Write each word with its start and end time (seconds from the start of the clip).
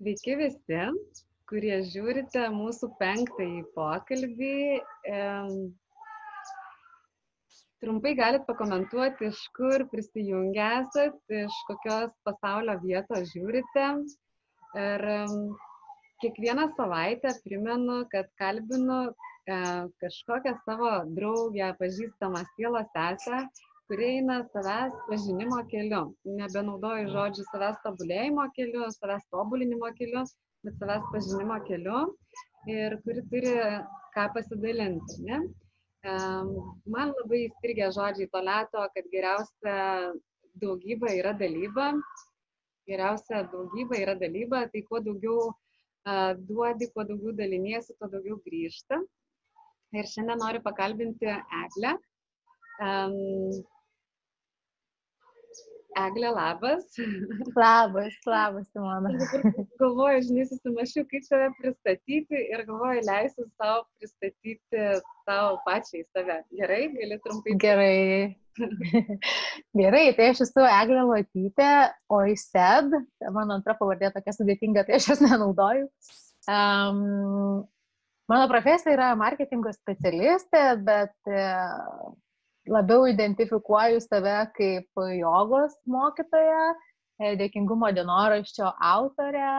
Sveiki 0.00 0.32
visi, 0.32 0.76
kurie 1.50 1.74
žiūrite 1.84 2.46
mūsų 2.54 2.86
penktąjį 2.96 3.58
pokalbį. 3.74 4.52
Trumpai 7.84 8.14
galit 8.16 8.46
pakomentuoti, 8.46 9.28
iš 9.28 9.42
kur 9.58 9.84
prisijungę 9.92 10.70
esat, 10.78 11.18
iš 11.42 11.58
kokios 11.68 12.14
pasaulio 12.24 12.78
vietos 12.80 13.28
žiūrite. 13.34 13.90
Ir 14.86 15.04
kiekvieną 16.24 16.70
savaitę 16.80 17.34
primenu, 17.44 17.98
kad 18.14 18.32
kalbinu 18.40 19.02
e, 19.04 19.58
kažkokią 20.00 20.56
savo 20.64 20.94
draugę, 21.12 21.74
pažįstamą 21.82 22.46
sielos 22.54 22.88
sesę, 22.96 23.44
kurie 23.90 24.08
eina 24.16 24.36
savęs 24.54 24.92
pažinimo 25.08 25.56
keliu. 25.70 26.02
Nebenaudoju 26.40 27.08
žodžių 27.10 27.44
savęs 27.48 27.78
tobulėjimo 27.82 28.44
keliu, 28.54 28.84
savęs 28.94 29.24
tobulinimo 29.34 29.88
keliu, 29.98 30.20
bet 30.62 30.76
savęs 30.78 31.08
pažinimo 31.10 31.56
keliu 31.66 32.02
ir 32.70 32.94
kuri 33.02 33.24
turi 33.32 33.54
ką 34.14 34.26
pasidalinti. 34.36 35.16
Ne? 35.26 35.40
Man 36.94 37.10
labai 37.16 37.40
įstrigė 37.48 37.88
žodžiai 37.96 38.30
to 38.30 38.42
leto, 38.46 38.84
kad 38.94 39.08
geriausia 39.14 39.74
daugybė 40.62 41.16
yra 41.16 41.34
dalyba. 41.42 41.88
Geriausia 42.86 43.42
daugybė 43.50 44.04
yra 44.04 44.14
dalyba, 44.22 44.68
tai 44.70 44.84
kuo 44.86 45.02
daugiau 45.02 45.50
duodi, 46.46 46.92
kuo 46.94 47.08
daugiau 47.10 47.34
daliniesi, 47.42 47.98
tuo 47.98 48.06
daugiau 48.14 48.38
grįžta. 48.46 49.02
Ir 49.98 50.06
šiandien 50.06 50.38
noriu 50.38 50.62
pakalbinti 50.62 51.26
Eglę. 51.64 51.96
Um, 52.80 53.60
Eglė, 55.98 56.28
labas. 56.30 56.84
Labas, 57.58 58.14
labas, 58.26 58.66
Simona. 58.70 59.10
Galvoju, 59.80 60.20
žinai, 60.28 60.44
susimašiau, 60.50 61.06
kaip 61.10 61.24
save 61.26 61.48
pristatyti 61.58 62.42
ir 62.52 62.62
galvoju, 62.68 63.02
leisiu 63.08 63.46
savo 63.58 63.82
pristatyti 63.98 64.84
savo 65.26 65.58
pačiai 65.66 66.04
save. 66.14 66.38
Gerai, 66.60 66.84
gali 66.94 67.18
trumpai. 67.24 67.56
Gerai. 67.64 67.96
Gerai, 69.80 70.06
tai 70.14 70.30
aš 70.30 70.44
esu 70.46 70.64
Eglė 70.68 71.02
Latytė, 71.08 71.72
o 72.12 72.22
įsed, 72.28 72.96
mano 73.34 73.58
antra 73.58 73.74
pavardė 73.78 74.12
tokia 74.14 74.34
sudėtinga, 74.36 74.86
tai 74.86 74.98
aš 75.00 75.12
jas 75.14 75.22
nenaudoju. 75.24 75.88
Um, 76.50 77.62
mano 78.30 78.48
profesija 78.50 78.94
yra 78.94 79.12
marketingo 79.18 79.72
specialistė, 79.74 80.64
bet 80.86 81.14
uh, 81.30 82.10
labiau 82.70 83.06
identifikuoju 83.10 84.00
save 84.04 84.38
kaip 84.56 85.04
jogos 85.18 85.76
mokytoja, 85.90 86.64
e, 87.20 87.34
dėkingumo 87.40 87.90
dienoraščio 87.96 88.70
autorė 88.90 89.54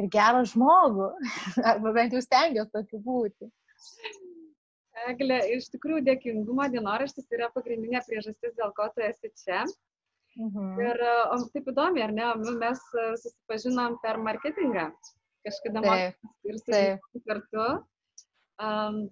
ir 0.00 0.08
gerą 0.14 0.44
žmogų, 0.48 1.10
arba 1.72 1.92
bent 1.96 2.16
jau 2.16 2.22
stengiuosi 2.24 2.72
tokiu 2.74 3.02
būti. 3.04 3.50
Eglė, 5.08 5.38
iš 5.56 5.70
tikrųjų 5.72 6.04
dėkingumo 6.08 6.66
dienoraštis 6.72 7.30
yra 7.32 7.48
pagrindinė 7.54 8.02
priežastis, 8.06 8.56
dėl 8.58 8.74
ko 8.76 8.90
tu 8.94 9.04
esi 9.06 9.30
čia. 9.42 9.62
Mhm. 10.38 10.74
Ir 10.82 11.00
o, 11.06 11.38
taip 11.54 11.70
įdomi, 11.72 12.02
ar 12.04 12.12
ne, 12.14 12.26
mes 12.60 12.82
susipažinom 13.22 13.96
per 14.04 14.20
marketingą. 14.22 14.90
Kažkada 15.46 15.82
mokėmės 15.84 16.66
ir 16.76 16.98
su 17.00 17.22
kartu. 17.26 17.66
Um, 18.60 19.06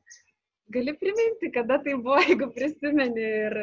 gali 0.75 0.95
priminti, 0.99 1.53
kada 1.55 1.79
tai 1.85 1.95
buvo, 1.97 2.19
jeigu 2.27 2.51
prisimeni 2.55 3.25
ir 3.45 3.57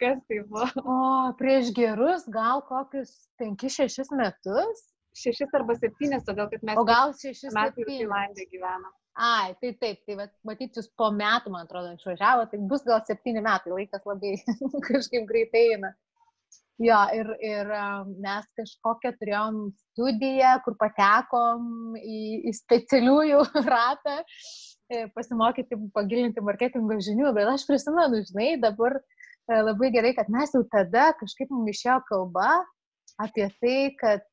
kas 0.00 0.20
tai 0.28 0.42
buvo? 0.46 0.68
O, 0.84 0.98
prieš 1.40 1.72
gerus 1.76 2.26
gal 2.32 2.62
kokius 2.68 3.14
5-6 3.42 4.14
metus. 4.18 4.86
6 5.18 5.50
arba 5.56 5.74
7, 5.74 6.20
todėl 6.26 6.50
kad 6.52 6.64
mes 6.68 6.78
o 6.78 6.84
gal 6.86 7.14
6 7.16 7.50
metų 7.56 7.86
Tailandė 7.88 8.44
gyvenam. 8.52 8.92
Ai, 9.18 9.56
tai 9.58 9.72
taip, 9.80 10.04
tai 10.06 10.14
vat, 10.20 10.30
matyt, 10.46 10.76
jūs 10.78 10.86
po 10.94 11.08
metų, 11.10 11.50
man 11.50 11.66
atrodo, 11.66 11.96
išvažiavo, 11.96 12.44
tai 12.52 12.60
bus 12.70 12.84
gal 12.86 13.00
7 13.08 13.40
metai, 13.42 13.72
laikas 13.72 14.04
labai 14.06 14.36
kažkaip 14.88 15.26
greitai 15.26 15.64
eina. 15.72 15.90
Jo, 16.78 17.00
ir, 17.10 17.32
ir 17.42 17.72
mes 18.22 18.44
kažkokią 18.54 19.10
turėjom 19.18 19.56
studiją, 19.80 20.52
kur 20.62 20.76
patekom 20.78 21.96
į, 21.98 22.20
į 22.46 22.52
specialiųjų 22.54 23.40
ratą 23.66 24.20
pasimokyti, 25.14 25.76
pagilinti 25.94 26.44
marketingo 26.44 26.96
žinių, 27.04 27.32
bet 27.36 27.50
aš 27.50 27.66
prisimenu, 27.68 28.22
žinai, 28.30 28.48
dabar 28.62 28.96
e, 28.98 29.58
labai 29.60 29.90
gerai, 29.94 30.14
kad 30.16 30.30
mes 30.32 30.54
jau 30.54 30.62
tada 30.72 31.10
kažkaip 31.20 31.52
mums 31.52 31.76
išėjo 31.76 32.00
kalba 32.08 32.48
apie 33.20 33.48
tai, 33.60 33.76
kad 34.00 34.24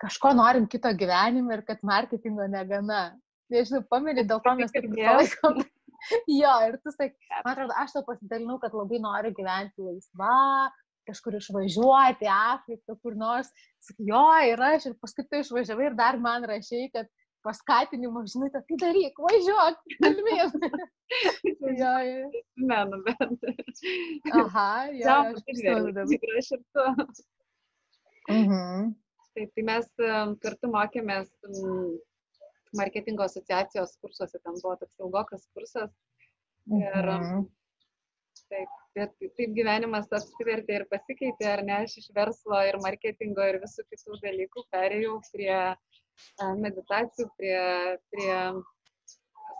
kažko 0.00 0.32
norim 0.36 0.68
kito 0.70 0.90
gyvenime 0.96 1.58
ir 1.58 1.64
kad 1.66 1.82
marketingo 1.86 2.46
negana. 2.50 3.10
Nežinau, 3.50 3.82
pamėly, 3.90 4.24
dėl 4.28 4.40
to 4.44 4.54
mes 4.58 4.72
taip 4.72 4.86
palaikom. 4.94 5.64
jo, 6.40 6.52
ir 6.68 6.76
tu 6.84 6.92
sakai, 6.94 7.10
man 7.44 7.50
atrodo, 7.52 7.74
aš 7.82 7.96
to 7.96 8.04
pasidalinau, 8.06 8.60
kad 8.62 8.76
labai 8.76 9.00
noriu 9.02 9.34
gyventi 9.36 9.82
laisva, 9.84 10.70
kažkur 11.08 11.36
išvažiuoti, 11.40 12.28
Afriką, 12.30 12.94
kur 13.02 13.16
nors. 13.18 13.50
Sakai, 13.82 14.06
jo, 14.12 14.22
ir 14.52 14.62
aš, 14.70 14.90
ir 14.90 14.94
paskui 15.02 15.26
tu 15.26 15.42
išvažiavai 15.42 15.90
ir 15.90 15.98
dar 15.98 16.20
man 16.22 16.46
rašiai, 16.46 16.92
kad 16.94 17.10
paskatinimo 17.46 18.22
žinutę, 18.28 18.62
tai 18.68 18.78
daryk, 18.80 19.20
važiuok, 19.24 19.82
kalbėk. 20.04 20.56
jo, 21.80 21.92
ne, 22.70 22.80
nu 22.90 23.02
bet. 23.06 23.84
Aha, 24.42 24.70
jo, 24.96 25.18
aš 25.30 25.44
tikrai 25.46 26.42
ir 26.42 26.64
tu. 26.74 26.88
Mhm. 28.30 28.90
Taip, 29.30 29.54
tai 29.54 29.64
mes 29.66 29.86
kartu 30.42 30.70
mokėmės 30.70 31.30
marketingo 32.76 33.24
asociacijos 33.26 33.96
kursuose, 34.02 34.38
ten 34.42 34.58
buvo 34.58 34.76
toks 34.82 35.00
ilgokas 35.02 35.46
kursas. 35.54 35.94
Ir 36.70 37.08
mhm. 37.14 37.46
taip, 38.50 38.74
bet 38.98 39.14
taip 39.38 39.54
gyvenimas 39.56 40.10
apsivertė 40.18 40.80
ir 40.80 40.84
pasikeitė, 40.90 41.48
ar 41.54 41.64
ne, 41.66 41.78
aš 41.86 41.96
iš 42.02 42.10
verslo 42.16 42.60
ir 42.68 42.78
marketingo 42.84 43.46
ir 43.48 43.60
visų 43.62 43.86
kitų 43.88 44.20
dalykų 44.26 44.66
perėjau 44.74 45.16
prie 45.32 45.54
meditacijų, 46.60 47.28
prie, 47.38 47.60
prie 48.14 48.34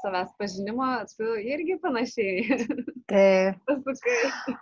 savęs 0.01 0.33
pažinimo, 0.41 0.89
tu 1.17 1.37
irgi 1.45 1.79
panašiai. 1.83 2.67
Taip. 3.11 3.63
Pasukai. 3.87 4.59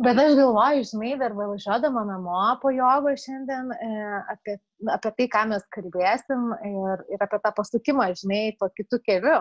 Bet 0.00 0.16
aš 0.16 0.32
galvoju, 0.38 0.84
žinai, 0.88 1.10
dar 1.20 1.34
važiuodama 1.36 2.06
namo 2.08 2.42
po 2.62 2.70
jogo 2.72 3.10
šiandien 3.20 3.68
e, 3.74 3.88
apie, 4.32 4.54
apie 4.94 5.10
tai, 5.18 5.26
ką 5.34 5.42
mes 5.50 5.66
kalbėsim 5.76 6.46
ir, 6.70 7.02
ir 7.12 7.24
apie 7.26 7.40
tą 7.44 7.52
pasukimą, 7.58 8.06
žinai, 8.22 8.54
to 8.56 8.70
kitų 8.80 9.00
kelių. 9.04 9.40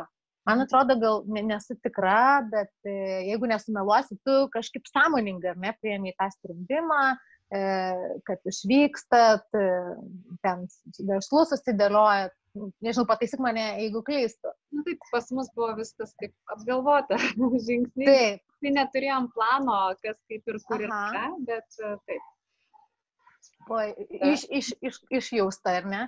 Man 0.49 0.65
atrodo, 0.65 0.97
gal 0.99 1.23
nesu 1.31 1.77
tikra, 1.79 2.41
bet 2.51 2.73
e, 2.83 2.97
jeigu 3.29 3.47
nesumeluosi, 3.47 4.19
tu 4.27 4.35
kažkaip 4.51 4.91
sąmoningai, 4.91 5.53
ar 5.53 5.63
ne, 5.63 5.71
prieimiai 5.79 6.17
tą 6.19 6.27
sprendimą, 6.35 6.99
kad 7.49 8.45
išvykstat, 8.45 9.47
e, 9.57 9.69
ten 10.45 10.67
verslus 11.09 11.49
susidėliojat, 11.49 12.35
nežinau, 12.85 13.07
pataisyk 13.09 13.41
mane, 13.41 13.63
jeigu 13.81 14.03
klystu. 14.05 14.51
Na, 14.75 14.83
taip, 14.85 15.01
pas 15.09 15.31
mus 15.33 15.49
buvo 15.55 15.71
viskas 15.79 16.13
taip 16.21 16.35
apgalvota, 16.53 17.17
žingsniai. 17.67 18.05
Taip. 18.05 18.45
Tai 18.59 18.73
neturėjom 18.75 19.29
plano, 19.31 19.79
kas 20.03 20.19
kaip 20.29 20.51
ir 20.51 20.61
kur 20.67 20.83
Aha. 20.83 20.85
ir 20.85 21.15
ką, 21.15 21.25
bet 21.47 21.81
e, 21.81 21.91
taip. 22.11 22.29
O, 23.69 23.81
iš, 24.33 24.45
iš, 24.49 24.71
iš, 24.85 25.01
išjausta, 25.13 25.79
ar 25.79 25.89
ne? 25.89 26.05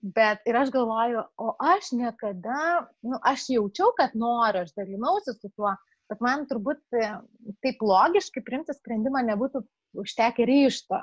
Bet 0.00 0.46
ir 0.48 0.56
aš 0.56 0.70
galvoju, 0.74 1.22
o 1.38 1.52
aš 1.60 1.90
niekada, 1.96 2.86
nu, 3.04 3.18
aš 3.26 3.50
jaučiau, 3.52 3.90
kad 3.98 4.14
noriu, 4.16 4.64
aš 4.64 4.72
dalinausi 4.78 5.34
su 5.36 5.50
tuo, 5.52 5.74
bet 6.10 6.22
man 6.24 6.44
turbūt 6.50 6.82
taip 7.64 7.82
logiškai 7.86 8.42
priimti 8.46 8.74
sprendimą 8.76 9.22
nebūtų 9.30 9.62
užtekę 10.02 10.46
ryšto 10.48 11.00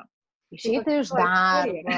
išeiti 0.56 1.02
iš 1.02 1.12
darbo. 1.16 1.98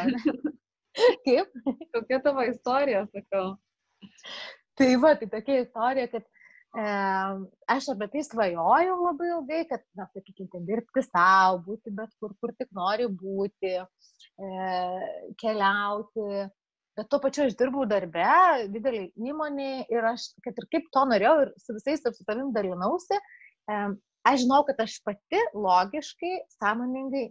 Kaip? 1.25 1.53
Kokia 1.93 2.19
tavo 2.23 2.43
istorija, 2.49 3.05
sakau. 3.13 3.53
Tai 4.79 4.89
va, 5.03 5.13
tai 5.19 5.27
tokia 5.31 5.61
istorija, 5.61 6.07
kad 6.11 6.23
e, 6.25 6.85
aš 7.75 7.91
apie 7.93 8.07
tai 8.13 8.23
svajojau 8.25 8.95
labai 9.03 9.29
ilgai, 9.29 9.59
kad, 9.69 9.83
na, 9.99 10.07
sakykime, 10.15 10.63
dirbti 10.67 11.03
savo, 11.05 11.59
būti 11.67 11.93
bet 11.95 12.15
kur, 12.19 12.33
kur 12.41 12.55
tik 12.57 12.71
nori 12.75 13.07
būti, 13.11 13.75
e, 13.77 14.49
keliauti. 15.39 16.47
Bet 16.99 17.07
tuo 17.07 17.21
pačiu 17.23 17.45
aš 17.47 17.53
dirbau 17.55 17.85
darbe, 17.87 18.27
didelį 18.73 19.05
įmonį 19.31 19.69
ir 19.87 20.07
aš, 20.09 20.33
kad 20.43 20.57
ir 20.59 20.65
kaip 20.73 20.89
to 20.91 21.03
norėjau 21.07 21.35
ir 21.45 21.51
su 21.63 21.75
visais 21.77 22.01
su 22.03 22.25
tavim 22.27 22.49
dalinausi, 22.51 23.15
aš 24.27 24.41
žinau, 24.41 24.65
kad 24.67 24.81
aš 24.83 24.97
pati 25.07 25.39
logiškai, 25.55 26.33
sąmoningai 26.57 27.29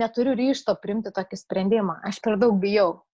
neturiu 0.00 0.34
ryšto 0.40 0.74
primti 0.82 1.14
tokį 1.14 1.38
sprendimą. 1.38 2.00
Aš 2.10 2.18
per 2.24 2.40
daug 2.42 2.58
bijau. 2.58 3.04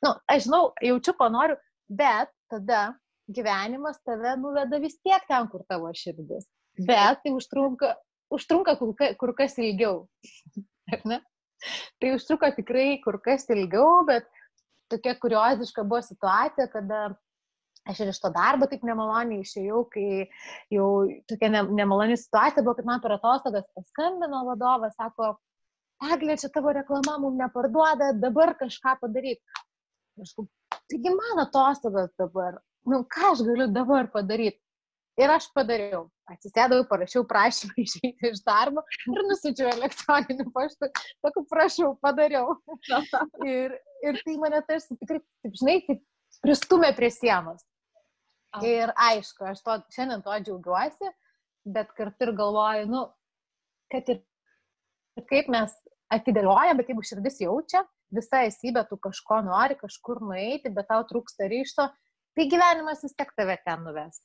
Na, 0.00 0.14
nu, 0.14 0.14
aš 0.32 0.46
žinau, 0.46 0.62
jaučiu, 0.88 1.16
ko 1.20 1.28
noriu, 1.36 1.60
bet 2.00 2.32
tada 2.48 2.94
gyvenimas 3.28 4.00
tave 4.08 4.38
nuveda 4.40 4.80
vis 4.80 4.96
tiek 5.04 5.28
ten, 5.28 5.52
kur 5.52 5.68
tavo 5.68 5.92
širdis. 5.92 6.48
Bet 6.80 7.20
tai 7.20 7.36
užtrunka, 7.36 7.92
užtrunka 8.32 8.78
kur, 8.80 8.96
kur 9.20 9.36
kas 9.36 9.60
ilgiau. 9.60 10.06
Tai 12.00 12.10
užtruko 12.16 12.48
tikrai 12.56 13.02
kur 13.04 13.18
kas 13.20 13.42
ilgiau, 13.52 14.06
bet 14.08 14.24
tokia 14.90 15.16
kurioziška 15.22 15.84
buvo 15.86 16.02
situacija, 16.04 16.68
kada 16.72 17.02
aš 17.88 18.00
ir 18.02 18.10
iš 18.12 18.20
to 18.22 18.30
darbo 18.34 18.68
taip 18.70 18.82
nemaloniai 18.86 19.44
išėjau, 19.44 19.84
kai 19.92 20.06
jau 20.74 20.88
tokia 21.30 21.50
ne, 21.52 21.62
nemaloni 21.80 22.18
situacija 22.20 22.64
buvo, 22.64 22.76
kad 22.78 22.88
man 22.88 23.00
per 23.04 23.16
atostogas 23.16 23.68
paskambino 23.76 24.44
vadovas, 24.48 24.96
sako, 24.98 25.34
Eglė, 26.00 26.38
čia 26.40 26.48
tavo 26.48 26.72
reklama 26.72 27.18
mums 27.20 27.36
neparduoda, 27.36 28.14
dabar 28.16 28.54
kažką 28.56 28.94
padaryk. 29.02 29.40
Aš 30.24 30.32
taigi 30.88 31.12
man 31.12 31.42
atostogas 31.42 32.08
dabar, 32.20 32.56
nu 32.88 33.02
ką 33.04 33.32
aš 33.34 33.42
galiu 33.44 33.66
dabar 33.72 34.08
padaryti? 34.14 34.60
Ir 35.20 35.32
aš 35.34 35.50
padariau. 35.52 36.06
Atsisėdau, 36.30 36.84
parašiau 36.88 37.26
prašymą 37.28 37.74
išeiti 37.84 38.30
iš 38.30 38.42
darbo 38.46 38.84
ir 39.10 39.24
nusičiau 39.28 39.68
elektroniniu 39.72 40.46
paštu. 40.54 40.88
Sakau, 41.20 41.44
prašau, 41.50 41.90
padariau. 42.04 42.54
ir, 43.54 43.74
ir 44.06 44.20
tai 44.24 44.36
mane 44.40 44.62
tarsi 44.68 44.96
tikrai, 44.96 45.20
taip, 45.44 45.58
žinai, 45.60 45.76
taip 45.88 46.06
pristumė 46.44 46.94
prie 46.96 47.10
sienos. 47.12 47.66
Ir 48.66 48.90
aišku, 48.98 49.44
aš 49.46 49.60
to, 49.66 49.76
šiandien 49.94 50.24
to 50.24 50.38
džiaugiuosi, 50.46 51.12
bet 51.70 51.92
kartu 51.98 52.26
ir 52.26 52.32
galvoju, 52.38 52.88
nu, 52.90 53.04
kad 53.92 54.08
ir 54.10 54.24
kaip 55.30 55.50
mes 55.52 55.74
atidėliojam, 56.10 56.80
bet 56.80 56.90
jeigu 56.90 57.04
širdis 57.06 57.38
jaučia, 57.44 57.84
visa 58.14 58.42
esybė, 58.48 58.86
tu 58.88 58.98
kažko 58.98 59.42
nori, 59.46 59.76
kažkur 59.78 60.22
nueiti, 60.24 60.72
bet 60.74 60.88
tau 60.90 61.04
trūksta 61.06 61.46
ryšto, 61.50 61.86
tai 62.34 62.48
gyvenimas 62.50 63.04
vis 63.06 63.14
tiek 63.14 63.30
tave 63.38 63.58
ten 63.62 63.86
nuves. 63.86 64.18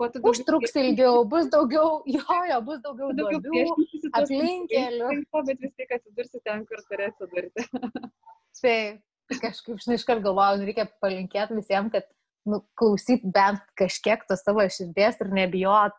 Užtruks 0.00 0.74
ilgiau, 0.80 1.22
bus 1.28 1.48
daugiau, 1.52 2.02
jo, 2.16 2.38
jo, 2.48 2.58
bus 2.66 2.80
daugiau, 2.84 3.12
daugiau 3.16 3.40
duobių, 3.44 4.10
aplinkelių. 4.18 5.10
Bet 5.46 5.62
vis 5.62 5.72
tiek 5.78 5.94
atsidursi 5.98 6.42
ten, 6.46 6.64
kur 6.68 6.82
turi 6.88 7.08
atsidurti. 7.10 7.66
Taip, 8.62 9.00
tai 9.30 9.38
kažkaip, 9.42 9.80
žinai, 9.82 9.98
iškart 9.98 10.22
galvoju, 10.24 10.60
nu, 10.60 10.68
reikia 10.68 10.86
palinkėti 11.02 11.56
visiems, 11.58 11.92
kad 11.94 12.06
nu, 12.48 12.60
klausyt 12.78 13.24
bent 13.34 13.62
kažkiek 13.78 14.22
to 14.28 14.36
savo 14.38 14.64
širdies 14.70 15.20
ir 15.22 15.32
nebijot 15.34 15.96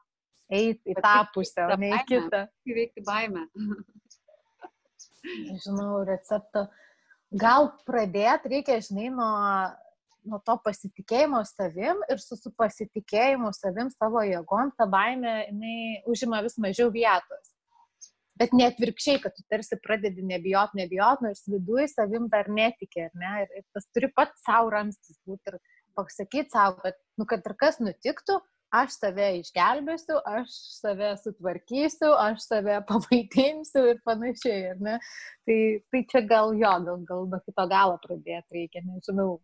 eiti 0.53 0.93
į 0.93 0.97
tą 1.01 1.15
pusę, 1.33 1.67
o 1.67 1.77
ne 1.79 1.93
į 1.97 2.01
kitą. 2.09 2.45
Įveikti 2.69 3.03
baimę. 3.07 3.47
Nežinau, 5.23 6.03
recepto. 6.07 6.67
Gal 7.33 7.71
pradėti 7.87 8.51
reikia, 8.51 8.77
žinai, 8.85 9.09
nuo, 9.15 9.29
nuo 10.29 10.39
to 10.45 10.55
pasitikėjimo 10.65 11.41
savim 11.47 11.99
ir 12.11 12.21
su, 12.21 12.37
su 12.39 12.51
pasitikėjimu 12.59 13.51
savim 13.55 13.89
savo 13.93 14.23
jėgom, 14.27 14.71
ta 14.77 14.87
baimė, 14.89 15.33
jinai 15.49 15.75
užima 16.09 16.41
vis 16.45 16.57
mažiau 16.61 16.91
vietos. 16.93 17.51
Bet 18.39 18.53
net 18.57 18.79
virkščiai, 18.81 19.19
kad 19.21 19.35
tu 19.37 19.43
tarsi 19.51 19.77
pradedi 19.83 20.23
nebijot, 20.25 20.73
nebijot, 20.77 21.21
nors 21.21 21.43
viduje 21.45 21.85
savim 21.91 22.25
dar 22.31 22.49
netikė, 22.49 23.09
ar 23.11 23.19
ne? 23.21 23.33
Ir, 23.43 23.59
ir 23.59 23.65
tas 23.75 23.85
turi 23.93 24.09
pat 24.15 24.33
savo 24.41 24.71
ramstis 24.73 25.19
būti 25.29 25.53
ir 25.53 25.59
pasakyti 25.97 26.49
savo, 26.49 26.79
kad, 26.81 26.97
nu, 27.21 27.27
kad 27.29 27.45
ir 27.45 27.55
kas 27.59 27.77
nutiktų, 27.83 28.39
aš 28.73 28.97
save 28.97 29.27
išgelbėsiu, 29.43 30.17
aš 30.25 30.53
save 30.79 31.11
sutvarkysiu, 31.21 32.09
aš 32.17 32.47
save 32.47 32.79
pamaitinsiu 32.89 33.85
ir 33.91 34.01
panašiai, 34.07 34.73
ar 34.73 34.83
ne? 34.87 34.99
Tai, 35.47 35.59
tai 35.93 36.05
čia 36.09 36.23
gal 36.33 36.55
jo, 36.57 36.73
gal, 36.87 37.03
gal 37.09 37.25
nuo 37.29 37.41
kito 37.45 37.67
galo 37.69 37.99
pradėti 38.05 38.63
reikia, 38.63 38.85
nežinau. 38.87 39.37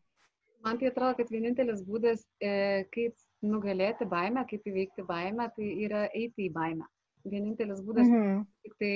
Man 0.65 0.79
tai 0.79 0.89
atrodo, 0.91 1.15
kad 1.19 1.29
vienintelis 1.31 1.81
būdas, 1.87 2.25
e, 2.43 2.85
kaip 2.93 3.15
nugalėti 3.45 4.07
baimę, 4.09 4.43
kaip 4.49 4.65
įveikti 4.67 5.05
baimę, 5.07 5.47
tai 5.55 5.67
yra 5.85 6.07
eiti 6.09 6.49
į 6.49 6.53
baimę. 6.55 6.87
Vienintelis 7.27 7.79
būdas, 7.83 8.07
mm 8.07 8.15
-hmm. 8.15 8.41
tik 8.63 8.75
tai 8.79 8.93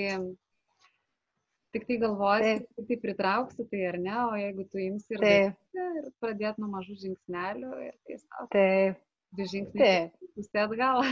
tik 1.74 1.86
tai 1.88 1.96
galvosi, 1.98 2.52
tik 2.76 2.86
tai 2.88 2.98
pritrauksi 3.02 3.66
tai 3.70 3.80
ar 3.90 3.98
ne, 3.98 4.14
o 4.30 4.36
jeigu 4.38 4.66
tu 4.70 4.78
imsi 4.78 5.16
ir, 5.16 5.24
ir 5.74 6.10
pradėt 6.22 6.60
nuo 6.62 6.70
mažų 6.70 6.94
žingsnelių 7.02 7.72
ir 7.88 7.94
tiesiog. 8.06 8.46
Taip. 8.54 9.00
Du 9.34 9.46
žingsniai. 9.50 10.12
Pusė 10.36 10.62
atgal. 10.62 11.02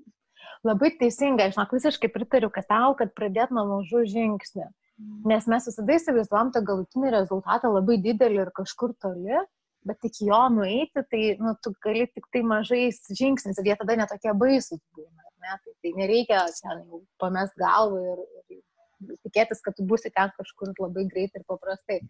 Labai 0.68 0.90
teisingai, 1.00 1.50
žinok, 1.54 1.72
visiškai 1.76 2.10
pritariu, 2.12 2.50
kad 2.52 2.68
tau, 2.68 2.92
kad 2.98 3.14
pradėt 3.16 3.52
nuo 3.56 3.64
mažų 3.70 4.04
žingsnių. 4.12 4.66
Mm. 5.00 5.22
Nes 5.32 5.48
mes 5.50 5.68
visada 5.70 5.96
įsivaizduom 5.96 6.52
tą 6.54 6.60
galutinį 6.68 7.12
rezultatą 7.16 7.72
labai 7.72 7.96
didelį 8.04 8.42
ir 8.44 8.52
kažkur 8.54 8.92
toli, 9.00 9.40
bet 9.84 10.08
iki 10.08 10.28
jo 10.30 10.40
nueiti, 10.52 11.04
tai 11.10 11.22
nu, 11.40 11.54
tu 11.62 11.74
gali 11.84 12.06
tik 12.12 12.28
tai 12.32 12.42
mažais 12.46 13.00
žingsniais 13.10 13.60
ir 13.60 13.70
jie 13.70 13.76
tada 13.80 13.96
netokie 14.00 14.32
baisus 14.40 14.80
būna. 14.96 15.24
Ne? 15.44 15.56
Tai, 15.60 15.74
tai 15.84 15.92
nereikia 15.98 16.44
ten 16.60 16.84
jau 16.88 17.02
pamest 17.20 17.56
galvą 17.60 18.00
ir, 18.00 18.22
ir 18.56 19.18
tikėtis, 19.26 19.60
kad 19.64 19.76
tu 19.76 19.84
būsi 19.88 20.12
ten 20.14 20.32
kažkur 20.38 20.72
labai 20.80 21.04
greitai 21.10 21.42
ir 21.42 21.48
paprastai. 21.48 22.00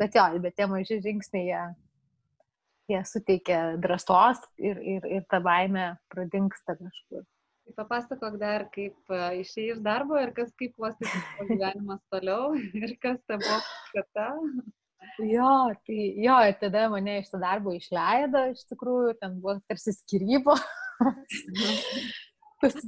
Bet 0.00 0.18
jo, 0.18 0.26
bet 0.44 0.58
tie 0.58 0.68
maži 0.68 1.00
žingsniai, 1.04 1.46
jie, 1.48 1.62
jie 2.92 3.04
suteikia 3.08 3.60
drąsos 3.80 4.42
ir, 4.60 4.82
ir, 4.96 5.08
ir 5.20 5.24
ta 5.32 5.40
baime 5.44 5.94
pradingsta 6.12 6.76
kažkur. 6.76 7.24
Tai 7.62 7.72
papasakok 7.78 8.36
dar, 8.42 8.66
kaip 8.74 9.12
išėjai 9.38 9.76
iš 9.76 9.82
darbo 9.84 10.18
ir 10.18 10.32
kas 10.36 10.50
kaip 10.58 10.74
klostėsi 10.76 11.48
gyvenimas 11.48 12.02
toliau 12.12 12.52
ir 12.82 12.96
kas 13.00 13.20
ta 13.24 13.38
buvo 13.40 13.58
skata. 13.88 14.28
Jo, 15.22 15.52
tai 15.86 15.98
jo, 16.24 16.36
ir 16.48 16.58
tada 16.60 16.88
mane 16.92 17.18
iš 17.20 17.30
to 17.32 17.40
darbo 17.42 17.74
išleido, 17.76 18.46
iš 18.52 18.64
tikrųjų, 18.70 19.16
ten 19.20 19.38
buvo 19.42 19.58
tarsi 19.68 19.94
skirybo. 19.96 20.56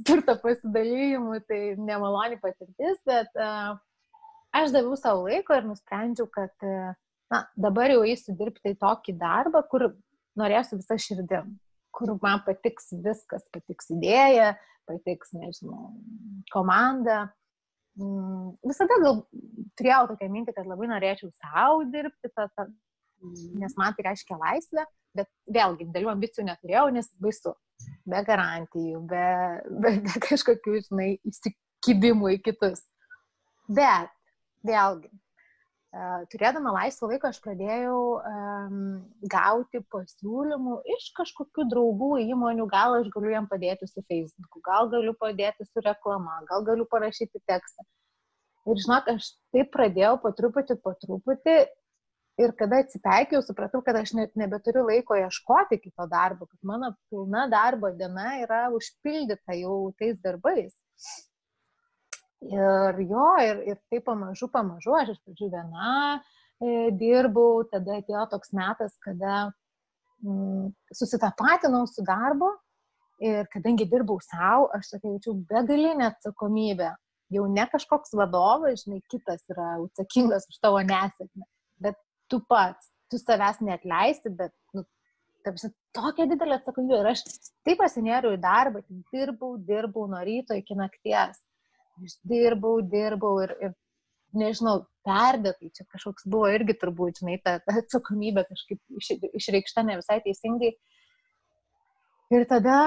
turto 0.07 0.37
pasidalymų, 0.39 1.41
tai 1.49 1.59
nemaloni 1.79 2.39
patirtis, 2.41 2.99
bet 3.07 3.31
uh, 3.39 3.75
aš 4.55 4.71
daviau 4.75 4.95
savo 4.99 5.25
laiko 5.27 5.55
ir 5.57 5.67
nusprendžiau, 5.67 6.29
kad 6.31 6.53
uh, 6.65 6.93
na, 7.33 7.43
dabar 7.59 7.91
jau 7.91 8.03
eisiu 8.07 8.35
dirbti 8.39 8.73
į 8.73 8.79
tokį 8.81 9.17
darbą, 9.19 9.63
kur 9.71 9.89
norėsiu 10.39 10.79
visą 10.79 10.97
širdim, 11.01 11.55
kur 11.95 12.15
man 12.23 12.43
patiks 12.47 12.91
viskas, 13.03 13.45
patiks 13.55 13.91
idėja, 13.95 14.53
patiks, 14.89 15.33
nežinau, 15.35 15.91
komanda. 16.53 17.25
Mm, 17.95 18.55
visada 18.67 18.97
gal 18.99 19.21
turėjau 19.79 20.09
tokią 20.11 20.27
mintį, 20.31 20.55
kad 20.57 20.67
labai 20.67 20.89
norėčiau 20.91 21.29
savo 21.37 21.85
dirbti, 21.91 22.31
ta, 22.35 22.49
ta, 22.57 22.67
nes 23.61 23.75
man 23.79 23.95
tai 23.95 24.09
reiškia 24.09 24.35
laisvę, 24.39 24.83
bet 25.15 25.29
vėlgi 25.55 25.87
didelių 25.87 26.11
ambicijų 26.11 26.49
neturėjau, 26.49 26.89
nes 26.95 27.07
baisu 27.23 27.55
be 28.11 28.23
garantijų, 28.27 28.99
be, 29.11 29.27
be, 29.69 29.93
be 30.03 30.23
kažkokių, 30.27 30.81
žinai, 30.89 31.09
įsikibimų 31.31 32.35
į 32.35 32.41
kitus. 32.49 32.83
Bet, 33.71 34.11
vėlgi, 34.67 35.09
turėdama 36.31 36.73
laisvą 36.75 37.09
laiką 37.11 37.29
aš 37.31 37.39
pradėjau 37.43 37.99
um, 38.19 38.79
gauti 39.31 39.81
pasiūlymų 39.93 40.79
iš 40.95 41.07
kažkokių 41.19 41.67
draugų 41.71 42.11
įmonių, 42.25 42.67
gal 42.71 42.97
aš 42.99 43.07
galiu 43.13 43.31
jam 43.33 43.47
padėti 43.51 43.87
su 43.87 44.03
Facebooku, 44.09 44.63
gal 44.65 44.91
galiu 44.91 45.15
padėti 45.19 45.67
su 45.69 45.83
reklama, 45.85 46.41
gal 46.49 46.65
galiu 46.67 46.87
parašyti 46.91 47.41
tekstą. 47.47 47.87
Ir 48.65 48.81
žinok, 48.81 49.09
aš 49.15 49.31
taip 49.53 49.71
pradėjau 49.75 50.15
po 50.23 50.33
truputį, 50.35 50.79
po 50.81 50.95
truputį 51.01 51.57
Ir 52.35 52.51
kada 52.59 52.81
atsipeikiau, 52.83 53.39
supratau, 53.47 53.79
kad 53.83 53.95
aš 53.95 54.11
net 54.17 54.33
nebeturiu 54.35 54.81
laiko 54.83 55.15
ieškoti 55.15 55.77
kito 55.79 56.03
darbo, 56.11 56.49
kad 56.49 56.67
mano 56.67 56.89
pilna 57.07 57.45
darbo 57.47 57.93
diena 57.95 58.33
yra 58.41 58.65
užpildyta 58.75 59.55
jau 59.55 59.77
tais 59.99 60.17
darbais. 60.25 60.75
Ir 62.45 62.99
jo, 63.09 63.27
ir, 63.41 63.61
ir 63.71 63.77
taip 63.89 64.05
pamažu, 64.05 64.49
pamažu, 64.53 64.93
aš 64.99 65.15
iš 65.15 65.21
pradžių 65.25 65.47
viena 65.49 65.93
e, 66.61 66.91
dirbau, 66.93 67.63
tada 67.71 67.97
atėjo 67.97 68.25
toks 68.35 68.51
metas, 68.53 68.93
kada 69.01 69.47
mm, 70.21 70.67
susitapatinau 70.93 71.87
su 71.89 72.05
darbu 72.05 72.51
ir 73.25 73.47
kadangi 73.53 73.87
dirbau 73.89 74.19
savo, 74.21 74.67
aš 74.77 74.91
tokia 74.93 75.15
jaučiau 75.15 75.39
begalinę 75.49 76.11
atsakomybę. 76.11 76.91
Jau 77.33 77.47
ne 77.49 77.65
kažkoks 77.71 78.13
vadovas, 78.13 78.83
žinai, 78.83 79.01
kitas 79.09 79.41
yra 79.49 79.79
atsakingas 79.79 80.45
už 80.51 80.59
tavo 80.61 80.83
nesėkmę, 80.85 81.47
bet 81.81 81.97
tu 82.29 82.43
pats, 82.45 82.91
tu 83.09 83.17
savęs 83.17 83.63
neatleisi, 83.65 84.29
bet, 84.37 84.53
nu, 84.77 84.85
tarsi, 85.47 85.71
tokia 85.97 86.29
didelė 86.29 86.59
atsakomybė. 86.59 87.01
Ir 87.01 87.11
aš 87.15 87.25
taip 87.65 87.81
pasinėriau 87.81 88.37
į 88.37 88.43
darbą, 88.45 88.85
dirbau, 89.09 89.55
dirbau 89.57 90.05
nuo 90.11 90.21
ryto 90.27 90.57
iki 90.61 90.77
nakties. 90.77 91.41
Aš 92.03 92.17
dirbau, 92.27 92.81
dirbau 92.91 93.39
ir, 93.43 93.55
ir 93.63 93.73
nežinau, 94.35 94.83
perdėtai, 95.07 95.71
čia 95.75 95.85
kažkoks 95.91 96.27
buvo 96.27 96.49
irgi 96.51 96.75
turbūt, 96.81 97.21
žinai, 97.21 97.37
ta, 97.43 97.57
ta 97.63 97.77
atsakomybė 97.81 98.45
kažkaip 98.49 98.81
iš, 98.99 99.11
išreikšta 99.39 99.85
ne 99.87 99.99
visai 100.01 100.19
teisingai. 100.25 100.73
Ir 102.33 102.47
tada 102.49 102.79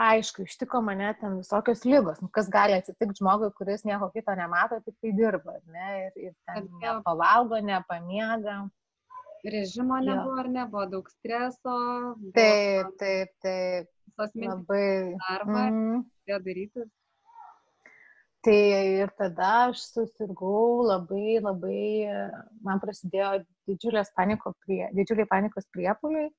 aišku, 0.00 0.44
ištiko 0.46 0.82
mane 0.84 1.14
ten 1.20 1.38
visokios 1.40 1.84
lygos. 1.84 2.20
Nu, 2.20 2.28
kas 2.32 2.50
gali 2.52 2.76
atsitikti 2.78 3.20
žmogui, 3.20 3.50
kuris 3.56 3.84
nieko 3.88 4.10
kito 4.14 4.34
nemato, 4.38 4.80
tik 4.84 4.96
tai 5.00 5.14
dirba, 5.16 5.56
ne? 5.72 5.88
Ir, 6.04 6.28
ir 6.28 6.36
ten 6.46 6.68
nepavalgo, 6.82 7.60
nepamiega. 7.64 8.62
Režimo 9.40 9.96
nebuvo, 10.04 10.36
ar 10.42 10.48
nebuvo 10.52 10.84
daug 10.92 11.06
streso. 11.08 11.74
Buvo, 12.20 12.32
taip, 12.36 12.94
taip, 13.00 13.30
taip. 13.40 13.88
Visos 14.10 14.34
mintis. 14.36 14.56
Labai. 14.58 14.88
Darbą, 15.24 15.60
mm. 15.64 15.92
-hmm. 15.96 16.42
daryti. 16.44 16.90
Tai 18.40 18.56
ir 18.56 19.10
tada 19.20 19.48
aš 19.68 19.82
susirgau 19.92 20.86
labai, 20.88 21.40
labai, 21.44 21.80
man 22.64 22.78
prasidėjo 22.80 23.42
didžiulės 23.68 24.14
paniko 24.16 24.54
prie, 24.64 24.86
didžiuliai 24.96 25.28
panikos 25.28 25.66
priepuliai 25.74 26.30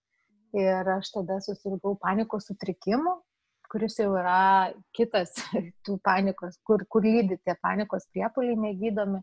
ir 0.57 0.89
aš 0.95 1.11
tada 1.13 1.37
susirgau 1.45 1.93
panikos 2.01 2.47
sutrikimu, 2.49 3.19
kuris 3.71 3.99
jau 4.01 4.15
yra 4.17 4.71
kitas 4.97 5.35
tų 5.85 5.99
panikos, 6.07 6.57
kur, 6.65 6.81
kur 6.89 7.05
lydi 7.05 7.37
tie 7.45 7.53
panikos 7.61 8.09
priepuliai 8.09 8.57
negydomi 8.65 9.21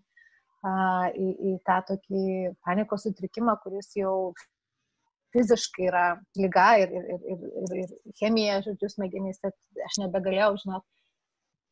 a, 0.62 1.10
į, 1.10 1.28
į 1.50 1.56
tą 1.66 1.80
tokį 1.90 2.22
panikos 2.62 3.08
sutrikimą, 3.08 3.56
kuris 3.64 3.90
jau 3.98 4.14
fiziškai 5.34 5.90
yra 5.90 6.04
lyga 6.38 6.68
ir, 6.84 6.94
ir, 6.94 7.08
ir, 7.10 7.24
ir, 7.34 7.74
ir 7.82 8.14
chemija, 8.22 8.62
žodžiu, 8.64 8.88
smegenyse, 8.94 9.50
aš 9.84 9.98
nebegalėjau, 10.04 10.54
žinot, 10.62 10.86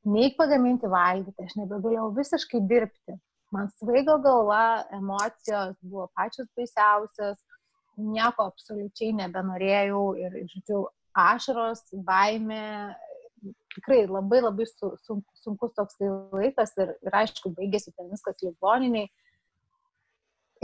nei 0.06 0.30
pagaminti 0.38 0.88
valgyti, 0.90 1.46
aš 1.46 1.56
nebegalėjau 1.60 2.10
visiškai 2.16 2.62
dirbti. 2.70 3.16
Man 3.54 3.70
svaigo 3.78 4.16
galva, 4.22 4.84
emocijos 4.94 5.76
buvo 5.82 6.08
pačios 6.18 6.48
baisiausios, 6.58 7.38
nieko 7.96 8.48
absoliučiai 8.50 9.14
nebenorėjau 9.16 10.02
ir, 10.20 10.40
žodžiu, 10.50 10.80
ašaros, 11.16 11.84
baime, 12.06 12.94
tikrai 13.74 14.04
labai 14.06 14.42
labai 14.42 14.66
su, 14.68 14.92
sun, 15.04 15.22
sunkus 15.40 15.72
toks 15.76 15.98
laikas 16.34 16.74
ir, 16.80 16.92
ir 17.06 17.16
aišku, 17.22 17.54
baigėsi 17.56 17.94
ten 17.94 18.10
viskas 18.12 18.42
ligoniniai. 18.44 19.08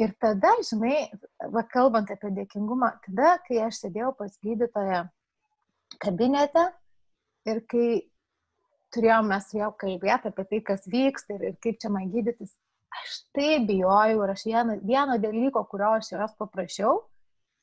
Ir 0.00 0.14
tada, 0.24 0.54
žinai, 0.64 1.10
va, 1.52 1.62
kalbant 1.68 2.08
apie 2.12 2.30
dėkingumą, 2.32 2.94
tada, 3.06 3.34
kai 3.46 3.60
aš 3.66 3.82
sėdėjau 3.82 4.14
pas 4.16 4.38
gydytoją 4.44 5.02
kabinete 6.00 6.64
ir 7.48 7.60
kai 7.68 7.88
turėjom 8.94 9.30
mes 9.32 9.48
su 9.48 9.58
juo 9.58 9.70
kalbėti 9.80 10.30
apie 10.30 10.44
tai, 10.50 10.60
kas 10.66 10.84
vyksta 10.90 11.36
ir, 11.36 11.46
ir 11.50 11.56
kaip 11.64 11.80
čia 11.82 11.90
man 11.92 12.10
gydytis, 12.12 12.52
aš 13.00 13.16
taip 13.36 13.66
bijojau 13.70 14.20
ir 14.24 14.34
aš 14.34 14.44
vieno, 14.48 14.76
vieno 14.82 15.16
dalyko, 15.22 15.64
kurio 15.70 15.94
aš 15.98 16.12
jos 16.12 16.36
paprašiau, 16.40 17.00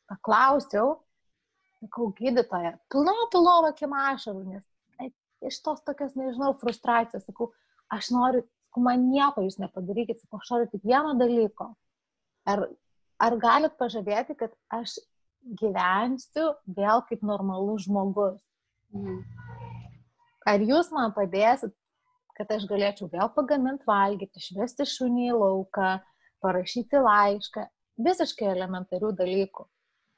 paklausiau, 0.10 0.98
sakau, 1.80 2.10
gydytoja, 2.18 2.76
pilna 2.92 3.16
pilova 3.34 3.72
kim 3.78 3.94
ašarų, 3.96 4.44
nes 4.56 4.66
iš 5.46 5.62
tos 5.64 5.84
tokios, 5.88 6.16
nežinau, 6.20 6.54
frustracijos, 6.60 7.24
sakau, 7.28 7.52
aš 7.94 8.12
noriu, 8.16 8.44
sakau, 8.68 8.84
man 8.86 9.08
nieko 9.12 9.46
jūs 9.46 9.60
nepadarykit, 9.62 10.22
sakau, 10.24 10.42
aš 10.42 10.52
noriu 10.54 10.72
tik 10.74 10.84
vieno 10.88 11.16
dalyko. 11.20 11.72
Ar, 12.50 12.66
ar 13.22 13.38
galit 13.40 13.78
pažadėti, 13.80 14.36
kad 14.40 14.56
aš 14.74 14.98
gyvensiu 15.62 16.52
vėl 16.66 17.06
kaip 17.08 17.24
normalus 17.26 17.88
žmogus? 17.88 18.42
Mhm. 18.96 19.59
Ar 20.50 20.64
jūs 20.66 20.90
man 20.96 21.14
padėsit, 21.14 21.74
kad 22.38 22.52
aš 22.56 22.66
galėčiau 22.70 23.10
vėl 23.12 23.30
pagaminti 23.36 23.86
valgyti, 23.88 24.40
išvesti 24.40 24.88
šunį 24.88 25.28
į 25.30 25.36
lauką, 25.36 25.90
parašyti 26.44 27.02
laišką, 27.04 27.66
visiškai 28.00 28.48
elementarių 28.54 29.12
dalykų. 29.20 29.66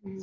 Mhm. 0.06 0.22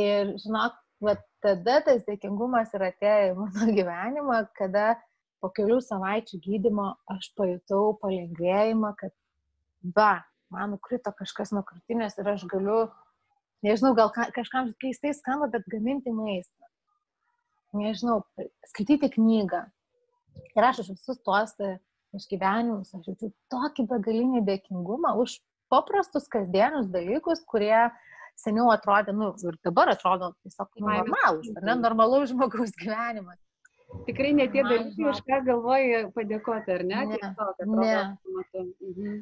Ir 0.00 0.32
žinok, 0.38 0.78
va 1.02 1.16
tada 1.42 1.80
tas 1.86 2.04
dėkingumas 2.06 2.70
ir 2.76 2.86
atėjo 2.90 3.32
į 3.32 3.38
mano 3.40 3.68
gyvenimą, 3.78 4.40
kada 4.58 4.94
po 5.42 5.50
kelių 5.56 5.80
savaičių 5.82 6.40
gydimo 6.44 6.92
aš 7.10 7.32
pajutau 7.38 7.96
palengvėjimą, 8.02 8.94
kad 9.00 9.14
va, 9.96 10.20
man 10.52 10.76
nukrito 10.76 11.12
kažkas 11.16 11.54
nuo 11.56 11.64
krūtinės 11.66 12.18
ir 12.20 12.30
aš 12.34 12.44
galiu, 12.50 12.84
nežinau, 13.66 13.94
gal 13.98 14.12
kažkam 14.14 14.74
keistai 14.82 15.14
skamba, 15.16 15.50
bet 15.50 15.66
gaminti 15.72 16.12
maistą. 16.14 16.69
Nežinau, 17.76 18.24
skaityti 18.66 19.12
knygą. 19.14 19.64
Ir 20.56 20.66
aš 20.66 20.82
už 20.84 20.92
visus 20.96 21.20
tuos 21.22 21.54
išgyvenimus, 22.16 22.94
aš 22.96 23.10
jaučiu 23.12 23.30
tokį 23.52 23.86
begalinį 23.90 24.42
dėkingumą 24.46 25.14
už 25.22 25.36
paprastus 25.70 26.26
kasdienius 26.30 26.88
dalykus, 26.90 27.44
kurie 27.46 27.90
seniau 28.40 28.70
atrodė, 28.74 29.14
nu, 29.14 29.30
ir 29.46 29.58
dabar 29.66 29.92
atrodo 29.92 30.32
tiesiog 30.42 30.82
normalus, 30.82 31.50
ar 31.54 31.68
ne, 31.68 31.76
normalus 31.78 32.32
žmogaus 32.32 32.74
gyvenimas. 32.80 33.38
Tikrai 34.06 34.30
ne 34.38 34.46
tie 34.50 34.62
dalykai, 34.62 35.06
už 35.10 35.20
ką 35.26 35.40
galvoji 35.48 36.02
padėkoti, 36.14 36.74
ar 36.78 36.84
ne? 36.86 37.04
Ne. 37.10 37.18
Tiesiog, 37.18 37.62
Ne. 37.74 37.94
atrodo, 37.98 38.66
mhm. 38.86 39.20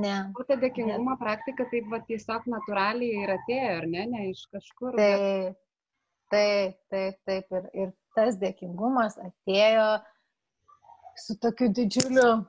Ne. 0.00 0.14
O 0.40 0.44
ta 0.48 0.56
dėkingumo 0.56 1.14
praktika 1.20 1.66
taip 1.68 1.90
va 1.92 2.00
tiesiog 2.08 2.46
natūraliai 2.48 3.24
ir 3.24 3.32
atėjo, 3.34 3.72
ar 3.82 3.86
ne, 3.94 4.06
ne 4.14 4.22
iš 4.30 4.46
kažkur. 4.54 4.96
Taip, 4.96 5.58
taip, 6.32 6.76
taip, 6.92 7.20
taip. 7.28 7.54
Ir, 7.58 7.70
ir 7.84 7.92
tas 8.16 8.38
dėkingumas 8.40 9.18
atėjo 9.20 9.88
su 11.18 11.36
tokiu 11.42 11.70
didžiuliu 11.74 12.44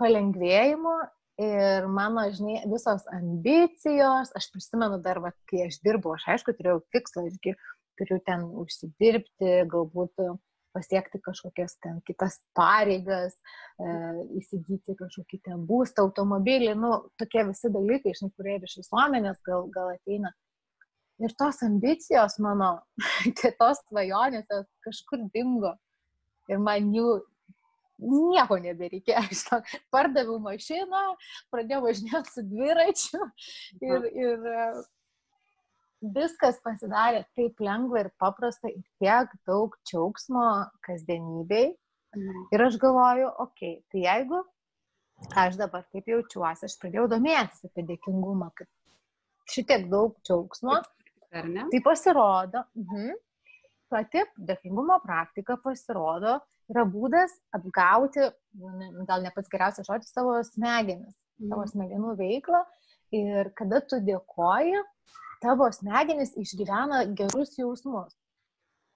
palengvėjimu 0.00 0.94
ir 1.42 1.86
mano, 1.88 2.24
žinai, 2.34 2.60
visos 2.70 3.04
ambicijos, 3.12 4.32
aš 4.36 4.48
prisimenu 4.52 4.98
dar, 5.04 5.20
va, 5.24 5.32
kai 5.48 5.66
aš 5.68 5.80
dirbau, 5.84 6.16
aš 6.16 6.28
aišku 6.34 6.54
turėjau 6.58 6.82
tikslą, 6.94 7.26
irgi 7.30 7.54
turiu 8.00 8.18
ten 8.26 8.44
užsidirbti, 8.62 9.52
galbūt 9.72 10.20
pasiekti 10.72 11.20
kažkokias 11.20 11.76
ten 11.84 11.98
kitas 12.06 12.38
pareigas, 12.56 13.36
e, 13.76 13.88
įsigyti 14.40 14.96
kažkokį 14.96 15.40
ten 15.48 15.66
būstą, 15.68 16.06
automobilį, 16.06 16.72
nu, 16.80 16.94
tokie 17.20 17.44
visi 17.50 17.70
dalykai, 17.72 18.14
žinai, 18.16 18.32
kurie 18.36 18.56
iš 18.56 18.78
visuomenės 18.80 19.42
gal, 19.48 19.68
gal 19.74 19.92
ateina. 19.92 20.32
Ir 21.20 21.34
tos 21.38 21.60
ambicijos 21.62 22.38
mano, 22.42 22.72
tos 23.60 23.82
svajonės 23.88 24.48
kažkur 24.84 25.26
dingo. 25.34 25.74
Ir 26.50 26.58
man 26.58 26.88
jų 26.94 27.20
nieko 28.02 28.58
nebereikėjo. 28.62 29.22
Aš 29.30 29.44
to 29.48 29.60
pardaviau 29.94 30.40
mašiną, 30.42 31.04
pradėjau 31.52 31.82
važinėti 31.86 32.34
su 32.34 32.44
dviračiu 32.48 33.20
ir, 33.84 34.08
ir 34.24 34.48
e, 34.52 34.66
viskas 36.16 36.58
pasidarė 36.64 37.24
taip 37.38 37.60
lengva 37.62 38.04
ir 38.04 38.10
paprasta 38.20 38.72
ir 38.72 38.82
tiek 39.02 39.30
daug 39.48 39.76
džiaugsmo 39.86 40.48
kasdienybei. 40.86 41.72
Mhm. 42.12 42.48
Ir 42.52 42.66
aš 42.66 42.76
galvoju, 42.80 43.30
okei, 43.46 43.76
okay, 43.78 43.84
tai 43.92 44.02
jeigu 44.04 44.42
aš 45.38 45.56
dabar 45.56 45.84
taip 45.94 46.08
jaučiuosi, 46.10 46.66
aš 46.66 46.74
pradėjau 46.82 47.06
domėtis 47.08 47.62
apie 47.68 47.86
dėkingumą, 47.88 48.50
kad 48.58 48.68
šitiek 49.48 49.86
daug 49.88 50.18
džiaugsmo, 50.26 50.80
Ar 51.32 51.46
ne? 51.48 51.66
tai 51.72 51.80
pasirodo, 51.80 52.64
mhm, 52.76 53.12
pati 53.92 54.22
dėkingumo 54.38 54.98
praktika 55.04 55.56
pasirodo 55.56 56.38
yra 56.72 56.84
būdas 56.88 57.32
atgauti, 57.56 58.30
ne- 58.54 59.04
gal 59.08 59.22
ne 59.22 59.30
pats 59.34 59.48
geriausias 59.52 59.86
žodis, 59.88 60.12
savo 60.12 60.38
smegenis, 60.44 61.16
savo 61.40 61.62
Mhm. 61.64 61.72
smegenų 61.74 62.16
veiklą 62.20 62.64
ir 63.12 63.50
kada 63.56 63.80
tu 63.80 63.96
dėkoji, 64.00 64.82
tavo 65.42 65.68
smegenis 65.72 66.34
išgyvena 66.36 67.14
gerus 67.16 67.56
jausmus. 67.58 68.12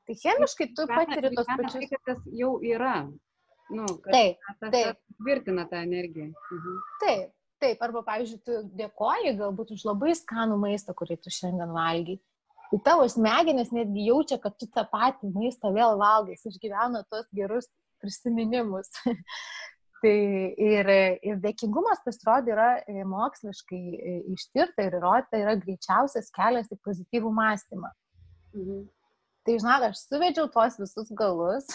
Tai 0.06 0.14
chemiškai 0.14 0.74
tu 0.76 0.86
patiri 0.86 1.34
tos 1.34 1.46
pačius. 1.46 1.72
Tai, 1.72 1.86
kad 1.90 2.00
tas 2.06 2.18
jau 2.32 2.60
yra. 2.62 3.10
Nu, 3.68 3.84
Taip, 4.12 4.36
tas, 4.60 4.70
taip. 4.70 4.96
tvirtina 5.18 5.64
tą 5.68 5.80
energiją. 5.82 6.30
Mhm. 6.52 6.76
taip, 7.02 7.32
taip. 7.62 7.82
Arba, 7.82 8.02
pavyzdžiui, 8.06 8.40
tu 8.46 8.62
dėkoji 8.78 9.36
galbūt 9.38 9.74
už 9.76 9.84
labai 9.88 10.14
skanų 10.18 10.58
maistą, 10.62 10.94
kurį 10.96 11.18
tu 11.22 11.32
šiandien 11.32 11.72
valgy. 11.74 12.18
Tai 12.70 12.80
tavo 12.88 13.06
smegenis 13.10 13.70
netgi 13.74 14.08
jaučia, 14.08 14.40
kad 14.42 14.56
tu 14.58 14.66
tą 14.74 14.82
patį 14.90 15.30
maistą 15.34 15.70
vėl 15.74 16.00
valgai, 16.00 16.34
jis 16.34 16.50
išgyvena 16.50 17.04
tos 17.10 17.28
gerus 17.36 17.68
prisiminimus. 18.02 18.90
tai 20.02 20.16
ir, 20.60 20.90
ir 21.24 21.38
dėkingumas 21.42 22.02
pasirodė 22.04 22.52
yra 22.52 22.66
e, 22.82 23.04
moksliškai 23.08 23.80
e, 23.96 24.16
ištirta 24.34 24.84
ir 24.86 24.98
įrodyta 24.98 25.40
yra 25.40 25.54
greičiausias 25.60 26.28
kelias 26.34 26.68
į 26.74 26.80
pozityvų 26.84 27.32
mąstymą. 27.38 27.92
Mhm. 28.56 28.84
Tai 29.46 29.54
žinok, 29.62 29.88
aš 29.92 30.02
suvedžiau 30.08 30.50
tuos 30.50 30.74
visus 30.80 31.10
galus, 31.14 31.70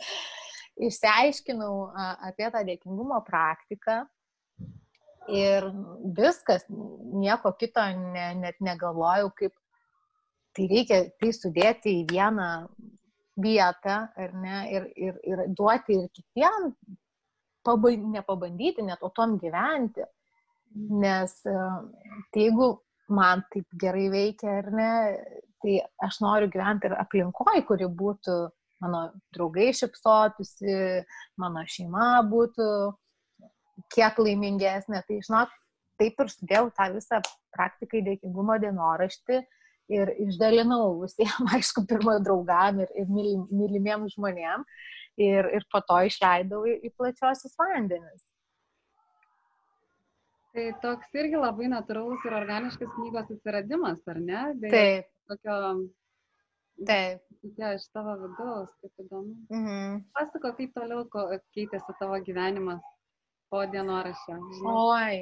išsiaiškinau 0.88 1.72
apie 2.24 2.48
tą 2.52 2.62
dėkingumo 2.64 3.20
praktiką 3.26 4.06
ir 5.32 5.70
viskas, 6.16 6.66
nieko 6.68 7.52
kito 7.58 7.82
ne, 7.96 8.26
net 8.40 8.60
negalvojau, 8.60 9.30
kaip 9.38 9.54
tai 10.56 10.68
reikia 10.70 11.00
tai 11.20 11.32
sudėti 11.36 12.00
į 12.00 12.04
vieną 12.12 12.50
vietą 13.42 13.98
ne, 14.40 14.60
ir, 14.72 14.86
ir, 14.96 15.18
ir 15.28 15.42
duoti 15.56 15.98
ir 15.98 16.06
kitiem, 16.14 16.70
pabai, 17.66 17.96
nepabandyti, 18.00 18.84
net 18.86 19.02
o 19.04 19.10
tom 19.14 19.36
gyventi. 19.40 20.06
Nes 20.76 21.38
tai 21.44 22.46
jeigu 22.46 22.72
man 23.08 23.44
taip 23.52 23.66
gerai 23.80 24.08
veikia 24.12 24.58
ar 24.60 24.70
ne, 24.74 24.92
tai 25.62 25.78
aš 26.04 26.20
noriu 26.24 26.50
gyventi 26.52 26.88
ir 26.88 26.96
aplinkoje, 27.00 27.64
kuri 27.68 27.88
būtų 28.00 28.36
mano 28.84 29.02
draugai 29.32 29.70
šipsotųsi, 29.76 30.76
mano 31.40 31.62
šeima 31.70 32.10
būtų 32.28 32.68
kiek 33.94 34.18
laimingesnė. 34.18 35.02
Tai, 35.06 35.18
žinok, 35.28 35.52
taip 36.00 36.20
ir 36.24 36.32
sudėjau 36.32 36.70
tą 36.76 36.90
visą 36.94 37.20
praktiką 37.56 38.00
į 38.00 38.04
dėkingumo 38.10 38.58
dienoraštį 38.62 39.40
ir 39.96 40.10
išdalinau 40.26 40.96
visiems, 41.02 41.52
aišku, 41.56 41.86
pirmo 41.88 42.16
draugam 42.20 42.80
ir, 42.84 42.90
ir 42.98 43.10
mylim- 43.10 43.48
mylimiem 43.50 44.08
žmonėm. 44.14 44.64
ir, 45.16 45.46
ir 45.56 45.64
po 45.72 45.80
to 45.80 45.96
išleidau 46.04 46.64
į, 46.68 46.74
į 46.84 46.90
plačiosius 46.92 47.54
vandenis. 47.56 48.26
Tai 50.52 50.64
toks 50.82 51.14
irgi 51.16 51.36
labai 51.40 51.68
natūralus 51.72 52.24
ir 52.24 52.34
organiškas 52.36 52.90
knygos 52.96 53.30
atsiradimas, 53.32 54.00
ar 54.08 54.20
ne? 54.20 54.42
Be 54.60 54.72
Taip. 54.72 55.08
Tokio, 55.28 55.56
Taip. 56.88 57.22
tokia 57.42 57.72
iš 57.76 57.86
tavo 57.92 58.14
vidaus, 58.22 58.70
kaip 58.80 59.04
įdomu. 59.06 59.34
Mhm. 59.52 59.98
Pasako, 60.16 60.52
kaip 60.60 60.72
toliau 60.76 61.04
keitėsi 61.56 61.96
tavo 62.00 62.20
gyvenimas 62.28 62.84
po 63.52 63.62
dienoraščio. 63.70 64.36
Oi. 64.72 65.16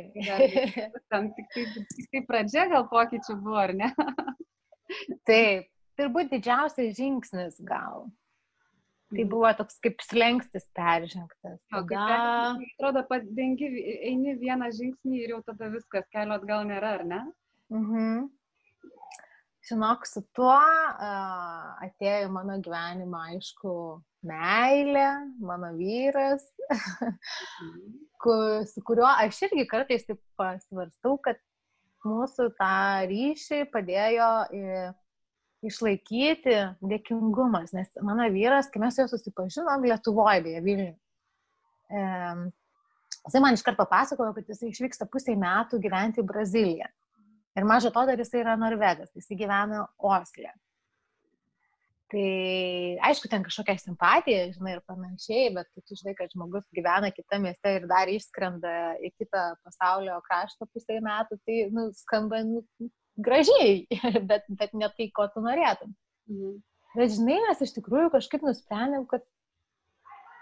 ten 1.13 1.31
tik 1.37 1.49
tai, 1.55 1.65
tik 1.93 2.11
tai 2.13 2.25
pradžia 2.29 2.67
gal 2.73 2.89
pokyčių 2.91 3.39
buvo, 3.41 3.61
ar 3.63 3.75
ne? 3.77 3.91
Taip, 5.29 5.71
turbūt 5.99 6.33
didžiausias 6.35 6.95
žingsnis 6.99 7.59
gal. 7.67 8.07
Tai 9.15 9.25
buvo 9.31 9.51
toks 9.55 9.77
kaip 9.85 10.01
slengstis 10.03 10.65
peržengtas. 10.75 11.59
Tada... 11.71 12.07
ten, 12.11 12.65
atrodo, 12.75 13.05
padengi, 13.11 13.69
eini 14.11 14.35
vieną 14.41 14.71
žingsnį 14.75 15.21
ir 15.21 15.37
jau 15.37 15.43
tada 15.47 15.69
viskas, 15.71 16.09
kelio 16.15 16.39
atgal 16.39 16.65
nėra, 16.67 16.97
ar 16.99 17.05
ne? 17.07 17.21
Mhm. 17.73 18.25
Žinok, 19.65 20.03
su 20.05 20.21
tuo 20.37 20.57
atėjo 21.01 22.27
į 22.27 22.33
mano 22.33 22.59
gyvenimą, 22.61 23.23
aišku, 23.33 23.71
meilė, 24.29 25.07
mano 25.41 25.71
vyras, 25.79 26.45
ku, 28.21 28.35
su 28.69 28.83
kuriuo 28.85 29.09
aš 29.09 29.47
irgi 29.49 29.65
kartais 29.71 30.05
taip 30.05 30.21
pasvarstau, 30.41 31.17
kad 31.25 31.41
mūsų 32.05 32.51
tą 32.59 32.75
ryšį 33.09 33.63
padėjo 33.73 34.29
išlaikyti 35.65 36.59
dėkingumas, 36.85 37.73
nes 37.73 37.97
mano 38.05 38.27
vyras, 38.35 38.69
kai 38.69 38.83
mes 38.83 38.99
juo 39.01 39.07
susipažinom, 39.09 39.87
Lietuvoje, 39.89 40.43
beje, 40.45 40.61
Vilniuje, 40.67 40.97
jisai 43.25 43.41
man 43.41 43.57
iškart 43.57 43.81
papasakojo, 43.81 44.35
kad 44.37 44.53
jisai 44.53 44.69
išvyksta 44.75 45.09
pusiai 45.09 45.41
metų 45.41 45.81
gyventi 45.81 46.21
į 46.21 46.29
Braziliją. 46.29 46.91
Ir 47.55 47.67
mažo 47.69 47.91
to 47.95 48.03
dar 48.09 48.19
jisai 48.19 48.43
yra 48.43 48.57
Norvegas, 48.59 49.13
jisai 49.15 49.39
gyvena 49.39 49.85
Oslė. 49.99 50.51
Tai 52.15 52.25
aišku, 53.09 53.31
ten 53.31 53.43
kažkokia 53.47 53.75
simpatija, 53.81 54.43
žinai, 54.55 54.77
ir 54.77 54.83
panašiai, 54.87 55.49
bet 55.55 55.71
kai 55.73 55.83
tu 55.83 55.97
žinai, 55.99 56.13
kad 56.19 56.35
žmogus 56.35 56.67
gyvena 56.77 57.09
kitame 57.15 57.49
mieste 57.49 57.73
ir 57.79 57.87
dar 57.91 58.11
išskrenda 58.13 58.75
į 59.03 59.11
kitą 59.17 59.47
pasaulio 59.65 60.21
kraštą 60.27 60.69
pusę 60.71 61.01
metų, 61.03 61.41
tai, 61.43 61.57
nu, 61.75 61.89
skamba 61.97 62.43
nu, 62.47 62.63
gražiai, 63.17 63.87
bet, 64.31 64.47
bet 64.61 64.77
ne 64.79 64.91
tai, 64.95 65.09
ko 65.17 65.27
tu 65.33 65.43
norėtum. 65.43 65.95
Mhm. 66.31 66.61
Bet 66.95 67.17
žinai, 67.17 67.41
mes 67.49 67.65
iš 67.67 67.75
tikrųjų 67.81 68.13
kažkaip 68.15 68.45
nusprendėm, 68.47 69.09
kad 69.11 69.25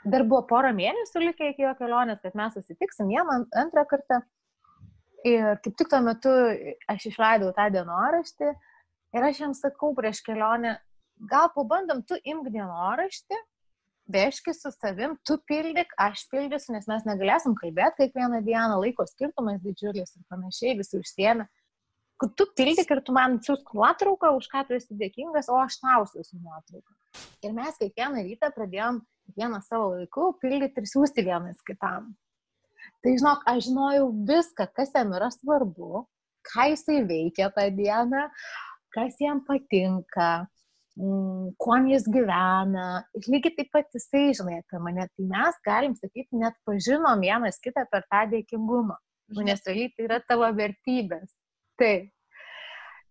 dar 0.04 0.26
buvo 0.28 0.42
porą 0.50 0.75
mėnesių 0.76 1.23
likę 1.28 1.52
iki 1.54 1.64
jo 1.64 1.73
kelionės, 1.78 2.21
kad 2.21 2.37
mes 2.37 2.59
susitiksim 2.59 3.09
vieną, 3.09 3.45
antrą 3.62 3.87
kartą. 3.88 4.21
Ir 5.29 5.57
kaip 5.62 5.76
tik 5.79 5.91
tuo 5.91 6.00
metu 6.02 6.31
aš 6.91 7.07
išleidau 7.12 7.52
tą 7.55 7.69
dienoraštį 7.71 8.49
ir 9.14 9.26
aš 9.29 9.41
jam 9.45 9.55
sakau 9.55 9.93
prieš 9.95 10.23
kelionę, 10.26 10.76
gal 11.31 11.50
pabandom, 11.55 12.02
tu 12.07 12.19
imk 12.26 12.49
dienoraštį, 12.50 13.38
vežki 14.12 14.55
su 14.57 14.73
savim, 14.75 15.14
tu 15.26 15.38
pildyk, 15.49 15.93
aš 16.00 16.25
pildysiu, 16.33 16.75
nes 16.75 16.88
mes 16.91 17.07
negalėsim 17.07 17.55
kalbėti 17.59 18.07
kiekvieną 18.07 18.43
dieną, 18.47 18.81
laiko 18.83 19.07
skirtumas 19.09 19.61
didžiulis 19.62 20.17
ir 20.17 20.25
panašiai, 20.33 20.79
visi 20.81 20.99
užsiemė. 20.99 21.47
Tu 22.23 22.47
pildyk 22.59 22.91
ir 22.95 23.00
tu 23.02 23.14
man 23.14 23.41
siūsk 23.43 23.73
nuotrauką, 23.75 24.31
už 24.38 24.47
ką 24.50 24.62
tu 24.69 24.76
esi 24.76 24.95
dėkingas, 24.99 25.49
o 25.50 25.59
aš 25.59 25.81
tau 25.83 26.05
siūsiu 26.07 26.38
nuotrauką. 26.38 26.95
Ir 27.43 27.55
mes 27.57 27.79
kiekvieną 27.81 28.23
rytą 28.29 28.52
pradėjom 28.55 29.00
kiekvieną 29.26 29.62
savo 29.67 29.88
laiku 29.97 30.29
pildyti 30.43 30.83
ir 30.83 30.91
siūsti 30.91 31.25
vienas 31.26 31.62
kitam. 31.67 32.12
Tai 33.02 33.12
žinok, 33.18 33.44
aš 33.50 33.66
žinojau 33.68 34.08
viską, 34.28 34.68
kas 34.76 34.92
jam 34.94 35.14
yra 35.16 35.30
svarbu, 35.34 36.04
ką 36.46 36.68
jisai 36.72 37.02
veikia 37.08 37.50
tą 37.54 37.66
dieną, 37.74 38.28
kas 38.95 39.16
jam 39.23 39.40
patinka, 39.47 40.47
mm, 40.99 41.54
kuo 41.58 41.78
jis 41.90 42.06
gyvena. 42.06 43.04
Ir 43.18 43.28
lygiai 43.34 43.56
taip 43.58 43.73
pat 43.75 43.88
jisai, 43.97 44.30
žinai, 44.38 44.60
apie 44.62 44.82
mane. 44.82 45.08
Tai 45.08 45.28
mes 45.34 45.60
galim 45.66 45.95
sakyti, 45.99 46.42
net 46.42 46.58
pažinom 46.68 47.23
vienas 47.23 47.60
kitą 47.62 47.86
per 47.90 48.06
tą 48.10 48.26
dėkingumą. 48.34 48.99
Nu, 49.32 49.47
nes 49.47 49.62
realiai 49.66 49.92
tai 49.97 50.08
yra 50.08 50.21
tavo 50.28 50.49
vertybės. 50.56 51.32
Taip. 51.80 52.10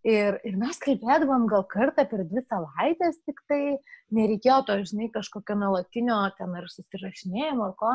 Ir, 0.01 0.39
ir 0.49 0.55
mes 0.57 0.79
kalbėdavom 0.81 1.43
gal 1.49 1.63
kartą 1.69 2.07
per 2.09 2.23
dvi 2.25 2.41
savaitės, 2.41 3.19
tik 3.27 3.37
tai 3.49 3.77
nereikėjo 4.17 4.61
to, 4.65 4.77
žinai, 4.89 5.11
kažkokio 5.13 5.59
nuolatinio 5.61 6.17
ten 6.39 6.55
ar 6.57 6.65
susirašinėjimo 6.73 7.67
ar 7.67 7.75
ko. 7.77 7.91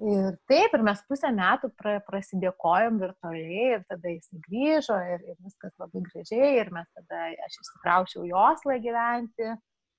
Ir 0.00 0.36
taip, 0.48 0.72
ir 0.72 0.82
mes 0.84 1.00
pusę 1.04 1.28
metų 1.36 1.68
pra, 1.76 1.98
prasidėkojom 2.06 3.02
virtualiai 3.02 3.74
ir 3.74 3.82
tada 3.84 4.08
jis 4.08 4.30
grįžo 4.46 4.96
ir, 5.12 5.26
ir 5.28 5.36
viskas 5.44 5.74
labai 5.80 6.00
gražiai 6.06 6.54
ir 6.56 6.70
mes 6.72 6.88
tada, 6.96 7.26
aš 7.44 7.58
išsikraušiau 7.60 8.24
į 8.24 8.32
Oslą 8.40 8.78
gyventi, 8.80 9.50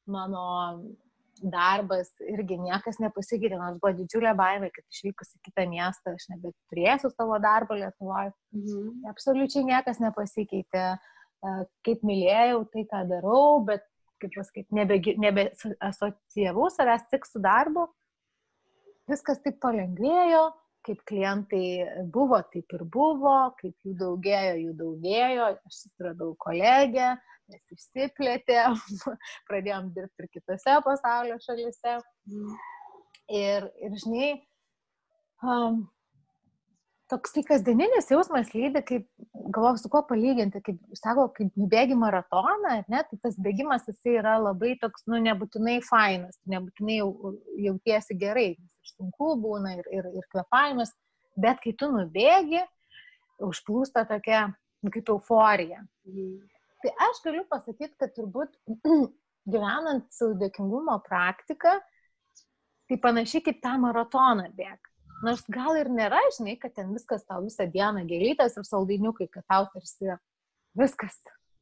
mano 0.09 0.47
darbas 1.41 2.09
irgi 2.25 2.57
niekas 2.63 2.97
nepasikeitė, 3.01 3.59
nors 3.61 3.77
buvo 3.77 3.93
didžiulė 3.99 4.33
baimė, 4.37 4.71
kad 4.73 4.85
išvykus 4.89 5.35
į 5.37 5.43
kitą 5.45 5.67
miestą 5.69 6.15
aš 6.17 6.27
nebeturėsiu 6.33 7.13
savo 7.13 7.37
darbo 7.41 7.77
Lietuvoje. 7.77 8.33
Mhm. 8.57 9.07
Absoliučiai 9.13 9.69
niekas 9.69 10.01
nepasikeitė. 10.01 10.85
Kaip 11.85 12.03
mylėjau, 12.05 12.65
tai 12.73 12.85
ką 12.89 13.05
darau, 13.09 13.61
bet, 13.65 13.85
kaip 14.21 14.33
pasakyti, 14.33 14.69
nebe, 14.77 14.99
nebe 15.21 15.49
asociavau 15.81 16.69
savęs 16.73 17.07
tik 17.09 17.25
su 17.25 17.41
darbu 17.41 17.87
viskas 19.11 19.41
taip 19.43 19.59
palengvėjo, 19.63 20.45
kaip 20.87 21.03
klientai 21.09 21.65
buvo, 22.13 22.39
taip 22.53 22.73
ir 22.77 22.85
buvo, 22.89 23.35
kaip 23.59 23.75
jų 23.85 23.93
daugėjo, 23.99 24.55
jų 24.63 24.73
daugėjo, 24.79 25.49
aš 25.59 25.77
susiradau 25.83 26.31
kolegę, 26.41 27.13
mes 27.51 27.75
išsiplėtėm, 27.75 28.79
pradėjom 29.49 29.91
dirbti 29.95 30.25
ir 30.25 30.31
kitose 30.33 30.77
pasaulio 30.87 31.37
šalise. 31.43 31.99
Ir, 33.31 33.67
ir 33.79 33.97
žinai, 34.01 34.31
um, 35.45 35.83
toksai 37.11 37.43
kasdieninis 37.47 38.09
jausmas 38.11 38.51
lydi, 38.55 38.81
kaip, 38.87 39.05
galvoju, 39.53 39.79
su 39.81 39.91
kuo 39.91 40.01
palyginti, 40.07 40.61
kaip, 40.65 40.79
sako, 40.97 41.27
kaip 41.35 41.57
nubėgi 41.59 41.97
maratoną, 41.99 42.77
ne, 42.91 43.01
tai 43.09 43.19
tas 43.23 43.37
bėgimas 43.41 43.87
jisai 43.89 44.17
yra 44.21 44.37
labai 44.41 44.73
toks, 44.81 45.05
nu, 45.11 45.19
nebūtinai 45.25 45.79
fainas, 45.85 46.39
nebūtinai 46.51 46.99
jau, 47.01 47.33
jautiesi 47.67 48.17
gerai, 48.21 48.51
ir 48.55 48.93
sunku 48.93 49.35
būna, 49.43 49.75
ir, 49.81 49.89
ir, 49.99 50.11
ir 50.21 50.27
kvepavimas, 50.31 50.93
bet 51.39 51.61
kai 51.63 51.75
tu 51.77 51.91
nubėgi, 51.91 52.63
užplūsta 53.41 54.05
tokia, 54.09 54.47
nu, 54.85 54.93
kaip 54.93 55.11
euforija. 55.11 55.83
Mhm. 56.07 56.37
Tai 56.81 56.91
aš 57.05 57.19
galiu 57.25 57.43
pasakyti, 57.49 57.93
kad 58.01 58.13
turbūt 58.17 58.55
gyvenant 59.53 60.07
su 60.15 60.31
dėkingumo 60.39 60.97
praktika, 61.05 61.75
tai 62.89 62.97
panašiai 63.03 63.43
kaip 63.45 63.61
tą 63.63 63.75
maratoną 63.83 64.47
bėg. 64.57 64.90
Nors 65.21 65.43
gal 65.53 65.77
ir 65.77 65.89
nėra, 65.93 66.19
žinai, 66.37 66.55
kad 66.61 66.73
ten 66.77 66.91
viskas 66.95 67.23
tau 67.29 67.43
visą 67.45 67.67
dieną 67.69 68.05
gėlytas 68.09 68.57
ir 68.57 68.65
saldainiukai, 68.65 69.27
kad 69.29 69.45
tau 69.49 69.67
tarsi 69.73 70.15
viskas 70.77 71.17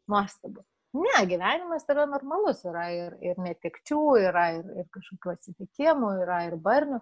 nuostabu. 0.09 0.63
Ne, 0.95 1.17
gyvenimas 1.29 1.85
yra 1.91 2.07
normalus, 2.09 2.63
yra 2.65 2.87
ir, 2.95 3.17
ir 3.21 3.37
netikčių, 3.43 4.03
yra 4.23 4.45
ir, 4.57 4.69
ir 4.79 4.87
kažkokių 4.95 5.33
atsitikimų, 5.35 6.13
yra 6.23 6.39
ir 6.47 6.55
barnių, 6.63 7.01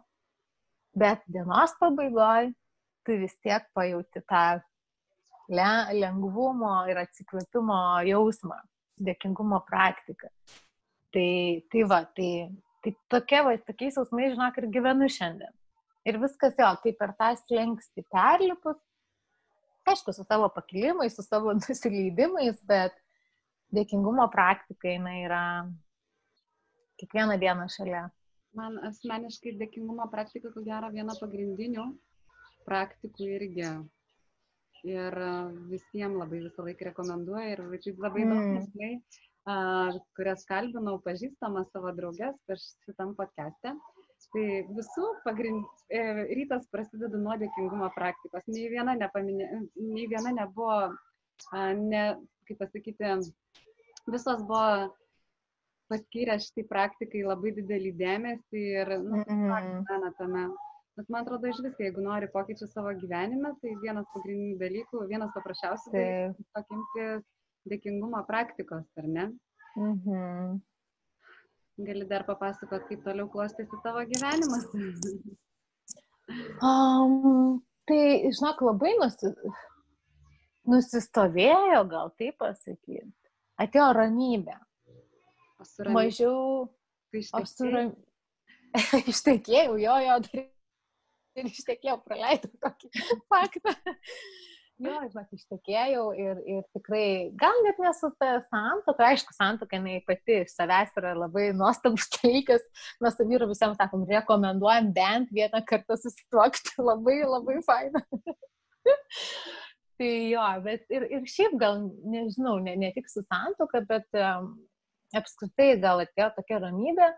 bet 0.97 1.21
dienos 1.31 1.75
pabaigoje 1.79 2.51
tu 3.07 3.15
vis 3.21 3.37
tiek 3.45 3.63
pajauti 3.77 4.23
tą 4.27 4.43
le, 5.47 5.69
lengvumo 6.01 6.73
ir 6.91 6.99
atsikvėpimo 7.05 7.79
jausmą, 8.09 8.59
dėkingumo 9.07 9.61
praktiką. 9.69 10.33
Tai, 11.15 11.29
tai 11.71 11.85
va, 11.87 12.01
tai, 12.17 12.31
tai 12.83 12.97
tokia, 13.13 13.45
va, 13.47 13.55
tokiais 13.69 13.95
jausmais, 14.01 14.33
žinok, 14.33 14.59
ir 14.59 14.67
gyvenu 14.73 15.07
šiandien. 15.07 15.53
Ir 16.07 16.19
viskas 16.21 16.55
jo, 16.55 16.69
tai 16.83 16.93
per 16.95 17.13
tą 17.19 17.33
slengsti 17.41 18.05
perlipus, 18.13 18.79
aišku, 19.87 20.13
su 20.15 20.23
savo 20.27 20.47
pakilimais, 20.55 21.15
su 21.15 21.25
savo 21.25 21.53
nusileidimais, 21.57 22.61
bet 22.67 22.95
dėkingumo 23.75 24.27
praktika 24.31 24.93
jinai 24.93 25.19
yra 25.25 25.41
kiekvieną 27.01 27.37
dieną 27.41 27.67
šalia. 27.71 28.07
Man 28.57 28.79
asmeniškai 28.87 29.57
dėkingumo 29.59 30.07
praktika, 30.11 30.49
ko 30.53 30.63
gero, 30.65 30.89
viena 30.93 31.15
pagrindinių 31.19 31.85
praktikų 32.67 33.29
irgi. 33.37 33.69
Ir 34.87 35.15
visiems 35.67 36.19
labai 36.21 36.39
visą 36.45 36.63
laiką 36.63 36.91
rekomenduoju 36.91 37.53
ir 37.53 37.61
vaikai 37.71 37.93
labai 37.97 38.23
mm. 38.23 38.35
daug, 38.37 40.03
kurias 40.15 40.45
kalbinau 40.47 40.99
pažįstamas 41.03 41.71
savo 41.73 41.91
draugės 41.97 42.37
per 42.47 42.61
šitam 42.61 43.15
podcast'e. 43.17 43.73
Tai 44.33 44.45
visų 44.75 45.07
pagrind... 45.23 45.65
E, 45.87 45.99
rytas 46.35 46.65
prasideda 46.73 47.19
nuo 47.21 47.37
dėkingumo 47.39 47.87
praktikos. 47.95 48.43
Nei 48.51 48.67
viena, 48.73 48.95
nepaminė... 48.97 49.47
Nei 49.79 50.07
viena 50.11 50.33
nebuvo, 50.35 50.79
ne, 51.79 52.03
kaip 52.49 52.59
pasakyti, 52.59 53.13
visos 54.11 54.43
buvo 54.49 54.89
paskyrė 55.87 56.35
šitai 56.43 56.65
praktikai 56.67 57.23
labai 57.23 57.53
didelį 57.55 57.93
dėmesį 58.01 58.63
ir 58.81 58.93
nu, 58.99 59.21
Mhm. 59.23 59.85
gyvena 59.87 60.11
tame. 60.19 60.47
Bet 60.97 61.09
man 61.13 61.23
atrodo, 61.23 61.47
iš 61.47 61.59
vis, 61.63 61.75
jeigu 61.79 62.01
nori 62.01 62.27
pokyčių 62.33 62.67
savo 62.71 62.91
gyvenime, 62.97 63.53
tai 63.61 63.75
vienas 63.83 64.07
pagrindinių 64.15 64.57
dalykų, 64.63 65.07
vienas 65.07 65.31
Taip. 65.93 66.35
tiesiog 66.39 66.73
imtis 66.77 67.27
dėkingumo 67.69 68.23
praktikos, 68.27 68.87
ar 68.97 69.07
ne? 69.07 69.25
Mhm. 69.77 70.57
Gali 71.77 72.07
dar 72.09 72.25
papasakot, 72.25 72.87
kaip 72.89 73.03
toliau 73.05 73.27
klostėsi 73.29 73.77
tavo 73.83 74.01
gyvenimas. 74.09 74.65
Um, 76.65 77.59
tai, 77.89 77.99
žinok, 78.33 78.63
labai 78.65 78.95
nusi... 78.97 79.33
nusistovėjo, 80.67 81.83
gal 81.91 82.09
taip 82.17 82.39
pasakyti. 82.41 83.05
Atėjo 83.61 83.91
ramybė. 83.97 84.57
Ramybe, 85.57 85.93
Mažiau 85.93 86.67
kai 87.11 87.21
O 87.33 87.45
su 87.45 87.65
ištekėjai, 87.65 87.73
ram... 87.73 87.91
ištekėjau, 89.13 89.77
jo, 89.81 89.95
jo, 90.05 90.17
dar 90.27 90.43
ir 91.37 91.49
ištekėjau, 91.51 91.97
praleidau 92.05 92.51
tokį 92.63 92.91
faktą. 93.31 93.73
Jo, 94.77 94.93
žinok, 95.09 95.31
ištekėjau 95.33 96.03
ir, 96.21 96.41
ir 96.45 96.65
tikrai, 96.75 97.31
gal 97.41 97.63
net 97.65 97.79
nesu 97.81 98.11
ta 98.21 98.35
santoka, 98.45 99.07
aišku, 99.07 99.33
santoka, 99.33 99.73
jinai 99.79 100.03
pati 100.05 100.43
iš 100.43 100.53
savęs 100.53 100.93
yra 101.01 101.15
labai 101.17 101.47
nuostabus 101.57 102.05
dalykas, 102.19 102.61
mes 103.01 103.17
su 103.17 103.25
vyru 103.25 103.47
visiems 103.49 103.79
sakom, 103.81 104.05
rekomenduojam 104.05 104.91
bent 104.93 105.33
vieną 105.33 105.63
kartą 105.65 105.97
susituokti, 105.97 106.75
labai, 106.89 107.17
labai 107.25 107.57
faina. 107.65 108.03
tai 109.97 110.11
jo, 110.29 110.45
bet 110.69 110.85
ir, 110.93 111.07
ir 111.09 111.25
šiaip 111.25 111.57
gal, 111.57 111.87
nežinau, 112.05 112.59
ne, 112.61 112.77
ne 112.77 112.93
tik 112.93 113.09
su 113.09 113.25
santoka, 113.25 113.81
bet 113.89 114.21
um, 114.21 114.53
apskritai 115.17 115.71
gal 115.81 116.05
atėjo 116.05 116.29
tokia 116.37 116.61
ramybė, 116.67 117.09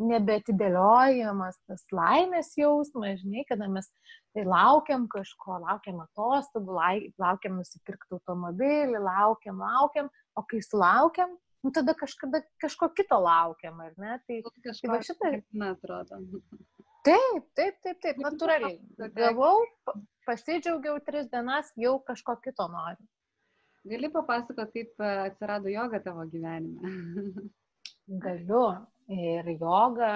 nebetidėliojamas 0.00 1.56
tas 1.68 1.84
laimės 1.94 2.52
jausmas, 2.58 3.20
žinai, 3.22 3.44
kada 3.48 3.68
mes 3.72 3.88
tai 4.36 4.44
laukiam 4.44 5.06
kažko, 5.08 5.58
laukiam 5.64 6.02
atostogų, 6.04 6.76
laukiam 7.22 7.56
nusipirkti 7.60 8.16
automobilį, 8.18 9.00
laukiam, 9.00 9.58
laukiam, 9.62 10.10
o 10.36 10.42
kai 10.44 10.60
sulaukiam, 10.64 11.32
nu 11.64 11.72
tada 11.74 11.94
kažkada 11.98 12.42
kažko 12.62 12.90
kito 12.94 13.18
laukiam, 13.24 13.80
ar 13.80 13.94
ne? 13.98 14.18
Tai 14.28 14.42
kažko 14.66 14.92
va 14.92 15.00
šitą- 15.02 15.42
na, 15.52 15.72
atrodo. 15.74 16.20
taip, 17.06 17.44
taip, 17.56 17.80
taip, 17.82 18.00
taip, 18.02 18.16
natūraliai. 18.22 18.78
Gavau, 19.16 19.64
pa- 19.86 19.94
pasidžiaugiau 20.26 21.00
tris 21.06 21.28
dienas, 21.32 21.72
jau 21.76 21.96
kažko 22.04 22.36
kito 22.42 22.68
noriu. 22.68 23.06
Gali 23.86 24.08
papasakot, 24.10 24.72
kaip 24.74 24.98
e, 24.98 25.10
atsirado 25.30 25.70
joga 25.70 26.00
tavo 26.02 26.24
gyvenime? 26.26 26.80
Galiu. 28.24 28.86
Ir 29.12 29.50
joga. 29.60 30.12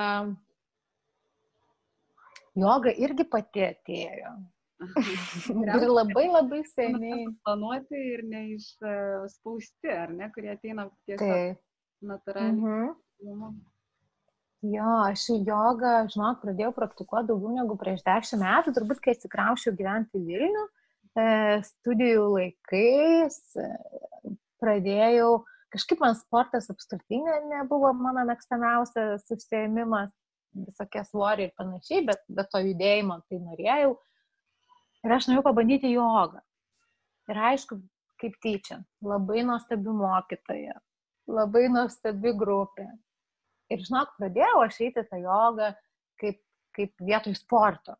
Joga 2.58 2.92
irgi 2.98 3.26
pati 3.30 3.62
atėjo. 3.68 4.32
Ir 5.60 5.90
labai 5.92 6.26
labai 6.30 6.62
seniai. 6.64 7.26
Planuoti 7.44 7.98
ir 8.14 8.22
neišspausti, 8.24 9.90
ar 9.92 10.14
ne, 10.16 10.30
kurie 10.34 10.54
ateina 10.54 10.86
tiesiog 11.04 11.20
Taip. 11.20 11.60
natūraliai. 12.00 12.56
Mhm. 12.56 12.94
Mhm. 13.28 13.60
Jo, 14.60 14.88
aš 15.08 15.22
jogą, 15.40 15.92
žinok, 16.12 16.42
pradėjau 16.42 16.72
praktikuoti 16.76 17.30
daugiau 17.30 17.54
negu 17.56 17.78
prieš 17.80 18.02
dešimt 18.04 18.42
metų, 18.44 18.74
turbūt 18.76 18.98
kai 19.00 19.14
atsikraušiau 19.14 19.72
gyventi 19.76 20.20
Vilnių, 20.20 20.64
e, 21.16 21.24
studijų 21.64 22.26
laikais 22.34 23.38
e, 23.56 23.68
pradėjau, 24.60 25.30
kažkaip 25.74 26.02
man 26.02 26.16
sportas 26.18 26.70
apskritai 26.72 27.20
ne- 27.24 27.40
nebuvo 27.50 27.92
mano 27.96 28.24
mėgstamiausias 28.28 29.26
užsiemimas, 29.34 30.12
visokie 30.66 31.02
svoriai 31.06 31.48
ir 31.48 31.56
panašiai, 31.58 32.04
bet, 32.06 32.22
bet 32.28 32.50
to 32.50 32.62
judėjimo 32.64 33.20
tai 33.28 33.40
norėjau. 33.42 33.92
Ir 35.06 35.14
aš 35.16 35.28
norėjau 35.28 35.46
pabandyti 35.46 35.92
jogą. 35.94 36.42
Ir 37.30 37.42
aišku, 37.50 37.78
kaip 38.20 38.34
tyčia, 38.42 38.80
labai 39.06 39.44
nuostabi 39.46 39.94
mokytoja, 39.96 40.74
labai 41.30 41.68
nuostabi 41.72 42.34
grupė. 42.36 42.88
Ir 43.70 43.84
žinok, 43.86 44.16
pradėjau 44.18 44.64
aš 44.64 44.80
eiti 44.88 45.06
tą 45.06 45.20
jogą 45.22 45.70
kaip, 46.20 46.40
kaip 46.76 47.06
vietoj 47.06 47.36
sporto. 47.38 47.94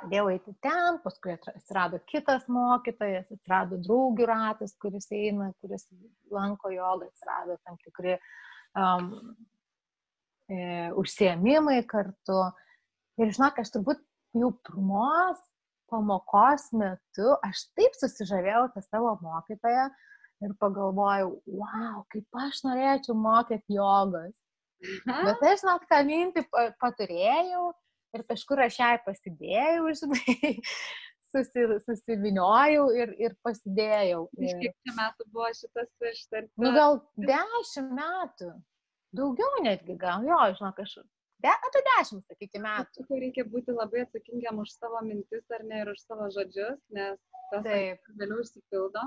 Pradėjau 0.00 0.30
eiti 0.32 0.54
ten, 0.64 0.98
paskui 1.04 1.34
atsirado 1.36 2.00
kitas 2.10 2.46
mokytojas, 2.48 3.28
atsirado 3.34 3.78
draugių 3.84 4.26
ratas, 4.30 4.72
kuris 4.80 5.10
eina, 5.12 5.50
kuris 5.60 5.86
lanko 6.32 6.72
jogą, 6.72 7.10
atsirado 7.10 7.58
tam 7.66 7.76
tikri 7.84 8.16
um, 8.78 9.10
e, 10.48 10.88
užsiemimai 11.00 11.82
kartu. 11.90 12.40
Ir 13.20 13.34
žinok, 13.36 13.60
aš 13.60 13.74
turbūt 13.76 14.00
jau 14.40 14.52
pirmos 14.64 15.40
pamokos 15.90 16.70
metu 16.78 17.34
aš 17.46 17.66
taip 17.76 17.96
susižavėjau 17.98 18.68
tą 18.74 18.82
savo 18.86 19.16
mokytoją 19.24 19.88
ir 20.40 20.54
pagalvojau, 20.62 21.34
wow, 21.60 22.04
kaip 22.12 22.40
aš 22.46 22.62
norėčiau 22.64 23.16
mokyti 23.18 23.76
jogos. 23.76 24.36
Bet 25.04 25.42
aš, 25.44 25.60
žinok, 25.60 25.84
tą 25.90 26.00
mintį 26.08 26.46
pa- 26.48 26.70
paturėjau 26.80 27.66
ir 28.16 28.24
kažkur 28.28 28.62
aš 28.66 28.78
ją 28.80 28.90
pasidėjau, 29.06 29.92
žinai, 30.00 30.52
susi, 31.30 31.66
susiviniojau 31.86 32.88
ir, 32.98 33.14
ir 33.22 33.36
pasidėjau. 33.46 34.24
Iš 34.38 34.50
Ir, 34.54 34.58
kiek 34.64 34.74
čia 34.86 34.96
metų 34.98 35.28
buvo 35.30 35.48
šitas 35.54 35.88
ištartas? 36.12 36.52
nu, 36.58 36.72
gal 36.76 37.00
dešimt 37.16 37.94
metų. 38.00 38.50
Daugiau 39.16 39.62
netgi, 39.64 39.96
gal 39.98 40.22
jo, 40.26 40.38
žinok, 40.58 40.82
aš. 40.84 40.98
De, 41.40 41.48
apie 41.50 41.80
dešimt, 41.86 42.22
sakykime, 42.28 42.62
metų. 42.66 43.00
Tikrai 43.00 43.20
reikia 43.24 43.44
būti 43.48 43.72
labai 43.74 44.02
atsakingiam 44.04 44.58
už 44.62 44.74
savo 44.76 45.00
mintis 45.06 45.46
ar 45.56 45.64
ne 45.64 45.80
ir 45.82 45.90
už 45.94 46.02
savo 46.04 46.28
žodžius, 46.34 46.78
nes 46.94 47.16
tas 47.50 47.64
vėliau 47.64 48.42
išsipildo. 48.44 49.06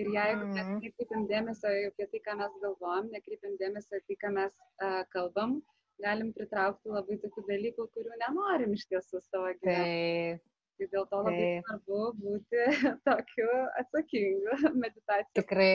Ir 0.00 0.08
jeigu 0.08 0.46
mes 0.48 0.66
Mhm. 0.66 0.78
nekreipiam 0.80 1.24
dėmesio 1.28 1.68
į 1.68 1.90
tai, 2.00 2.20
ką 2.24 2.34
mes 2.40 2.52
galvojam, 2.62 3.10
nekreipiam 3.12 3.58
dėmesio 3.60 3.98
į 4.00 4.04
tai, 4.08 4.16
ką 4.24 4.30
mes 4.32 4.54
uh, 4.80 5.02
kalbam, 5.12 5.58
galim 6.02 6.32
pritraukti 6.36 6.92
labai 6.92 7.18
tokių 7.22 7.44
dalykų, 7.48 7.86
kurių 7.94 8.18
nenorim 8.24 8.74
iš 8.76 8.86
tiesų 8.90 9.22
savo 9.24 9.52
gyvenime. 9.60 10.40
Tai 10.80 10.88
dėl 10.92 11.04
to 11.10 11.18
labai 11.20 11.40
taip. 11.40 11.66
svarbu 11.66 11.98
būti 12.18 12.62
tokiu 13.08 13.48
atsakingu 13.80 14.72
meditacijų. 14.82 15.34
tikrai, 15.38 15.74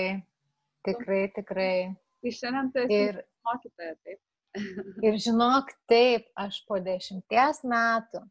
tikrai, 0.88 1.22
tikrai. 1.36 1.76
Tai 2.24 2.34
šiandien 2.40 2.72
tu 2.74 2.84
esi 2.84 2.98
Ir, 2.98 3.22
mokytoja, 3.48 3.94
taip. 4.04 4.24
ir 5.08 5.20
žinok, 5.22 5.72
taip, 5.92 6.28
aš 6.36 6.60
po 6.68 6.82
dešimties 6.84 7.64
metų 7.68 8.24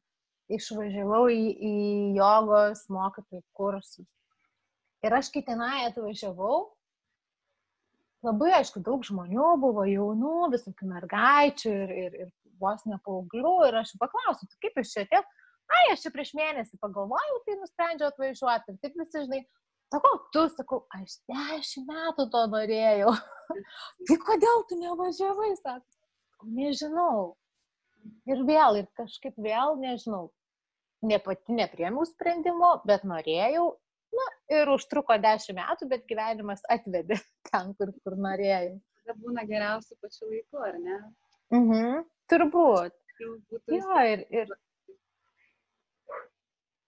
išvažiavau 0.53 1.27
į, 1.33 1.43
į 1.55 1.75
jogos 2.19 2.85
mokytojų 2.93 3.43
kursus. 3.57 4.07
Ir 5.07 5.15
aš 5.15 5.31
kai 5.35 5.43
tenai 5.47 5.87
atvažiavau, 5.87 6.76
labai 8.27 8.53
aišku, 8.59 8.83
daug 8.85 9.05
žmonių 9.07 9.53
buvo 9.63 9.87
jaunų, 9.89 10.51
visokių 10.55 10.91
mergaičių 10.91 11.73
ir, 11.73 11.95
ir, 12.05 12.17
ir 12.25 12.31
vos 12.63 12.85
ne 12.89 12.99
paauglių. 13.07 13.55
Ir 13.69 13.81
aš 13.83 13.95
jų 13.95 14.03
paklausiau, 14.03 14.49
tai 14.51 14.61
kaip 14.67 14.81
iš 14.83 14.95
čia 14.95 15.05
atėjo? 15.07 15.23
Ai, 15.67 15.85
aš 15.93 16.05
čia 16.05 16.13
prieš 16.15 16.33
mėnesį 16.39 16.79
pagalvojau, 16.83 17.41
tai 17.47 17.57
nusprendžiau 17.61 18.11
atvažiuoti. 18.13 18.75
Ir 18.75 18.83
taip 18.83 19.01
visi, 19.01 19.23
žinai, 19.25 19.41
sakau, 19.95 20.13
tu, 20.35 20.45
sakau, 20.55 20.83
aš 20.95 21.19
dešimt 21.31 21.91
metų 21.91 22.29
to 22.35 22.45
norėjau. 22.53 23.15
tai 24.07 24.19
kodėl 24.29 24.63
tu 24.71 24.79
nevažiavai, 24.79 25.51
"Sakau, 25.59 26.51
nežinau. 26.61 27.35
Ir 28.31 28.45
vėl, 28.47 28.83
ir 28.83 28.87
kažkaip 28.99 29.35
vėl, 29.43 29.75
nežinau, 29.83 30.29
ne 31.03 31.19
pati 31.19 31.57
nepriemiau 31.57 32.07
sprendimo, 32.07 32.77
bet 32.87 33.03
norėjau. 33.03 33.73
Na, 34.17 34.27
ir 34.57 34.71
užtruko 34.73 35.17
dešimt 35.21 35.59
metų, 35.59 35.89
bet 35.91 36.05
gyvenimas 36.11 36.63
atvedė 36.73 37.19
ten, 37.51 37.73
kur, 37.79 37.93
kur 38.05 38.17
norėjau. 38.29 38.77
Tada 39.03 39.17
būna 39.23 39.45
geriausių 39.49 39.99
pačiu 40.03 40.31
laiku, 40.31 40.63
ar 40.67 40.79
ne? 40.83 41.01
Mhm. 41.55 42.07
Turbūt. 42.31 42.95
Būtų 43.17 43.77
Jo, 43.79 44.01
ir, 44.13 44.25
ir 44.35 44.51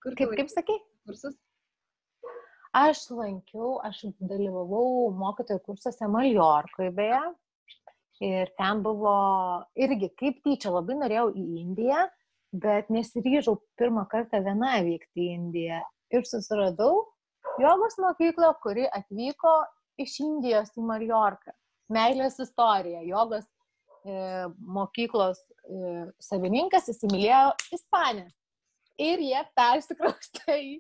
Kur 0.02 0.14
kaip, 0.14 0.32
kaip 0.38 0.50
sakai, 0.52 0.76
kursus? 1.08 1.34
aš 2.78 3.00
lankiau, 3.10 3.78
aš 3.82 4.04
dalyvavau 4.20 5.08
mokytojų 5.18 5.62
kursuose 5.66 6.08
Maljorkoje 6.12 6.92
beje. 6.94 7.20
Ir 8.24 8.50
ten 8.58 8.82
buvo 8.82 9.14
irgi 9.78 10.08
kaip 10.18 10.40
tyčia, 10.46 10.72
labai 10.74 10.96
norėjau 10.98 11.28
į 11.38 11.44
Indiją, 11.62 12.04
bet 12.64 12.90
nesiryžau 12.90 13.56
pirmą 13.78 14.06
kartą 14.10 14.40
viena 14.46 14.78
vykti 14.86 15.26
į 15.26 15.34
Indiją. 15.36 15.82
Ir 16.14 16.26
susiradau 16.26 17.04
jogos 17.62 17.98
mokyklą, 18.02 18.52
kuri 18.62 18.86
atvyko 18.92 19.54
iš 20.00 20.18
Indijos 20.24 20.74
į 20.78 20.84
Maljorką. 20.88 21.54
Meilės 21.92 22.38
istorija. 22.42 23.02
Jogos 23.06 23.46
e, 24.04 24.46
mokyklos 24.78 25.40
e, 25.40 26.08
savininkas 26.22 26.90
įsimylėjo 26.92 27.54
Ispanę. 27.76 28.26
Ir 28.98 29.22
jie 29.22 29.40
persikraustė 29.56 30.58
į, 30.58 30.74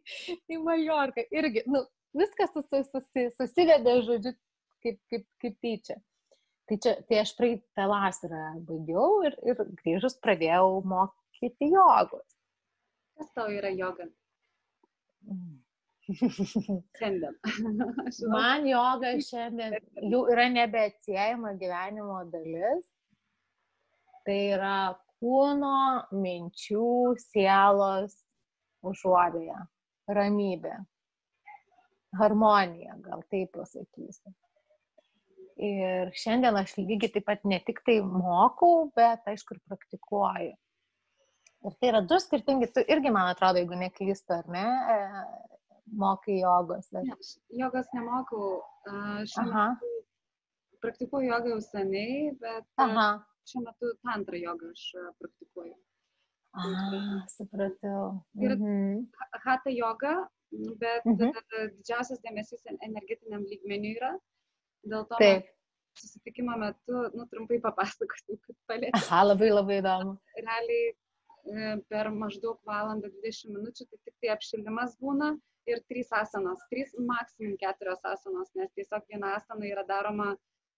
į 0.50 0.58
Maljorką. 0.64 1.24
Irgi, 1.34 1.64
nu, 1.70 1.84
viskas 2.18 2.52
susi, 2.54 2.82
susi, 2.90 3.28
susivedė, 3.36 4.00
žodžiu, 4.06 4.34
kaip, 4.84 5.00
kaip, 5.10 5.26
kaip 5.42 5.58
tyčia. 5.64 5.98
Tai, 6.68 6.76
čia, 6.84 6.96
tai 7.08 7.22
aš 7.22 7.32
praeitą 7.38 7.86
vasarą 7.88 8.58
baigiau 8.68 9.22
ir, 9.24 9.38
ir 9.48 9.62
grįžus 9.80 10.18
pradėjau 10.20 10.82
mokyti 10.84 11.70
jogos. 11.72 12.26
Kas 13.16 13.30
tau 13.34 13.48
yra 13.50 13.70
joga? 13.72 14.04
Mm. 15.24 15.56
Šiandien. 16.08 17.34
Man 18.34 18.66
joga 18.68 19.12
šiandien 19.28 19.76
jau 20.08 20.22
yra 20.32 20.48
nebeatsiejama 20.52 21.52
gyvenimo 21.60 22.22
dalis. 22.32 22.86
Tai 24.24 24.38
yra 24.56 24.78
kūno, 25.18 26.08
minčių, 26.12 27.16
sielos 27.20 28.14
užuovėja, 28.84 29.62
ramybė, 30.14 30.74
harmonija, 32.20 32.98
gal 33.04 33.24
taip 33.32 33.56
pasakysiu. 33.56 34.34
Ir 35.58 36.12
šiandien 36.14 36.54
aš 36.60 36.76
lygiai 36.78 37.10
taip 37.16 37.26
pat 37.26 37.44
ne 37.48 37.58
tik 37.66 37.80
tai 37.86 37.98
mokau, 38.04 38.92
bet 38.94 39.26
aišku 39.26 39.56
ir 39.56 39.62
praktikuoju. 39.66 40.52
Ir 41.66 41.74
tai 41.80 41.88
yra 41.90 42.04
du 42.06 42.20
skirtingi, 42.22 42.68
tu 42.70 42.84
irgi, 42.86 43.10
man 43.10 43.32
atrodo, 43.32 43.58
jeigu 43.58 43.80
neklystu, 43.80 44.36
ar 44.36 44.46
ne, 44.54 44.66
mokai 45.92 46.40
jogos. 46.40 46.90
Ne, 46.92 47.16
jogos 47.62 47.90
nemokau. 47.94 48.62
Šiuo 49.32 49.44
metu 49.48 49.92
praktikuoju 50.82 51.28
jogą 51.32 51.52
jau 51.54 51.60
seniai, 51.64 52.32
bet 52.40 52.66
Aha. 52.84 53.08
šiuo 53.50 53.64
metu 53.66 53.92
tantrą 54.06 54.40
jogą 54.40 54.72
aš 54.72 54.84
praktikuoju. 55.20 55.76
A, 56.58 56.64
supratau. 57.30 58.02
Ir 58.40 58.56
mhm. 58.56 59.04
hatha 59.44 59.74
joga, 59.74 60.14
bet 60.80 61.04
mhm. 61.06 61.34
didžiausias 61.76 62.22
dėmesys 62.24 62.64
energetiniam 62.72 63.44
lygmeniu 63.46 63.94
yra. 63.98 64.14
Dėl 64.88 65.04
to 65.10 65.18
susitikimo 65.98 66.54
metu, 66.60 67.02
nu, 67.16 67.26
trumpai 67.32 67.58
papasakosiu, 67.62 68.38
kad 68.44 68.56
palėtė. 68.70 68.94
Aha, 69.00 69.24
labai 69.32 69.50
labai 69.50 69.80
įdomu. 69.82 70.14
Realiai 70.38 70.84
e, 70.92 70.96
per 71.92 72.10
maždaug 72.14 72.58
valandą 72.68 73.10
20 73.22 73.54
minučių 73.56 73.86
tai 73.88 73.98
tik 74.04 74.14
tai 74.22 74.32
apšilimas 74.34 74.96
būna 75.02 75.32
ir 75.68 75.80
trys 75.90 76.10
asanos, 76.16 76.60
trys 76.72 76.94
maksimum 77.10 77.56
keturios 77.60 78.04
asanos, 78.04 78.52
nes 78.56 78.70
tiesiog 78.76 79.04
viena 79.12 79.34
asana 79.36 79.68
yra 79.68 79.84
daroma 79.88 80.34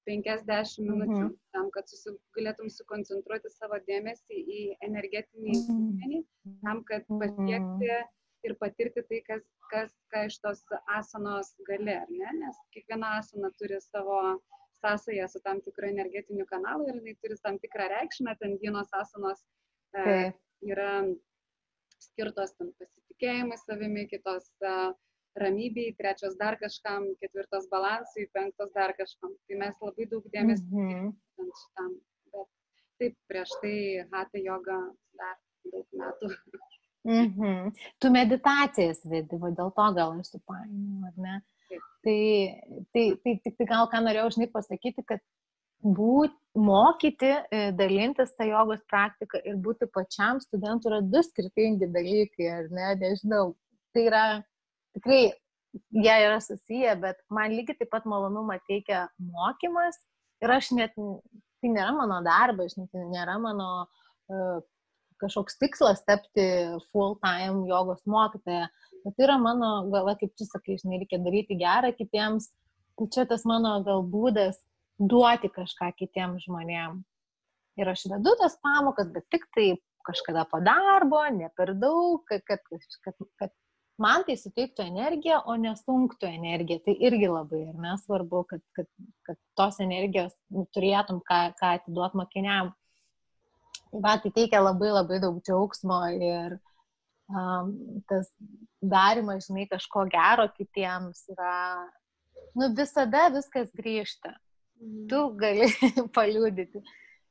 50 0.09 0.80
minučių 0.87 1.24
mhm. 1.26 1.35
tam, 1.54 1.68
kad 1.74 1.90
susi, 1.90 2.14
galėtum 2.37 2.70
sukoncentruoti 2.72 3.52
savo 3.52 3.78
dėmesį 3.87 4.40
į 4.59 4.62
energetinį 4.87 5.59
lygmenį, 5.59 6.22
mhm. 6.22 6.56
tam, 6.64 6.83
kad 6.88 7.06
pasiekti 7.11 7.92
ir 8.48 8.56
patirti 8.62 9.04
tai, 9.09 9.20
kas, 9.26 9.44
kas, 9.72 9.92
ką 10.12 10.24
iš 10.30 10.38
tos 10.44 10.64
asanos 10.96 11.52
gali, 11.68 11.98
ne? 12.16 12.37
Nes 12.40 12.61
kiekviena 12.74 13.18
asana 13.20 13.52
turi 13.61 13.80
savo 13.85 14.20
sąsąją 14.80 15.28
su 15.28 15.40
tam 15.44 15.61
tikru 15.61 15.90
energetiniu 15.90 16.46
kanalu 16.48 16.88
ir 16.88 17.00
jinai 17.00 17.16
turi 17.22 17.37
tam 17.44 17.59
tikrą 17.61 17.88
reikšmę, 17.92 18.37
ten 18.40 18.56
vienos 18.62 18.88
asanos 18.96 19.44
e, 19.92 20.33
yra 20.66 21.05
skirtos 22.01 22.55
tam 22.57 22.73
pasitikėjimui 22.79 23.59
savimi, 23.61 24.07
kitos 24.11 24.51
ramybei, 25.38 25.94
trečios 25.99 26.37
dar 26.38 26.59
kažkam, 26.61 27.07
ketvirtos 27.23 27.68
balansui, 27.70 28.29
penktos 28.35 28.73
dar 28.75 28.94
kažkam. 28.99 29.35
Tai 29.46 29.59
mes 29.62 29.77
labai 29.85 30.07
daug 30.11 30.25
dėmesio 30.35 30.66
mm 30.66 30.88
-hmm. 30.90 31.53
šitam. 31.62 31.92
Bet 32.33 32.49
taip, 32.99 33.16
prieš 33.29 33.55
tai 33.62 33.77
hatha 34.12 34.38
yoga 34.38 34.79
dar 35.20 35.37
daug 35.73 35.87
metų. 35.92 36.35
Mm 37.05 37.29
-hmm. 37.35 37.73
Tu 37.99 38.11
meditacijas 38.11 39.05
vedi, 39.05 39.37
dėl 39.37 39.70
to 39.79 39.87
gal 39.94 40.20
aš 40.20 40.27
supainioju, 40.27 41.07
ar 41.07 41.14
ne? 41.16 41.42
Taip. 41.68 41.83
Tai, 42.03 42.20
tai, 42.92 43.05
tai 43.25 43.40
tik 43.44 43.57
tai 43.57 43.66
gal 43.66 43.87
ką 43.92 44.03
norėjau 44.05 44.31
žinai 44.35 44.51
pasakyti, 44.53 45.03
kad 45.07 45.20
būt, 45.83 46.35
mokyti, 46.59 47.31
e, 47.53 47.61
dalintis 47.79 48.35
tą 48.37 48.49
jogos 48.49 48.81
praktiką 48.90 49.38
ir 49.47 49.59
būti 49.62 49.87
pačiam 49.95 50.40
studentui 50.43 50.90
yra 50.90 51.01
du 51.03 51.23
skirtingi 51.23 51.88
dalykai, 51.95 52.49
ar 52.51 52.66
ne, 52.75 52.88
nežinau. 53.01 53.55
Tai 53.95 54.03
yra 54.09 54.25
tikrai, 54.97 55.31
jie 55.95 56.16
yra 56.27 56.40
susiję, 56.43 56.97
bet 57.01 57.23
man 57.31 57.55
lygiai 57.55 57.79
taip 57.79 57.93
pat 57.93 58.09
malonumą 58.09 58.59
teikia 58.66 59.07
mokymas 59.23 59.99
ir 60.43 60.51
aš 60.57 60.73
net, 60.75 60.97
tai 61.62 61.71
nėra 61.71 61.95
mano 61.95 62.21
darbas, 62.27 62.75
tai 62.75 63.07
nėra 63.12 63.38
mano 63.38 63.71
uh, 63.87 64.59
kažkoks 65.21 65.59
tikslas 65.61 66.03
tapti 66.07 66.47
full-time 66.90 67.66
jogos 67.69 68.03
mokytoja, 68.09 68.66
bet 69.05 69.16
tai 69.16 69.27
yra 69.29 69.37
mano, 69.38 69.85
gal 69.93 70.11
kaip 70.19 70.35
tu 70.35 70.49
sakai, 70.49 70.79
žinai, 70.81 71.03
reikia 71.05 71.21
daryti 71.23 71.59
gerą 71.61 71.93
kitiems, 71.95 72.51
tai 72.99 73.09
čia 73.14 73.27
tas 73.29 73.47
mano 73.49 73.79
gal 73.87 74.03
būdas 74.03 74.59
duoti 75.00 75.48
kažką 75.52 75.90
kitiems 75.96 76.44
žmonėms. 76.44 77.06
Ir 77.80 77.88
aš 77.88 78.04
vedu 78.12 78.34
tas 78.40 78.58
pamokas, 78.60 79.08
bet 79.14 79.24
tik 79.32 79.46
tai 79.56 79.72
kažkada 80.04 80.44
po 80.50 80.60
darbo, 80.64 81.22
ne 81.32 81.48
per 81.56 81.72
daug, 81.78 82.22
kad, 82.28 82.42
kad, 82.44 82.60
kad, 83.04 83.16
kad 83.40 83.52
man 84.00 84.24
tai 84.26 84.36
suteiktų 84.40 84.84
energiją, 84.88 85.40
o 85.48 85.56
nesunktų 85.60 86.28
energiją. 86.28 86.80
Tai 86.84 86.96
irgi 87.08 87.30
labai 87.30 87.62
ir 87.68 87.78
nesvarbu, 87.80 88.42
kad, 88.50 88.64
kad, 88.76 88.88
kad 89.28 89.38
tos 89.56 89.80
energijos 89.84 90.34
nu, 90.52 90.66
turėtum 90.74 91.22
ką, 91.24 91.40
ką 91.60 91.76
atiduot 91.78 92.16
mokiniam. 92.18 92.74
Tai 93.90 94.02
va, 94.04 94.18
tai 94.22 94.32
teikia 94.34 94.60
labai 94.62 94.92
labai 94.92 95.22
daug 95.22 95.40
džiaugsmo 95.46 96.02
ir 96.16 96.58
um, 97.30 97.72
tas 98.10 98.28
darimas, 98.80 99.48
žinai, 99.48 99.66
kažko 99.70 100.04
gero 100.12 100.46
kitiems 100.54 101.24
yra, 101.32 101.56
nu 102.58 102.70
visada 102.76 103.28
viskas 103.34 103.72
grįžta 103.76 104.36
tu 105.11 105.23
gali 105.40 105.69
paliūdyti. 106.16 106.83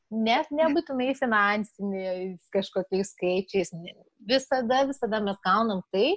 Net 0.09 0.49
nebūtinai 0.49 1.11
finansiniais 1.17 2.47
kažkokiais 2.53 3.11
skaičiais. 3.13 3.69
Visada, 4.25 4.81
visada 4.89 5.19
mes 5.21 5.37
gaunam 5.45 5.83
tai, 5.93 6.15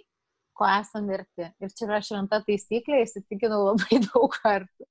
ko 0.57 0.69
esam 0.69 1.11
verti. 1.13 1.49
Ir 1.61 1.75
čia 1.77 1.89
yra 1.89 2.01
šventa 2.05 2.41
taisyklė, 2.47 3.03
įsitikinau 3.05 3.67
labai 3.71 4.01
daug 4.09 4.33
kartų. 4.39 4.89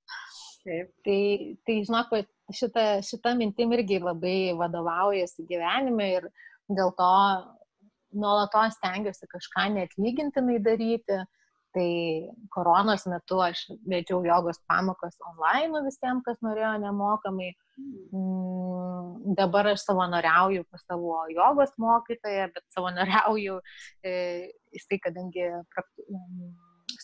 Taip. 0.62 0.92
Tai, 1.06 1.22
tai 1.66 1.80
žinok, 1.88 2.14
šita, 2.54 2.86
šita 3.06 3.34
mintim 3.40 3.74
irgi 3.74 3.98
labai 4.04 4.54
vadovaujasi 4.60 5.48
gyvenime 5.50 6.12
ir 6.20 6.28
dėl 6.70 6.94
to 6.98 7.14
nuolatos 8.22 8.78
stengiuosi 8.78 9.30
kažką 9.32 9.70
neatlygintinai 9.78 10.60
daryti. 10.62 11.24
Tai 11.72 11.92
koronos 12.52 13.06
metu 13.08 13.38
aš 13.40 13.62
vedžiau 13.88 14.26
jogos 14.26 14.58
pamokas 14.68 15.16
online 15.30 15.80
visiems, 15.86 16.24
kas 16.26 16.42
norėjo 16.44 16.74
nemokamai. 16.84 17.54
Mm, 18.12 19.36
dabar 19.38 19.70
aš 19.72 19.86
savanoriauju 19.86 20.66
pas 20.68 20.84
savo 20.84 21.22
jogos 21.32 21.72
mokytoją, 21.80 22.50
bet 22.52 22.66
savanoriauju 22.76 23.62
e, 24.04 24.12
jisai, 24.76 25.00
kadangi 25.06 25.48
mm, 25.48 26.52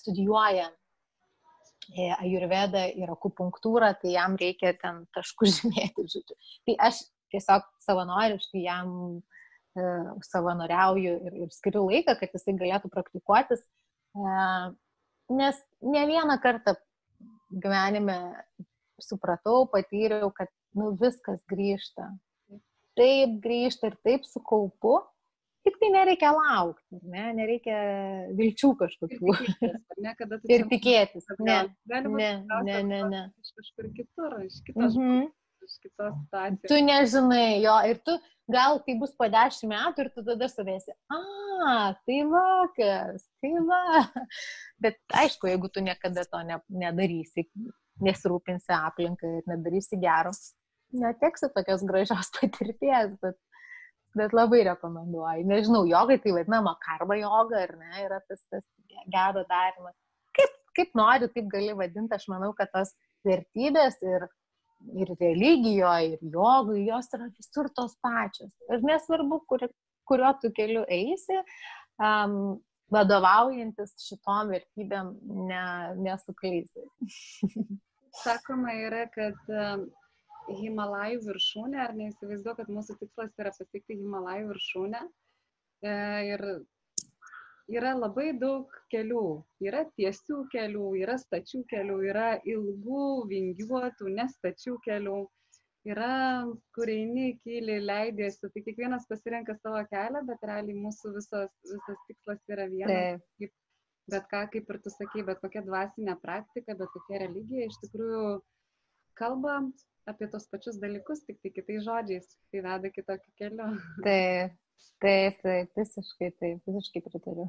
studijuoja 0.01 0.67
e, 0.67 2.11
ajurvedą 2.17 2.83
ir 2.99 3.15
akupunktūrą, 3.15 3.93
tai 4.03 4.17
jam 4.17 4.35
reikia 4.35 4.75
ten 4.83 5.05
taškų 5.15 5.47
žymėti, 5.61 6.09
žodžiu. 6.11 6.39
Tai 6.67 6.79
aš 6.91 7.05
tiesiog 7.31 7.71
savanoriškai 7.87 8.67
jam 8.67 8.93
e, 9.15 9.89
savanoriauju 10.27 11.17
ir, 11.23 11.41
ir 11.45 11.55
skiriu 11.55 11.87
laiką, 11.87 12.19
kad 12.19 12.35
jisai 12.35 12.59
galėtų 12.59 12.91
praktikuotis 12.91 13.63
Nes 15.37 15.59
ne 15.81 16.05
vieną 16.07 16.37
kartą 16.43 16.73
gyvenime 17.51 18.17
supratau, 19.01 19.67
patyriau, 19.71 20.31
kad 20.35 20.49
nu, 20.77 20.93
viskas 21.01 21.43
grįžta. 21.51 22.09
Taip 22.97 23.37
grįžta 23.43 23.91
ir 23.91 23.97
taip 24.07 24.25
sukaupu, 24.25 24.95
tik 25.67 25.77
tai 25.81 25.91
nereikia 25.93 26.31
laukti, 26.33 26.97
ne? 27.11 27.27
nereikia 27.37 27.77
vilčių 28.39 28.71
kažkokių. 28.79 29.35
Ir 29.67 29.75
tikėtis, 29.91 30.47
ne, 30.49 30.55
ir 30.55 30.65
tikėtis. 30.71 31.27
Ne, 31.43 31.59
ne, 31.91 32.31
ne, 32.65 32.79
ne, 32.87 33.01
ne. 33.11 33.23
Iš 33.43 33.53
kažkur 33.59 33.91
kitur, 33.99 34.39
iš 34.47 34.63
kitos. 34.65 34.95
Mm 34.95 35.03
-hmm 35.03 35.27
iš 35.67 35.77
kitos 35.83 36.15
situacijos. 36.23 36.69
Tu 36.71 36.81
nežinai 36.87 37.61
jo 37.63 37.77
ir 37.91 38.01
tu 38.07 38.15
gal 38.51 38.79
tai 38.83 38.95
bus 38.99 39.13
po 39.17 39.27
dešimt 39.31 39.73
metų 39.73 40.05
ir 40.05 40.11
tu 40.15 40.23
tada 40.25 40.47
suvesi, 40.51 40.93
a, 41.11 41.19
tai 42.07 42.19
vakas, 42.31 43.25
tai 43.43 43.51
va. 43.67 44.05
Bet 44.83 44.99
aišku, 45.23 45.49
jeigu 45.51 45.69
tu 45.73 45.83
niekada 45.83 46.23
to 46.31 46.43
ne, 46.47 46.61
nedarysi, 46.85 47.47
nesirūpinsi 48.03 48.73
aplinką 48.77 49.33
ir 49.39 49.51
nedarysi 49.51 49.99
gero, 49.99 50.31
neteksi 50.95 51.51
tokios 51.55 51.83
gražios 51.87 52.31
patirties, 52.37 53.15
bet, 53.21 53.37
bet 54.17 54.35
labai 54.37 54.63
rekomenduoju. 54.69 55.47
Nežinau, 55.49 55.83
jogai 55.89 56.19
tai 56.23 56.35
vadinama 56.39 56.77
karma 56.83 57.19
joga, 57.19 57.65
ar 57.65 57.75
ne, 57.81 57.91
yra 58.05 58.21
tas, 58.29 58.43
tas 58.53 58.65
gero 59.11 59.43
darimas. 59.49 59.95
Kaip, 60.37 60.55
kaip 60.77 60.95
nori, 60.95 61.29
taip 61.33 61.49
gali 61.51 61.73
vadinti, 61.75 62.15
aš 62.15 62.29
manau, 62.31 62.53
kad 62.55 62.71
tos 62.71 62.93
vertybės 63.27 63.97
ir 64.05 64.29
ir 64.93 65.11
religijoje, 65.19 66.15
ir 66.15 66.31
jogoje, 66.33 66.85
jos 66.87 67.11
yra 67.17 67.27
visur 67.33 67.69
tos 67.75 67.97
pačios. 68.03 68.53
Ir 68.69 68.85
nesvarbu, 68.85 69.41
kur, 69.49 69.67
kuriuo 70.09 70.31
tu 70.41 70.51
keliu 70.55 70.85
eisi, 70.87 71.41
um, 71.99 72.57
vadovaujantis 72.93 73.95
šitom 74.05 74.53
vertybėm 74.53 75.13
ne, 75.49 75.63
nesuklysi. 76.05 76.85
Sakoma 78.23 78.73
yra, 78.87 79.05
kad 79.13 79.37
Himalajų 80.47 81.19
viršūnę, 81.25 81.79
ar 81.83 81.93
neįsivaizduoju, 81.97 82.57
kad 82.61 82.69
mūsų 82.71 82.95
tikslas 83.01 83.33
yra 83.41 83.51
pasiekti 83.51 83.97
Himalajų 83.99 84.47
viršūnę. 84.53 85.01
E, 85.83 85.91
ir 86.31 86.43
yra 87.71 87.93
labai 87.97 88.31
daug 88.39 88.71
kelių. 88.91 89.23
Yra 89.63 89.83
tiesių 89.99 90.43
kelių, 90.53 90.91
yra 91.03 91.17
stačių 91.21 91.63
kelių, 91.71 91.97
yra 92.11 92.29
ilgų, 92.47 93.07
vingiuotų, 93.31 94.13
nestačių 94.19 94.77
kelių. 94.85 95.19
Yra, 95.87 96.43
kur 96.75 96.89
eini, 96.91 97.37
kyli, 97.45 97.77
leidėsi, 97.79 98.49
tai 98.51 98.63
kiekvienas 98.65 99.05
pasirenka 99.07 99.55
savo 99.61 99.79
kelią, 99.87 100.25
bet 100.27 100.41
realiai 100.49 100.75
mūsų 100.75 101.13
visas, 101.15 101.53
visas 101.63 102.01
tikslas 102.09 102.41
yra 102.51 102.65
vienas. 102.71 103.21
Kaip, 103.39 103.53
bet 104.11 104.27
ką, 104.33 104.41
kaip 104.51 104.73
ir 104.73 104.81
tu 104.83 104.91
sakai, 104.91 105.23
bet 105.29 105.39
kokia 105.43 105.63
dvasinė 105.63 106.17
praktika, 106.19 106.75
bet 106.75 106.91
kokia 106.91 107.21
religija 107.23 107.69
iš 107.69 107.79
tikrųjų 107.85 108.25
kalba 109.17 109.61
apie 110.07 110.27
tos 110.31 110.47
pačius 110.51 110.75
dalykus, 110.83 111.23
tik 111.27 111.39
tai 111.43 111.53
kitais 111.55 111.87
žodžiais, 111.87 112.27
tai 112.51 112.63
veda 112.67 112.91
kitokiu 112.91 113.33
keliu. 113.39 113.71
Taip, 114.03 114.59
taip, 115.03 115.39
taip, 115.43 115.71
visiškai, 115.77 116.31
taip, 116.41 116.65
visiškai 116.65 117.03
pritariu. 117.05 117.47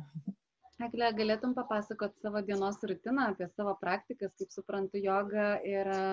Eglė, 0.78 1.08
galėtum 1.18 1.56
papasakoti 1.56 2.22
savo 2.22 2.42
dienos 2.46 2.78
rutiną 2.86 3.32
apie 3.32 3.48
savo 3.56 3.74
praktikas, 3.80 4.34
kaip 4.38 4.52
suprantu, 4.54 5.00
joga 5.02 5.56
yra 5.66 6.04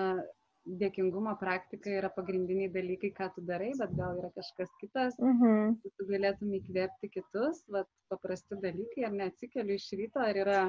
dėkingumo 0.66 1.36
praktika 1.38 1.92
yra 1.94 2.10
pagrindiniai 2.10 2.72
dalykai, 2.74 3.12
ką 3.14 3.28
tu 3.36 3.44
darai, 3.46 3.70
bet 3.78 3.92
gal 3.94 4.18
yra 4.18 4.32
kažkas 4.34 4.72
kitas, 4.80 5.14
mhm. 5.22 5.44
-huh. 5.44 5.92
tu 5.98 6.08
galėtum 6.10 6.56
įkvėpti 6.58 7.12
kitus, 7.14 7.62
vat, 7.70 7.88
paprasti 8.10 8.58
dalykai, 8.62 9.06
ar 9.06 9.14
neatsikeliu 9.20 9.78
iš 9.78 9.92
ryto, 10.00 10.20
ar 10.20 10.42
yra 10.42 10.60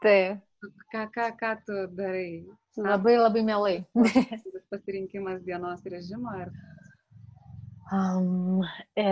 Taip. 0.00 0.40
Ką, 0.92 1.02
ką, 1.12 1.26
ką 1.40 1.50
tu 1.66 1.74
darai? 1.96 2.44
Labai, 2.76 3.16
labai 3.18 3.42
mielai. 3.44 3.76
Pasirinkimas 4.72 5.42
dienos 5.44 5.84
režimo 5.84 6.32
ir... 6.40 6.52
Um, 7.90 8.62
e, 8.96 9.04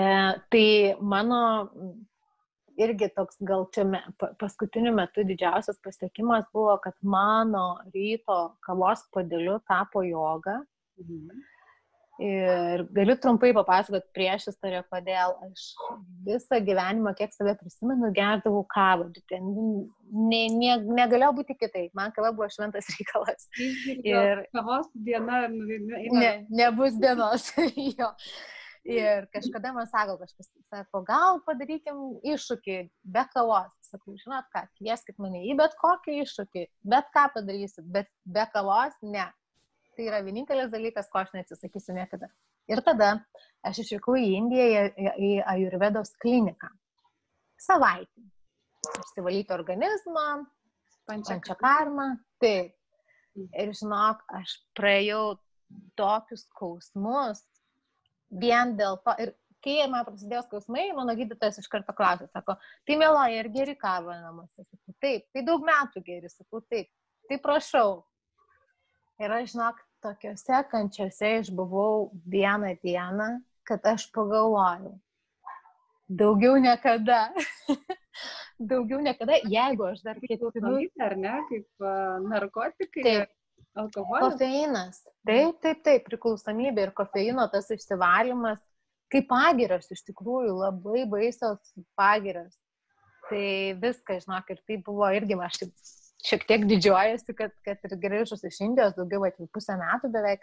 tai 0.50 0.96
mano 1.00 1.40
irgi 2.78 3.08
toks 3.14 3.40
gal 3.42 3.66
čia 3.74 3.84
me, 3.84 4.00
paskutiniu 4.38 4.92
metu 4.94 5.24
didžiausias 5.26 5.80
pasiekimas 5.82 6.46
buvo, 6.54 6.76
kad 6.82 6.94
mano 7.02 7.80
ryto 7.94 8.40
kavos 8.66 9.02
padėliu 9.14 9.58
tapo 9.66 10.04
joga. 10.06 10.60
Mhm. 11.02 11.46
Ir 12.18 12.82
galiu 12.90 13.14
trumpai 13.22 13.52
papasakoti 13.54 14.08
prieš 14.10 14.48
istoriją, 14.50 14.80
kodėl 14.90 15.36
aš 15.46 15.66
visą 16.26 16.58
gyvenimą, 16.66 17.12
kiek 17.14 17.30
save 17.30 17.52
prisimenu, 17.60 18.10
gerdavau 18.16 18.64
kavą. 18.74 19.06
Ne, 19.38 20.40
ne, 20.50 20.72
negalėjo 20.98 21.28
būti 21.36 21.54
kitaip. 21.60 21.92
Man 21.94 22.10
kava 22.16 22.32
buvo 22.34 22.50
šventas 22.50 22.90
reikalas. 22.96 23.46
Ir 24.02 24.42
kavos 24.50 24.90
diena. 24.98 25.44
Nu, 25.46 26.18
ne, 26.18 26.32
nebus 26.50 26.98
dienos. 26.98 27.52
jo. 28.00 28.10
Ir 28.88 29.26
kažkada 29.34 29.74
man 29.76 29.88
sako 29.90 30.14
kažkas, 30.22 30.46
sako, 30.72 31.02
gal 31.04 31.42
padarykim 31.44 31.98
iššūkį 32.24 32.76
be 33.04 33.24
kavos. 33.34 33.74
Sakau, 33.84 34.14
žinot 34.16 34.48
ką, 34.54 34.62
kvieskit 34.80 35.20
mane 35.20 35.42
į 35.48 35.56
bet 35.60 35.76
kokį 35.80 36.22
iššūkį, 36.22 36.62
bet 36.88 37.10
ką 37.12 37.26
padarysit, 37.34 37.84
bet 37.92 38.08
be 38.24 38.46
kavos 38.54 38.96
ne 39.04 39.26
tai 39.98 40.06
yra 40.06 40.20
vienintelis 40.22 40.70
dalykas, 40.70 41.08
ko 41.10 41.18
aš 41.18 41.32
neatsisakysiu 41.34 41.96
niekada. 41.96 42.30
Ir 42.70 42.78
tada 42.86 43.16
aš 43.66 43.80
išvykau 43.82 44.14
į 44.14 44.28
Indiją, 44.38 44.84
į, 44.94 45.08
į 45.26 45.30
Ayurvedos 45.56 46.14
kliniką. 46.22 46.70
Savaitį. 47.58 48.22
Išsivalyti 49.02 49.56
organizmą, 49.56 50.26
pančiakarmą. 51.10 52.12
Taip. 52.38 52.76
Ir 53.34 53.74
žinok, 53.74 54.22
aš 54.38 54.54
praėjau 54.78 55.40
tokius 55.98 56.46
skausmus 56.46 57.42
vien 58.30 58.74
dėl 58.78 58.98
to. 59.04 59.14
Ir 59.22 59.34
kai 59.64 59.86
man 59.90 60.06
prasidėjo 60.06 60.44
skausmai, 60.46 60.86
mano 60.96 61.14
gydytojas 61.18 61.58
iš 61.60 61.68
karto 61.70 61.94
klausė, 61.96 62.28
sako, 62.32 62.56
tai 62.86 62.98
mėloja 63.00 63.40
ir 63.40 63.50
geri 63.54 63.74
kavą 63.78 64.18
namuose. 64.20 64.64
Sakau, 64.64 64.94
taip, 65.02 65.26
tai 65.34 65.42
daug 65.46 65.64
metų 65.66 66.04
geri, 66.06 66.30
sakau, 66.32 66.62
taip, 66.70 66.90
tai 67.30 67.40
prašau. 67.42 68.02
Ir 69.18 69.34
aš, 69.34 69.52
žinok, 69.54 69.80
tokiuose 70.04 70.62
kančiuose 70.70 71.32
išbuvau 71.40 72.10
vieną 72.30 72.76
dieną, 72.84 73.30
kad 73.66 73.86
aš 73.90 74.06
pagalvojau, 74.14 74.94
daugiau 76.08 76.60
niekada. 76.62 77.24
daugiau 78.70 79.02
niekada, 79.02 79.40
jeigu 79.46 79.90
aš 79.90 80.04
dar 80.06 80.22
ketinu. 80.22 80.78
Ar 81.02 81.18
ne, 81.18 81.34
kaip 81.50 81.88
narkotikai? 82.30 83.02
Taip. 83.02 83.34
Alkoholis? 83.76 84.34
Kofeinas. 84.34 85.02
Taip, 85.28 85.60
taip, 85.64 85.82
taip, 85.84 86.06
priklausomybė 86.08 86.88
ir 86.88 86.94
kofeino 86.96 87.44
tas 87.52 87.68
išsivalymas, 87.74 88.60
kaip 89.12 89.28
pagiras, 89.30 89.90
iš 89.92 90.04
tikrųjų, 90.08 90.54
labai 90.62 91.04
baisios 91.10 91.60
pagiras. 91.98 92.56
Tai 93.28 93.46
viskas, 93.82 94.24
žinok, 94.24 94.54
ir 94.54 94.60
tai 94.64 94.78
buvo 94.84 95.08
irgi, 95.12 95.36
aš 95.44 95.60
šiek 96.24 96.46
tiek 96.48 96.64
didžiuojasi, 96.68 97.34
kad, 97.36 97.52
kad 97.66 97.84
ir 97.86 97.98
grįžus 98.02 98.42
iš 98.48 98.62
Indijos 98.64 98.96
daugiau, 98.96 99.22
va, 99.24 99.48
pusę 99.54 99.76
metų 99.78 100.10
beveik, 100.14 100.42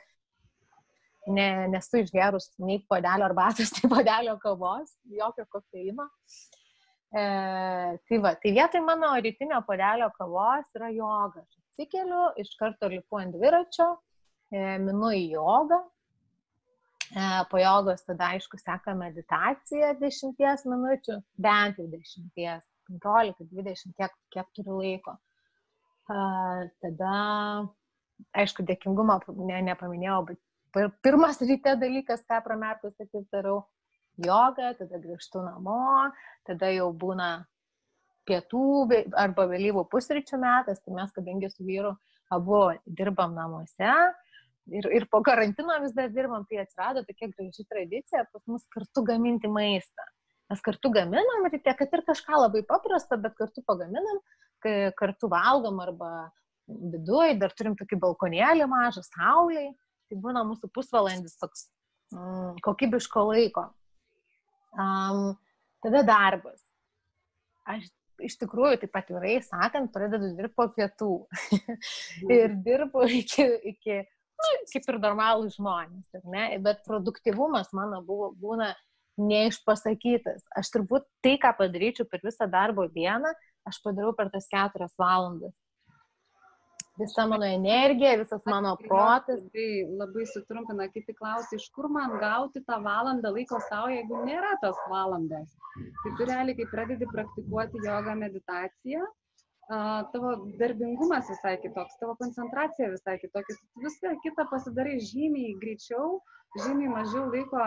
ne, 1.28 1.48
nesu 1.74 2.04
išgerus 2.04 2.52
nei 2.62 2.80
podelio 2.90 3.28
arbatos, 3.28 3.74
nei 3.78 3.92
podelio 3.92 4.38
kavos, 4.42 4.94
jokio 5.20 5.48
kofeino. 5.52 6.08
E, 7.16 7.26
tai 8.08 8.22
va, 8.24 8.36
tai 8.40 8.54
vietoj 8.56 8.84
mano 8.86 9.14
rytinio 9.24 9.62
podelio 9.68 10.10
kavos 10.18 10.70
yra 10.78 10.92
joga. 10.94 11.46
Atsikeliu, 11.76 12.30
iš 12.40 12.54
karto 12.56 12.88
lipu 12.88 13.18
ant 13.20 13.34
dviračio, 13.36 13.86
e, 14.48 14.60
minu 14.80 15.10
į 15.12 15.26
jogą. 15.34 15.82
E, 17.12 17.26
po 17.52 17.60
jogos 17.60 18.06
tada, 18.08 18.30
aišku, 18.38 18.56
seka 18.62 18.94
meditacija 18.96 19.90
10 20.00 20.64
minučių, 20.72 21.18
bent 21.36 21.82
jau 21.82 21.88
10, 21.92 22.30
15, 22.88 23.50
20, 23.52 23.92
kiek, 24.00 24.16
kiek 24.32 24.48
turiu 24.56 24.78
laiko. 24.80 25.18
Tada, 26.08 27.18
aišku, 28.40 28.64
dėkingumą 28.72 29.20
ne, 29.36 29.60
nepaminėjau, 29.68 30.22
bet 30.30 30.96
pirmas 31.04 31.42
ryte 31.44 31.76
dalykas, 31.82 32.24
ką 32.24 32.40
pramerkus 32.46 32.96
taip 32.96 33.28
darau, 33.36 33.66
joga, 34.16 34.72
tada 34.80 35.04
grįžtu 35.04 35.44
namo, 35.44 36.08
tada 36.48 36.72
jau 36.72 36.88
būna 36.96 37.34
pietų 38.28 38.66
arba 39.18 39.48
vėlyvų 39.52 39.86
pusryčių 39.92 40.40
metas, 40.42 40.82
tai 40.84 40.96
mes, 40.98 41.12
kadangi 41.16 41.50
su 41.54 41.66
vyru 41.66 41.96
abu 42.34 42.62
dirbam 42.86 43.36
namuose 43.38 43.92
ir, 44.72 44.88
ir 44.98 45.08
po 45.12 45.22
karantino 45.26 45.78
vis 45.84 45.94
dar 45.94 46.10
dirbam, 46.14 46.46
tai 46.50 46.64
atsirado 46.64 47.04
tokia 47.06 47.30
graži 47.34 47.66
tradicija 47.70 48.26
pas 48.32 48.46
mus 48.50 48.66
kartu 48.74 49.06
gaminti 49.06 49.52
maistą. 49.52 50.08
Mes 50.50 50.62
kartu 50.62 50.92
gaminam 50.94 51.48
ryte, 51.50 51.74
kad 51.78 51.94
ir 51.94 52.04
kažką 52.06 52.42
labai 52.44 52.62
paprasto, 52.68 53.18
bet 53.18 53.34
kartu 53.38 53.64
pagaminam, 53.66 54.20
kartu 54.98 55.30
valgom 55.30 55.80
arba 55.82 56.12
viduje, 56.68 57.38
dar 57.42 57.54
turim 57.58 57.78
tokį 57.78 57.98
balkonėlį 58.02 58.68
mažą, 58.70 59.02
sauliai, 59.08 59.72
tai 60.10 60.20
būna 60.22 60.46
mūsų 60.46 60.70
pusvalandis 60.74 61.38
toks 61.42 61.68
mm, 62.14 62.62
kokybiško 62.66 63.26
laiko. 63.32 63.68
Um, 64.76 65.34
tada 65.86 66.04
darbas. 66.06 66.62
Aš 67.66 67.88
iš 68.24 68.38
tikrųjų, 68.42 68.80
taip 68.84 68.98
atvirai 69.00 69.38
sakant, 69.46 69.92
pradedu 69.94 70.32
dirbti 70.36 70.56
po 70.58 70.68
pietų. 70.76 71.14
ir 72.38 72.56
dirbu 72.66 73.06
iki, 73.22 73.46
iki 73.74 74.02
nu, 74.02 74.52
kaip 74.72 74.90
ir 74.92 75.00
normalų 75.04 75.52
žmonės, 75.56 76.26
bet 76.64 76.84
produktivumas 76.88 77.72
mano 77.76 78.02
buvo, 78.06 78.32
būna 78.40 78.74
neišpasakytas. 79.22 80.44
Aš 80.60 80.72
turbūt 80.74 81.06
tai, 81.24 81.38
ką 81.42 81.54
padaryčiau 81.60 82.08
per 82.10 82.24
visą 82.26 82.48
darbo 82.52 82.88
dieną, 82.92 83.32
aš 83.68 83.80
padarau 83.84 84.12
per 84.18 84.32
tas 84.34 84.50
keturias 84.52 84.96
valandas. 85.00 85.56
Visa 87.00 87.26
mano 87.28 87.44
energija, 87.44 88.16
visas 88.18 88.42
mano 88.48 88.78
protas. 88.80 89.42
Tai 89.52 89.68
labai 90.00 90.26
sutrumpina, 90.32 90.88
kiti 90.94 91.16
klausia, 91.18 91.60
iš 91.60 91.68
kur 91.76 91.90
man 91.92 92.16
gauti 92.22 92.62
tą 92.64 92.80
valandą 92.86 93.34
laiko 93.36 93.60
savo, 93.68 93.90
jeigu 93.92 94.22
nėra 94.24 94.54
tos 94.62 94.80
valandos. 94.92 95.58
Tai 96.04 96.14
tu 96.16 96.30
realiai, 96.30 96.56
kai 96.56 96.70
pradedi 96.72 97.10
praktikuoti 97.12 97.84
jogą 97.84 98.16
meditaciją, 98.22 99.04
tavo 100.14 100.32
darbingumas 100.62 101.28
visai 101.34 101.58
kitoks, 101.62 102.00
tavo 102.00 102.16
koncentracija 102.22 102.90
visai 102.94 103.18
kitokia, 103.20 103.58
viską 103.84 104.16
kitą 104.24 104.48
pasidarai 104.52 105.00
žymiai 105.02 105.56
greičiau, 105.60 106.20
žymiai 106.64 106.94
mažiau 106.94 107.28
laiko, 107.34 107.60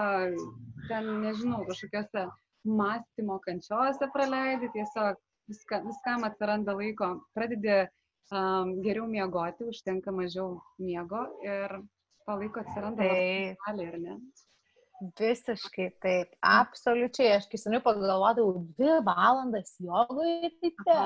ten 0.89 1.09
nežinau, 1.25 1.65
kažkokiose 1.69 2.29
mąstymo 2.65 3.41
kančiose 3.45 4.09
praleidi, 4.15 4.71
tiesiog 4.73 5.19
viska, 5.51 5.83
viskam 5.85 6.25
atsiranda 6.29 6.77
laiko, 6.79 7.19
pradedi 7.35 7.83
um, 8.33 8.75
geriau 8.85 9.07
miegoti, 9.11 9.69
užtenka 9.73 10.13
mažiau 10.15 10.59
miego 10.81 11.25
ir 11.45 11.79
to 12.27 12.37
laiko 12.43 12.63
atsiranda 12.65 13.09
labai, 13.09 13.57
ar 13.67 13.99
ne? 14.03 14.19
Visiškai 15.19 15.93
taip, 16.03 16.33
absoliučiai. 16.43 17.37
Aš 17.37 17.47
kai 17.51 17.61
seniau 17.61 17.85
pagalvodavau, 17.85 18.65
dvi 18.75 18.97
valandas 19.07 19.77
jogoje, 19.79 20.51
tai 20.59 20.73
te. 20.81 20.99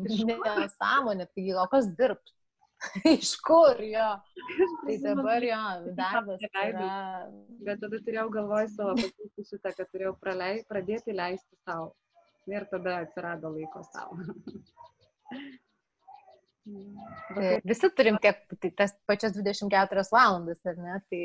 Nesąmonė, 0.00 1.26
tai 1.34 1.46
o 1.56 1.64
kas 1.72 1.88
dirbs? 1.96 2.36
Iš 3.14 3.32
kur 3.44 3.80
jo? 3.84 4.10
Tai 4.84 4.96
dabar 5.02 5.44
jo, 5.44 5.62
darbas 5.96 6.44
yra. 6.48 6.92
Bet 7.64 7.80
tada 7.82 8.00
turėjau 8.04 8.28
galvoj 8.36 8.70
savo 8.72 8.94
pasakyti 9.00 9.48
šitą, 9.50 9.74
kad 9.76 9.90
turėjau 9.92 10.14
pralei, 10.20 10.62
pradėti 10.68 11.16
leisti 11.16 11.58
savo. 11.64 11.90
Ir 12.48 12.64
tada 12.70 13.00
atsirado 13.04 13.52
laiko 13.52 13.84
savo. 13.92 14.16
Tai 17.30 17.52
visi 17.66 17.90
turim 17.96 18.18
tiek, 18.22 18.42
tai 18.62 18.70
tas 18.76 18.94
pačias 19.08 19.36
24 19.36 20.04
valandas, 20.12 20.60
ar 20.66 20.78
ne? 20.80 20.98
Tai, 21.10 21.22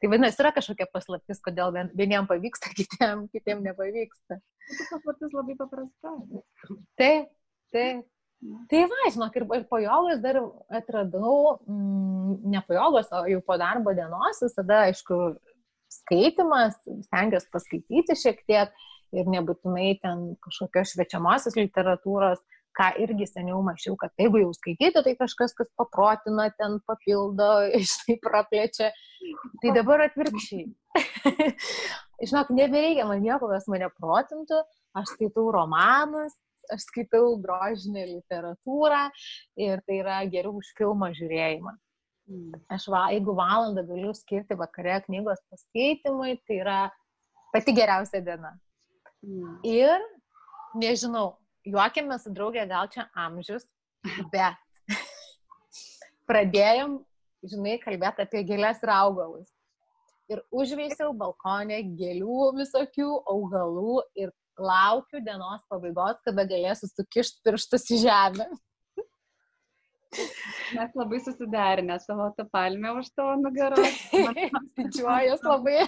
tai 0.00 0.10
vadinasi, 0.12 0.40
yra 0.42 0.52
kažkokia 0.56 0.88
paslaptis, 0.92 1.42
kodėl 1.44 1.74
vieniem 1.96 2.28
pavyksta, 2.30 2.72
kitiem, 2.78 3.26
kitiem 3.32 3.62
nepavyksta. 3.66 4.38
Tai 4.38 4.88
paslaptis 4.92 5.36
labai 5.36 5.58
paprasta. 5.60 6.16
Taip, 7.00 7.30
taip. 7.74 8.08
Tai 8.70 8.80
va, 8.90 9.02
žinok, 9.14 9.36
ir, 9.38 9.44
ir 9.54 9.64
po 9.70 9.78
jogos 9.78 10.18
dar 10.22 10.40
atradau, 10.74 11.60
mm, 11.70 12.40
ne 12.50 12.62
po 12.66 12.74
jogos, 12.74 13.10
o 13.14 13.22
jau 13.30 13.42
po 13.46 13.54
darbo 13.60 13.94
dienos, 13.94 14.40
visada, 14.42 14.80
aišku, 14.88 15.18
skaitimas, 15.92 16.74
stengiuosi 17.06 17.52
paskaityti 17.52 18.16
šiek 18.18 18.40
tiek 18.48 18.72
ir 19.14 19.28
nebūtinai 19.30 19.92
ten 20.02 20.24
kažkokios 20.42 20.94
švečiamosios 20.94 21.58
literatūros, 21.58 22.42
ką 22.78 22.88
irgi 23.04 23.28
seniau 23.28 23.60
mačiau, 23.64 23.96
kad 24.00 24.12
jeigu 24.20 24.42
jau 24.42 24.52
skaityti, 24.56 25.02
tai 25.04 25.14
kažkas, 25.18 25.54
kas 25.58 25.70
paprotina, 25.78 26.48
ten 26.58 26.78
papildo, 26.88 27.50
ištai 27.80 28.18
praplečia. 28.24 28.92
Tai 29.62 29.74
dabar 29.76 30.06
atvirkščiai. 30.08 30.66
Žinok, 32.28 32.50
nebereikia 32.54 33.06
man 33.08 33.22
nieko, 33.22 33.48
kas 33.50 33.68
mane 33.70 33.88
protintų, 33.98 34.62
aš 34.98 35.14
skaitau 35.14 35.48
romanus, 35.54 36.34
aš 36.72 36.86
skaitau 36.88 37.36
grožinę 37.42 38.04
literatūrą 38.08 39.06
ir 39.60 39.82
tai 39.86 39.98
yra 40.02 40.20
geriau 40.30 40.58
už 40.60 40.72
filmą 40.78 41.10
žiūrėjimą. 41.18 41.74
Mm. 42.30 42.58
Aš, 42.70 42.86
va, 42.92 43.08
jeigu 43.14 43.34
valandą 43.36 43.84
galiu 43.86 44.12
skirti 44.14 44.56
vakare 44.58 45.00
knygos 45.06 45.42
paskaitimui, 45.50 46.36
tai 46.46 46.60
yra 46.62 46.80
pati 47.54 47.74
geriausia 47.76 48.22
diena. 48.24 48.54
Mm. 49.26 49.56
Ir, 49.66 50.06
nežinau, 50.78 51.32
juokėme 51.68 52.18
su 52.20 52.32
draugė, 52.34 52.66
gal 52.70 52.90
čia 52.92 53.06
amžius, 53.18 53.66
bet 54.32 54.58
pradėjom, 56.30 57.00
žinai, 57.46 57.78
kalbėti 57.82 58.26
apie 58.26 58.44
gėlės 58.48 58.82
ir 58.84 58.94
augalus. 58.94 59.48
Ir 60.30 60.40
užveisiau 60.54 61.12
balkonė 61.18 61.82
gėlių 61.98 62.52
visokių 62.56 63.08
augalų 63.28 64.02
ir 64.16 64.30
laukiu 64.58 65.20
dienos 65.24 65.64
pabaigos, 65.68 66.20
kada 66.24 66.44
galėsiu 66.48 66.88
sukišti 66.92 67.42
pirštus 67.44 67.88
į 67.96 68.02
žemę. 68.06 68.46
Mes 70.76 70.94
labai 70.96 71.20
susiderinę 71.24 71.98
savo 72.00 72.30
tą 72.36 72.46
palmę 72.52 72.94
už 73.00 73.10
tavo 73.16 73.36
nugarą. 73.40 73.84
Didžiuojas 74.78 75.44
labai. 75.44 75.82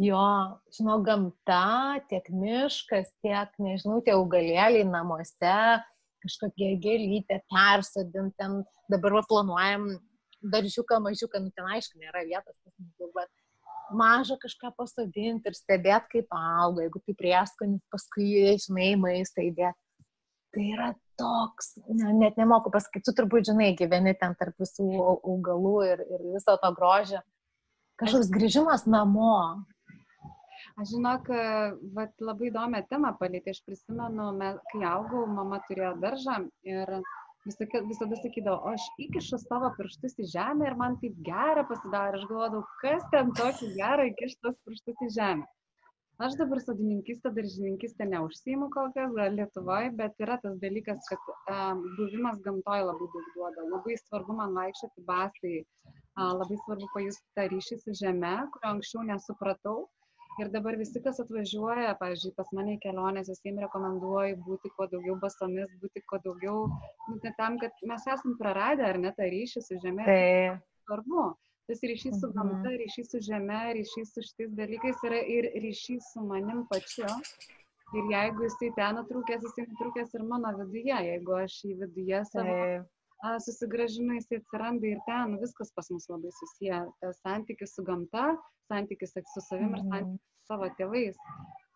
Jo, 0.00 0.20
žinau, 0.72 0.96
gamta, 1.04 2.00
tiek 2.08 2.28
miškas, 2.32 3.10
tiek, 3.20 3.50
nežinau, 3.60 3.98
tie 4.00 4.14
augalėliai 4.16 4.86
namuose, 4.88 5.56
kažkokie 6.24 6.70
gėlytė, 6.80 7.42
persodint, 7.52 8.32
ten 8.40 8.62
dabar 8.92 9.18
va, 9.18 9.22
planuojam 9.28 9.90
daržiuką, 10.40 11.02
mažiuką, 11.04 11.42
nu 11.44 11.52
ten 11.52 11.68
aišku, 11.76 12.00
nėra 12.00 12.24
vietos, 12.24 12.56
bet 13.12 13.28
mažą 13.92 14.38
kažką 14.40 14.70
pasodinti 14.78 15.50
ir 15.50 15.56
stebėti, 15.58 16.14
kaip 16.14 16.32
auga, 16.36 16.86
jeigu 16.86 17.02
tai 17.04 17.16
prieskonis, 17.18 17.82
paskui, 17.92 18.30
žinai, 18.62 18.94
maistą 19.00 19.44
įdėti. 19.44 19.78
Tai 20.50 20.64
yra 20.66 20.88
toks, 21.20 21.76
ne, 21.92 22.14
net 22.16 22.40
nemoku 22.40 22.72
pasakyti, 22.74 23.04
tu 23.06 23.14
turbūt 23.20 23.52
žinai, 23.52 23.74
gyveni 23.78 24.16
ten 24.18 24.32
tarp 24.38 24.56
visų 24.58 24.88
augalų 25.20 25.74
ir, 25.90 26.02
ir 26.08 26.24
viso 26.32 26.56
to 26.62 26.72
grožio. 26.74 27.20
Kažkoks 28.00 28.32
grįžimas 28.32 28.86
namo. 28.88 29.60
Aš 30.80 30.94
žinok, 30.94 31.26
vat, 31.96 32.12
labai 32.24 32.48
įdomią 32.48 32.84
temą 32.88 33.10
palėtė. 33.20 33.52
Aš 33.52 33.64
prisimenu, 33.66 34.30
kai 34.72 34.84
augau, 34.88 35.26
mama 35.28 35.60
turėjo 35.68 35.96
daržą 36.00 36.38
ir 36.64 37.00
Visokia, 37.48 37.80
visada 37.88 38.16
sakydavo, 38.20 38.56
o 38.68 38.72
aš 38.76 38.86
įkišu 39.00 39.38
savo 39.40 39.70
pirštus 39.78 40.18
į 40.20 40.26
žemę 40.34 40.66
ir 40.68 40.74
man 40.80 40.98
taip 41.00 41.14
gera 41.24 41.62
pasidarė. 41.70 42.18
Aš 42.18 42.26
galvodavau, 42.28 42.66
kas 42.82 43.06
ten 43.14 43.30
tokį 43.38 43.68
gerą 43.78 44.04
įkiš 44.10 44.34
tos 44.44 44.58
pirštus 44.66 45.00
į 45.06 45.08
žemę. 45.14 45.46
Aš 46.26 46.34
dabar 46.36 46.60
sodininkistą, 46.60 47.30
daržininkistą 47.32 48.04
neužsijimu 48.10 48.68
kol 48.74 48.90
kas, 48.96 49.14
gal 49.16 49.32
Lietuvoje, 49.38 49.88
bet 49.96 50.20
yra 50.20 50.36
tas 50.42 50.58
dalykas, 50.60 51.08
kad 51.08 51.30
um, 51.54 51.80
buvimas 51.96 52.42
gamtoje 52.44 52.84
labai 52.90 53.08
daug 53.14 53.30
duoda. 53.36 53.64
Labai 53.70 53.96
svarbu 54.02 54.36
man 54.42 54.52
vaikščioti 54.58 55.06
basai, 55.08 55.54
uh, 55.62 56.34
labai 56.42 56.60
svarbu 56.66 56.90
pajusti 56.92 57.24
tą 57.40 57.48
ryšį 57.54 57.80
su 57.86 57.96
žeme, 58.02 58.34
kurio 58.52 58.74
anksčiau 58.74 59.06
nesupratau. 59.14 59.78
Ir 60.38 60.48
dabar 60.54 60.76
visi, 60.78 61.00
kas 61.02 61.18
atvažiuoja, 61.20 61.96
pavyzdžiui, 62.00 62.32
pas 62.36 62.48
mane 62.56 62.76
į 62.76 62.80
kelionės, 62.84 63.28
visiems 63.32 63.64
rekomenduoju 63.66 64.38
būti 64.46 64.70
kuo 64.76 64.86
daugiau 64.92 65.16
basomis, 65.20 65.72
būti 65.82 66.02
kuo 66.06 66.20
daugiau, 66.24 66.62
nu, 67.08 67.18
tai 67.24 67.32
tam, 67.36 67.58
kad 67.60 67.82
mes 67.90 68.06
esam 68.14 68.36
praradę, 68.38 68.86
ar 68.86 69.00
ne, 69.02 69.10
tą 69.16 69.26
ryšį 69.34 69.64
su 69.66 69.80
žemė. 69.82 70.06
Tai 70.06 70.20
svarbu. 70.86 71.26
Tas 71.70 71.82
ryšys 71.86 72.16
su 72.18 72.30
gamta, 72.34 72.66
mhm. 72.66 72.78
ryšys 72.82 73.12
su 73.12 73.20
žemė, 73.22 73.58
ryšys 73.78 74.14
su 74.14 74.24
šitais 74.26 74.54
dalykais 74.58 75.02
yra 75.06 75.20
ir 75.34 75.50
ryšys 75.66 76.12
su 76.14 76.22
manim 76.26 76.64
pačiu. 76.70 77.10
Ir 77.94 78.06
jeigu 78.10 78.46
jisai 78.46 78.70
ten 78.78 78.96
nutrūkęs, 78.98 79.44
jisai 79.46 79.66
nutrūkęs 79.68 80.14
ir 80.14 80.24
mano 80.30 80.50
viduje, 80.58 80.96
jeigu 81.10 81.36
aš 81.42 81.56
į 81.66 81.76
viduje 81.82 82.22
savo 82.30 82.56
a, 82.56 82.80
susigražinu, 83.44 84.16
jisai 84.16 84.40
atsiranda 84.40 84.88
ir 84.88 85.00
ten, 85.06 85.36
viskas 85.42 85.72
pas 85.76 85.90
mus 85.92 86.08
labai 86.08 86.32
susiję. 86.38 86.80
Santykis 87.20 87.74
su 87.76 87.84
gamta, 87.84 88.30
santykis 88.72 89.12
su 89.16 89.42
savim 89.44 89.74
ir 89.74 89.82
mhm. 89.82 89.90
santykis 89.92 90.28
savo 90.50 90.70
tėvais, 90.78 91.18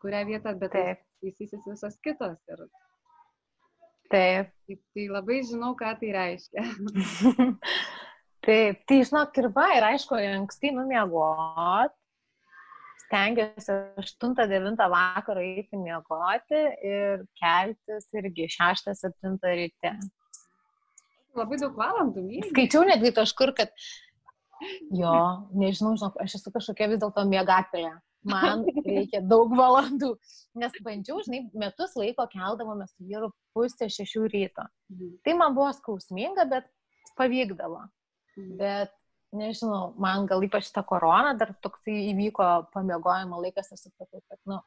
kurią 0.03 0.25
vietą, 0.31 0.55
bet 0.59 0.75
teisysis 1.23 1.67
visos 1.69 1.99
kitos. 2.05 2.39
Ir... 2.51 2.65
Taip. 4.13 4.55
Taip. 4.69 4.81
Tai 4.97 5.05
labai 5.17 5.43
žinau, 5.47 5.75
ką 5.79 5.93
tai 6.01 6.15
reiškia. 6.17 6.65
Taip, 8.45 8.81
tai 8.89 8.99
žinok, 9.09 9.39
ir 9.41 9.47
va, 9.57 9.69
ir 9.79 9.87
aišku, 9.87 10.19
anksti 10.21 10.75
numiegot, 10.77 11.95
stengiuosi 13.07 13.77
8-9 14.03 14.89
vakaro 14.93 15.41
eiti 15.41 15.81
miegoti 15.81 16.61
ir 16.85 17.25
keltis 17.41 18.11
irgi 18.21 18.51
6-7 18.53 19.39
ryte. 19.49 19.95
Labai 21.35 21.61
daug 21.61 21.77
valandų 21.79 22.25
myliu. 22.25 22.49
Skaičiau 22.51 22.85
netgi 22.87 23.11
kažkur, 23.17 23.55
kad 23.59 23.73
jo, 24.95 25.15
nežinau, 25.59 25.95
žinok, 25.99 26.19
aš 26.23 26.39
esu 26.39 26.53
kažkokia 26.55 26.91
vis 26.93 27.03
dėlto 27.03 27.25
miegatėlė 27.31 27.95
man 28.25 28.65
reikia 28.87 29.21
daug 29.25 29.53
valandų. 29.57 30.15
Nes 30.59 30.75
bandžiau, 30.85 31.21
žinai, 31.27 31.45
metus 31.59 31.95
laiko 31.99 32.27
keldavome 32.33 32.87
su 32.91 33.07
vyru 33.07 33.31
pusę 33.57 33.89
šešių 33.93 34.27
ryto. 34.33 34.67
Mhm. 34.93 35.17
Tai 35.27 35.39
man 35.41 35.57
buvo 35.57 35.71
skausminga, 35.77 36.47
bet 36.51 36.69
pavykdavo. 37.19 37.85
Mhm. 38.39 38.55
Bet 38.61 38.95
nežinau, 39.35 39.95
man 40.01 40.29
gal 40.31 40.45
ypač 40.47 40.71
ta 40.75 40.85
korona 40.87 41.35
dar 41.39 41.55
toksai 41.63 42.11
įvyko 42.13 42.71
pamiegojimo 42.75 43.43
laikas, 43.43 43.73
aš 43.75 43.89
supratau, 43.89 44.23
kad, 44.31 44.39
nu, 44.47 44.61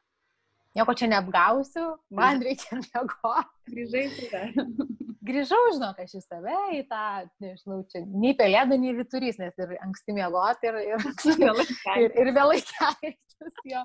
nieko 0.76 0.94
čia 0.94 1.08
neapgausiu, 1.14 1.90
man 2.14 2.44
reikia 2.44 2.80
miegoti. 2.84 3.72
Grįžai 3.72 4.08
tada 4.18 5.06
grįžau, 5.24 5.60
žinok, 5.74 6.02
aš 6.04 6.18
į 6.18 6.20
save, 6.24 6.58
į 6.78 6.82
tą, 6.90 7.04
nežinau, 7.42 7.80
čia 7.92 8.02
nei 8.06 8.34
pelėda, 8.38 8.78
nei 8.80 8.94
viturys, 8.96 9.38
nes 9.40 9.56
ir 9.60 9.74
anksti 9.82 10.14
miegoti, 10.16 10.70
ir, 10.70 10.78
ir, 10.94 11.08
ir, 12.04 12.14
ir 12.22 12.30
vėlai 12.36 12.60
keltis 12.68 13.64
jo. 13.68 13.82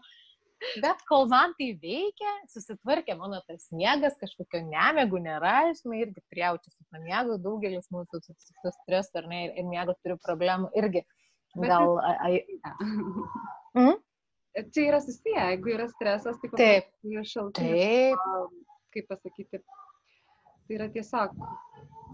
Bet 0.79 1.01
kol 1.09 1.25
man 1.31 1.51
tai 1.57 1.73
veikia, 1.81 2.33
susitvarkė 2.53 3.17
mano 3.19 3.41
tas 3.47 3.65
miegas, 3.75 4.15
kažkokio 4.21 4.61
nemėgų 4.69 5.19
nėra, 5.25 5.57
žinai, 5.75 6.05
irgi 6.05 6.23
prijaučiu 6.31 6.71
su 6.71 6.85
to 6.87 7.01
miegu, 7.03 7.35
daugelis 7.43 7.89
mūsų 7.91 8.21
su, 8.23 8.35
su, 8.39 8.55
su 8.61 8.73
stresu 8.77 9.19
ar 9.19 9.27
ne, 9.31 9.41
ir, 9.49 9.57
ir 9.59 9.67
miego 9.67 9.95
turiu 9.99 10.15
problemų 10.23 10.71
irgi. 10.79 11.03
Gal... 11.59 11.97
A, 11.99 12.31
mm? 13.75 13.99
Čia 14.73 14.87
yra 14.87 15.01
susiję, 15.01 15.49
jeigu 15.51 15.73
yra 15.73 15.89
stresas, 15.89 16.37
tai 16.41 16.49
taip, 16.55 16.89
šaltai. 17.25 17.67
Taip. 17.67 18.59
Kaip 18.93 19.07
pasakyti, 19.09 19.59
Tai 20.67 20.77
yra 20.77 20.89
tiesiog. 20.93 21.35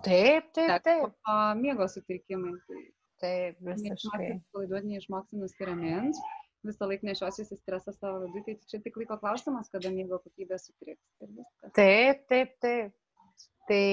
Taip, 0.04 0.52
taip, 0.56 0.76
taip. 0.84 1.16
O 1.28 1.38
miego 1.60 1.88
sutrikimai. 1.92 2.56
Tai 2.70 2.84
taip, 3.22 3.58
visiškai. 3.68 4.30
Laiduoti 4.56 4.94
neišmoksi 4.94 5.42
nusiramins, 5.42 6.22
visą 6.66 6.88
laiką 6.90 7.10
nešiosiuosi 7.10 7.58
stresą 7.60 7.94
savo 7.96 8.24
viduje, 8.24 8.58
tai 8.60 8.72
čia 8.72 8.82
tik 8.84 8.98
laiko 9.00 9.20
klausimas, 9.22 9.70
kada 9.74 9.92
miego 9.94 10.22
kokybė 10.24 10.60
sutriks. 10.62 11.04
Taip, 11.76 12.26
taip, 12.32 12.56
taip. 12.64 12.96
Tai 13.70 13.84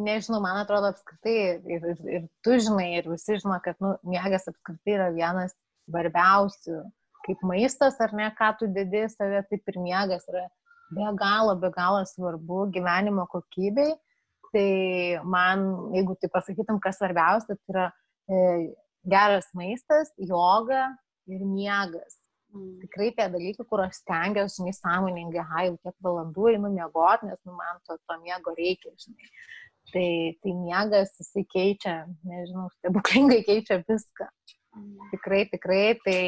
nežinau, 0.00 0.40
man 0.40 0.62
atrodo 0.62 0.88
apskritai 0.94 1.34
ir, 1.68 1.82
ir, 1.92 1.98
ir 2.08 2.22
tu 2.46 2.54
žinai, 2.56 2.94
ir 3.02 3.10
visi 3.10 3.36
žino, 3.36 3.58
kad 3.64 3.76
nu, 3.84 3.92
miegas 4.08 4.48
apskritai 4.48 4.94
yra 4.96 5.10
vienas 5.12 5.52
svarbiausių, 5.84 6.78
kaip 7.26 7.42
maistas 7.44 8.00
ar 8.00 8.14
ne, 8.16 8.30
ką 8.38 8.54
tu 8.62 8.70
dedi 8.72 9.04
save, 9.12 9.42
taip 9.50 9.68
ir 9.74 9.78
miegas 9.82 10.24
yra 10.32 10.46
be 10.94 11.10
galo, 11.20 11.52
be 11.60 11.70
galo 11.74 12.00
svarbu 12.08 12.70
gyvenimo 12.74 13.26
kokybei 13.28 13.92
Tai 14.56 15.20
man, 15.28 15.64
jeigu 15.92 16.14
tai 16.16 16.30
pasakytum, 16.32 16.78
kas 16.80 16.96
svarbiausia, 16.96 17.58
tai 17.58 17.74
yra 17.74 17.86
e, 18.24 18.36
geras 19.04 19.50
maistas, 19.52 20.14
joga 20.16 20.86
ir 21.28 21.42
miegas. 21.44 22.16
Mm. 22.54 22.78
Tikrai 22.86 23.10
tie 23.12 23.26
dalykai, 23.34 23.66
kur 23.68 23.82
aš 23.84 23.98
stengiuosi, 24.00 24.62
žinai, 24.62 24.72
sąmoningai, 24.78 25.42
aha, 25.42 25.66
jau 25.66 25.76
kiek 25.82 25.96
valandų 26.06 26.48
einu 26.54 26.72
miegoti, 26.72 27.28
nes 27.28 27.40
nu, 27.44 27.56
man 27.58 27.82
to, 27.84 27.98
to 28.00 28.18
miego 28.22 28.54
reikia, 28.56 28.94
žinai. 29.02 29.30
Tai, 29.92 30.08
tai 30.42 30.54
miegas, 30.62 31.12
jisai 31.20 31.44
keičia, 31.52 31.98
nežinau, 32.26 32.70
stebuklingai 32.78 33.42
keičia 33.46 33.82
viską. 33.84 34.30
Mm. 34.76 35.10
Tikrai, 35.12 35.42
tikrai, 35.52 35.84
tai 36.06 36.18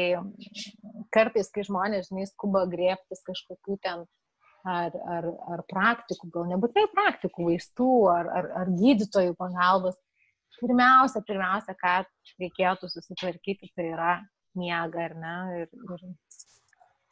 kartais, 1.15 1.49
kai 1.55 1.65
žmonės, 1.65 2.11
žinai, 2.11 2.29
skuba 2.29 2.67
griebtis 2.69 3.25
kažkokių 3.25 3.81
ten 3.81 4.05
ar, 4.67 4.95
ar, 5.15 5.27
ar 5.55 5.63
praktikų, 5.69 6.29
gal 6.33 6.47
nebūtinai 6.51 6.89
praktikų, 6.93 7.49
vaistų 7.51 7.89
ar, 8.11 8.29
ar, 8.39 8.51
ar 8.63 8.71
gydytojų 8.75 9.35
pagalbos. 9.39 9.97
Pirmiausia, 10.59 11.21
pirmiausia, 11.23 11.75
ką 11.79 11.93
reikėtų 12.41 12.89
susitvarkyti, 12.91 13.69
tai 13.77 13.91
yra 13.93 14.13
miega, 14.59 15.05
ar 15.05 15.13
ne? 15.15 15.35
Ir, 15.61 16.01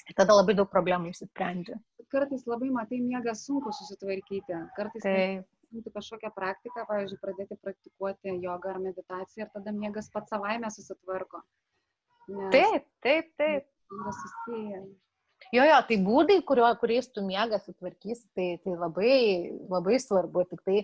ir 0.10 0.18
tada 0.18 0.36
labai 0.36 0.58
daug 0.58 0.68
problemų 0.72 1.14
išsisprendžia. 1.14 1.78
Kartais 2.12 2.43
labai 2.48 2.72
matai 2.74 3.00
miegą 3.04 3.36
sunku 3.36 3.72
susitvarkyti. 3.76 4.60
Kartais 4.76 5.06
tai 5.06 5.22
būtų 5.76 5.93
kažkokią 5.95 6.32
praktiką, 6.36 6.86
pavyzdžiui, 6.89 7.22
pradėti 7.24 7.58
praktikuoti 7.64 8.36
jogą 8.43 8.76
ar 8.76 8.84
meditaciją 8.84 9.48
ir 9.48 9.56
tada 9.56 9.74
miegas 9.76 10.12
pats 10.14 10.32
savaime 10.34 10.72
susitvarko. 10.74 11.43
Nes 12.28 12.52
taip, 12.56 12.88
taip, 13.04 13.34
taip. 13.39 13.68
Yra 13.95 14.12
susiję. 14.12 14.80
Jo, 15.56 15.64
jo, 15.64 15.80
tai 15.88 15.98
būdai, 16.04 16.41
kurio, 16.48 16.68
kuriais 16.82 17.08
tu 17.14 17.24
miegą 17.24 17.60
sutvarkysi, 17.64 18.26
tai, 18.36 18.48
tai 18.64 18.76
labai, 18.76 19.18
labai 19.72 20.00
svarbu, 20.04 20.43
tik 20.50 20.64
tai 20.68 20.82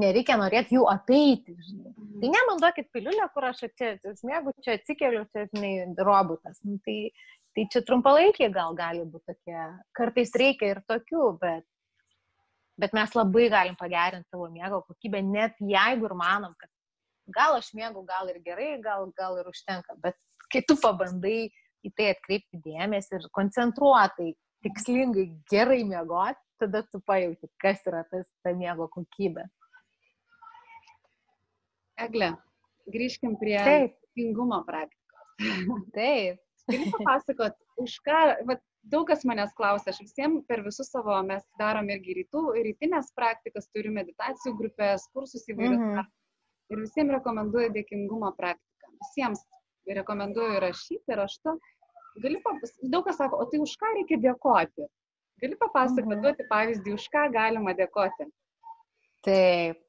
nereikia 0.00 0.36
norėti 0.40 0.76
jų 0.76 0.84
apeiti. 0.90 1.56
Žinai. 1.68 1.92
Mhm. 1.92 2.18
Tai 2.22 2.32
ne 2.32 2.42
man 2.48 2.60
duokit 2.62 2.90
piliulę, 2.94 3.28
kur 3.34 3.48
aš 3.50 3.64
čia 3.78 3.94
užmiegu, 4.12 4.54
čia 4.64 4.76
atsikeliu, 4.78 5.24
čia, 5.32 5.46
žinai, 5.52 5.72
robotas. 6.00 6.60
Nu, 6.64 6.78
tai, 6.84 7.10
tai 7.56 7.66
čia 7.72 7.82
trumpalaikiai 7.86 8.52
gal 8.52 8.76
gali 8.78 9.04
būti 9.04 9.32
tokie, 9.32 9.58
kartais 9.96 10.32
reikia 10.36 10.74
ir 10.74 10.82
tokių, 10.88 11.26
bet, 11.42 11.66
bet 12.80 12.96
mes 12.96 13.16
labai 13.16 13.50
galim 13.52 13.76
pagerinti 13.80 14.28
savo 14.32 14.48
miego 14.52 14.82
kokybę, 14.88 15.22
net 15.24 15.60
jeigu 15.60 16.08
ir 16.08 16.16
manom, 16.16 16.56
kad 16.60 16.72
gal 17.32 17.56
aš 17.58 17.72
miegu, 17.74 18.04
gal 18.06 18.28
ir 18.32 18.40
gerai, 18.44 18.76
gal, 18.84 19.08
gal 19.16 19.40
ir 19.40 19.48
užtenka, 19.50 19.96
bet 20.02 20.18
kai 20.52 20.62
tu 20.62 20.76
pabandai 20.78 21.48
į 21.86 21.92
tai 21.96 22.10
atkreipti 22.14 22.60
dėmesį 22.64 23.18
ir 23.18 23.28
koncentruotai, 23.36 24.32
tikslingai 24.66 25.26
gerai 25.50 25.82
miegoti, 25.86 26.40
tada 26.60 26.82
tu 26.90 27.00
pajauti, 27.06 27.50
kas 27.62 27.84
yra 27.88 28.02
tas 28.10 28.28
ta 28.44 28.52
miego 28.56 28.88
kokybė. 28.92 29.44
Egle, 32.06 32.32
grįžkim 32.92 33.36
prie 33.40 33.60
tingumo 34.16 34.62
praktikos. 34.68 35.30
Taip. 35.96 36.42
Gali 36.66 36.90
papasakot, 36.90 37.54
už 37.78 37.92
ką, 38.02 38.20
vat, 38.48 38.62
daug 38.90 39.06
kas 39.06 39.22
manęs 39.28 39.52
klausia, 39.54 39.92
aš 39.92 40.00
visiems 40.02 40.42
per 40.48 40.64
visus 40.64 40.90
savo, 40.90 41.14
mes 41.28 41.44
darom 41.60 41.86
irgi 41.94 42.16
rytų, 42.20 42.42
rytinės 42.66 43.12
praktikas, 43.14 43.68
turime 43.70 44.00
meditacijų 44.00 44.56
grupės, 44.58 45.06
kursus 45.14 45.46
įvairius. 45.46 45.78
Mm 45.78 45.92
-hmm. 46.00 46.08
Ir 46.74 46.82
visiems 46.82 47.14
rekomenduoju 47.14 47.70
dėkingumo 47.76 48.32
praktiką. 48.34 48.90
Visiems 49.04 49.44
rekomenduoju 49.86 50.60
rašyti 50.66 51.18
raštu 51.20 51.54
gali 52.22 52.40
papasakoti, 52.44 52.90
daug 52.92 53.06
kas 53.06 53.18
sako, 53.20 53.40
o 53.42 53.48
tai 53.50 53.60
už 53.62 53.72
ką 53.80 53.92
reikia 53.98 54.20
dėkoti? 54.22 54.86
Gali 55.42 55.58
papasakoti, 55.60 56.12
mhm. 56.14 56.22
duoti 56.24 56.46
pavyzdį, 56.50 56.94
už 56.96 57.08
ką 57.12 57.26
galima 57.34 57.74
dėkoti? 57.76 58.28
Taip. 59.26 59.82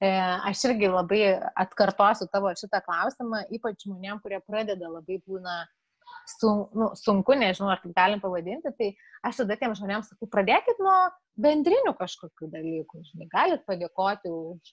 E, 0.00 0.08
aš 0.48 0.62
irgi 0.70 0.88
labai 0.88 1.20
atkartosiu 1.60 2.26
tavo 2.32 2.52
šitą 2.56 2.80
klausimą, 2.86 3.42
ypač 3.52 3.84
žmonėm, 3.84 4.22
kurie 4.24 4.38
pradeda 4.46 4.88
labai 4.88 5.18
būna 5.28 5.58
sun, 6.38 6.64
nu, 6.72 6.90
sunku, 6.96 7.36
nežinau, 7.36 7.68
ar 7.74 7.82
taip 7.82 7.92
galim 7.96 8.22
pavadinti, 8.22 8.72
tai 8.78 8.90
aš 9.26 9.42
tada 9.42 9.58
tiem 9.60 9.76
žmonėms 9.76 10.08
sakau, 10.12 10.30
pradėkit 10.32 10.80
nuo 10.80 10.96
bendrinių 11.40 11.92
kažkokių 11.98 12.48
dalykų. 12.54 13.02
Žinai, 13.10 13.28
galit 13.32 13.66
padėkoti 13.68 14.32
už 14.32 14.72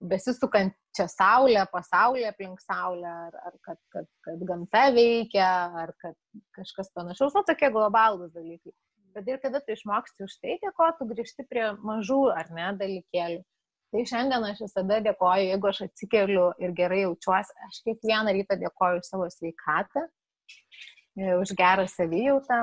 besisukančią 0.00 1.06
saulę, 1.08 1.62
pasaulį 1.72 2.26
aplink 2.28 2.60
saulę, 2.64 3.08
ar, 3.28 3.36
ar 3.48 3.54
kad, 3.64 3.80
kad, 3.94 4.08
kad 4.26 4.42
gamta 4.48 4.90
veikia, 4.94 5.48
ar 5.84 5.94
kad 6.02 6.16
kažkas 6.56 6.92
panašaus, 6.96 7.36
nu 7.36 7.44
tokie 7.48 7.70
globalūs 7.72 8.34
dalykai. 8.34 8.74
Bet 9.16 9.28
ir 9.32 9.40
kada 9.40 9.62
tu 9.64 9.72
išmoksti 9.72 10.26
už 10.26 10.34
tai 10.42 10.58
dėkoti, 10.60 10.98
tu 10.98 11.08
grįžti 11.08 11.46
prie 11.48 11.70
mažų 11.80 12.22
ar 12.34 12.50
ne 12.52 12.72
dalykėlių. 12.76 13.44
Tai 13.94 14.02
šiandien 14.10 14.44
aš 14.44 14.60
visada 14.66 14.98
dėkoju, 15.00 15.46
jeigu 15.46 15.68
aš 15.70 15.80
atsikeliu 15.86 16.46
ir 16.60 16.74
gerai 16.76 17.04
jaučiuosi, 17.04 17.54
aš 17.68 17.78
kiekvieną 17.86 18.34
rytą 18.36 18.58
dėkoju 18.60 19.04
savo 19.06 19.28
sveikatą, 19.32 20.02
už 21.16 21.54
gerą 21.56 21.86
savijautą, 21.88 22.58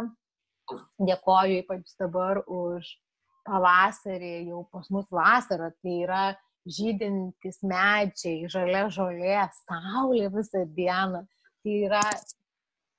dėkoju 1.02 1.64
ypač 1.64 1.96
dabar 1.98 2.44
už 2.46 2.92
pavasarį, 3.48 4.36
jau 4.52 4.62
pas 4.72 4.92
mus 4.94 5.08
vasara, 5.12 5.72
tai 5.82 5.96
yra 6.04 6.24
žydintys 6.70 7.60
medžiai, 7.68 8.48
žalia 8.52 8.88
žolė, 8.94 9.42
saulė 9.64 10.30
visą 10.34 10.64
dieną. 10.78 11.24
Tai 11.64 11.76
yra 11.88 12.04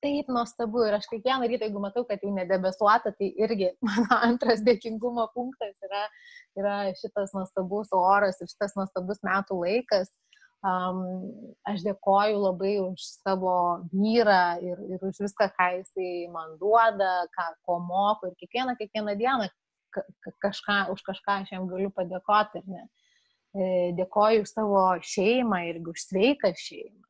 taip 0.05 0.29
nuostabu 0.33 0.85
ir 0.85 0.99
aš 0.99 1.07
kiekvieną 1.09 1.49
rytą, 1.49 1.69
jeigu 1.69 1.81
matau, 1.81 2.05
kad 2.09 2.21
jau 2.25 2.33
nedebesuota, 2.35 3.15
tai 3.17 3.31
irgi 3.41 3.71
mano 3.89 4.19
antras 4.29 4.61
dėkingumo 4.67 5.31
punktas 5.37 5.73
yra, 5.89 6.05
yra 6.61 6.77
šitas 7.01 7.33
nuostabus 7.37 7.93
oras 7.97 8.43
ir 8.43 8.53
šitas 8.53 8.77
nuostabus 8.79 9.25
metų 9.25 9.63
laikas. 9.65 10.13
Um, 10.65 11.03
aš 11.69 11.83
dėkoju 11.85 12.39
labai 12.41 12.79
už 12.81 13.03
savo 13.05 13.57
vyrą 13.93 14.63
ir, 14.65 14.79
ir 14.95 15.03
už 15.05 15.19
viską, 15.27 15.51
ką 15.59 15.67
jisai 15.75 16.13
man 16.33 16.55
duoda, 16.61 17.27
ką, 17.37 17.51
ko 17.69 17.77
moko 17.85 18.31
ir 18.31 18.39
kiekvieną, 18.41 18.73
kiekvieną 18.79 19.13
dieną 19.21 19.51
kažką, 20.41 20.79
už 20.95 21.05
kažką 21.05 21.43
aš 21.43 21.53
jam 21.53 21.69
galiu 21.69 21.93
padėkoti. 21.93 22.65
Ne? 22.65 22.87
E, 22.87 23.04
dėkoju 23.55 24.45
už 24.45 24.51
savo 24.51 24.83
šeimą 25.03 25.63
irgi 25.71 25.93
už 25.95 26.05
sveiką 26.09 26.51
šeimą. 26.59 27.01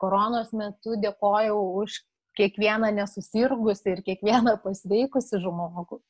Koronos 0.00 0.50
metu 0.56 0.96
dėkojau 1.00 1.60
už 1.84 2.00
kiekvieną 2.38 2.90
nesusirgusi 2.96 3.92
ir 3.92 4.02
kiekvieną 4.06 4.56
pasveikusi 4.64 5.38
žmogų. 5.42 6.00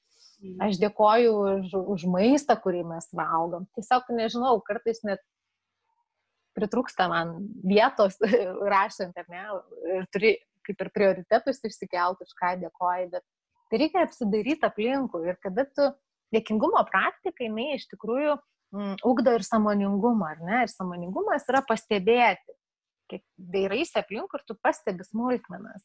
Aš 0.60 0.78
dėkoju 0.82 1.34
už, 1.40 1.74
už 1.94 2.06
maistą, 2.10 2.56
kurį 2.60 2.82
mes 2.86 3.06
valgom. 3.16 3.66
Tiesiog 3.76 4.10
nežinau, 4.12 4.58
kartais 4.64 5.00
net 5.06 5.22
pritrūksta 6.54 7.08
man 7.10 7.36
vietos 7.64 8.18
rašant, 8.74 9.16
ar 9.16 9.30
ne, 9.32 9.44
ir 9.98 10.08
turi 10.14 10.34
kaip 10.64 10.80
ir 10.80 10.90
prioritetus 10.94 11.60
išsikelt, 11.66 12.22
už 12.24 12.32
ką 12.38 12.54
dėkoju, 12.62 13.10
bet 13.12 13.24
tai 13.68 13.80
reikia 13.82 14.04
apsidaryti 14.06 14.68
aplinkų 14.68 15.24
ir 15.28 15.38
kada 15.42 15.66
tu 15.76 15.90
dėkingumo 16.34 16.80
praktika, 16.88 17.44
jinai 17.44 17.74
iš 17.76 17.88
tikrųjų 17.90 18.38
ugdo 19.04 19.34
ir 19.36 19.44
samoningumą, 19.46 20.30
ar 20.34 20.44
ne? 20.44 20.60
Ir 20.66 20.72
samoningumas 20.72 21.46
yra 21.50 21.62
pastebėti. 21.66 22.56
Dairaisi 23.38 24.00
aplink 24.00 24.32
ir 24.34 24.42
tu 24.48 24.56
pastebi 24.58 25.06
smulkmenas. 25.06 25.84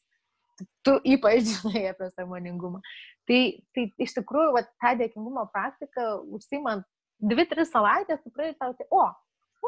Tu, 0.84 0.96
ypač 1.14 1.46
žinai 1.52 1.86
apie 1.92 2.10
samoningumą. 2.16 2.82
Tai, 3.28 3.40
tai 3.76 3.86
iš 4.02 4.16
tikrųjų, 4.18 4.54
va, 4.56 4.64
tą 4.82 4.94
dėkingumo 5.00 5.46
praktiką 5.54 6.12
užsimant 6.36 6.86
dvi, 7.20 7.46
tris 7.48 7.70
savaitės, 7.72 8.22
tu 8.24 8.32
pradedi 8.34 8.58
tau, 8.60 8.74
tai, 8.76 8.86
o, 8.90 9.04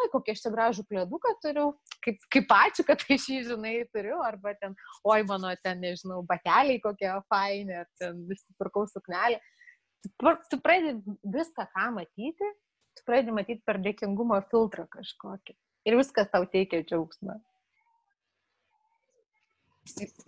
oi, 0.00 0.08
kokie 0.12 0.34
aš 0.34 0.42
čia 0.44 0.52
gražų 0.54 0.84
plėduką 0.88 1.34
turiu, 1.44 1.66
kaip, 2.04 2.20
kaip 2.32 2.54
ačiū, 2.56 2.84
kad 2.88 3.04
aš 3.04 3.28
jį, 3.28 3.40
žinai, 3.50 3.74
turiu, 3.92 4.18
arba 4.24 4.54
ten, 4.60 4.76
oi, 5.04 5.20
mano 5.28 5.52
ten, 5.62 5.80
nežinau, 5.84 6.22
bateliai 6.28 6.80
kokie 6.82 7.12
faini, 7.32 7.82
ar 7.84 7.88
ten 8.00 8.24
visi 8.28 8.56
pirkau 8.60 8.86
suknelį. 8.90 9.40
Tu, 10.02 10.34
tu 10.50 10.58
pradedi 10.64 11.16
viską, 11.22 11.68
ką 11.76 11.88
matyti 12.00 12.48
tu 12.96 13.04
pradedi 13.08 13.34
matyti 13.34 13.62
per 13.66 13.80
dėkingumo 13.82 14.38
filtrą 14.50 14.86
kažkokį. 14.92 15.56
Ir 15.88 15.96
viskas 15.98 16.30
tau 16.30 16.46
teikia 16.46 16.82
džiaugsmą. 16.86 17.38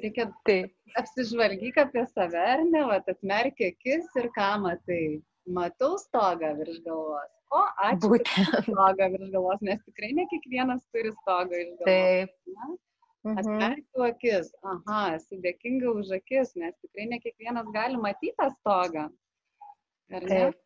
Reikia 0.02 0.26
taip. 0.46 0.72
Apsižvalgyk 0.98 1.78
apie 1.78 2.02
save, 2.10 2.40
ar 2.54 2.62
ne, 2.66 2.82
va, 2.88 2.98
atmerk 3.12 3.60
akis 3.68 4.08
ir 4.18 4.30
ką 4.34 4.48
matai. 4.64 5.04
Matau 5.54 5.98
stogą 6.00 6.54
virš 6.58 6.80
galvos. 6.86 7.30
O, 7.54 7.60
ačiū. 7.86 8.08
Būtent. 8.08 8.56
Stogą 8.66 9.08
virš 9.12 9.28
galvos, 9.34 9.62
nes 9.68 9.82
tikrai 9.84 10.10
ne 10.16 10.24
kiekvienas 10.32 10.82
turi 10.94 11.12
stogą 11.20 11.52
virš 11.52 11.70
galvos. 11.78 11.86
Taip. 11.90 12.34
Na? 12.56 12.72
Mhm. 13.24 13.38
Atmerkiu 13.40 14.06
akis. 14.08 14.50
Aha, 14.72 15.02
esu 15.18 15.38
dėkinga 15.44 15.94
už 16.00 16.10
akis, 16.18 16.52
nes 16.60 16.74
tikrai 16.82 17.06
ne 17.12 17.20
kiekvienas 17.22 17.70
gali 17.76 18.00
matyti 18.00 18.34
tą 18.40 18.50
stogą. 18.58 19.06
Ar 20.10 20.26
ne? 20.26 20.42
Taip. 20.42 20.60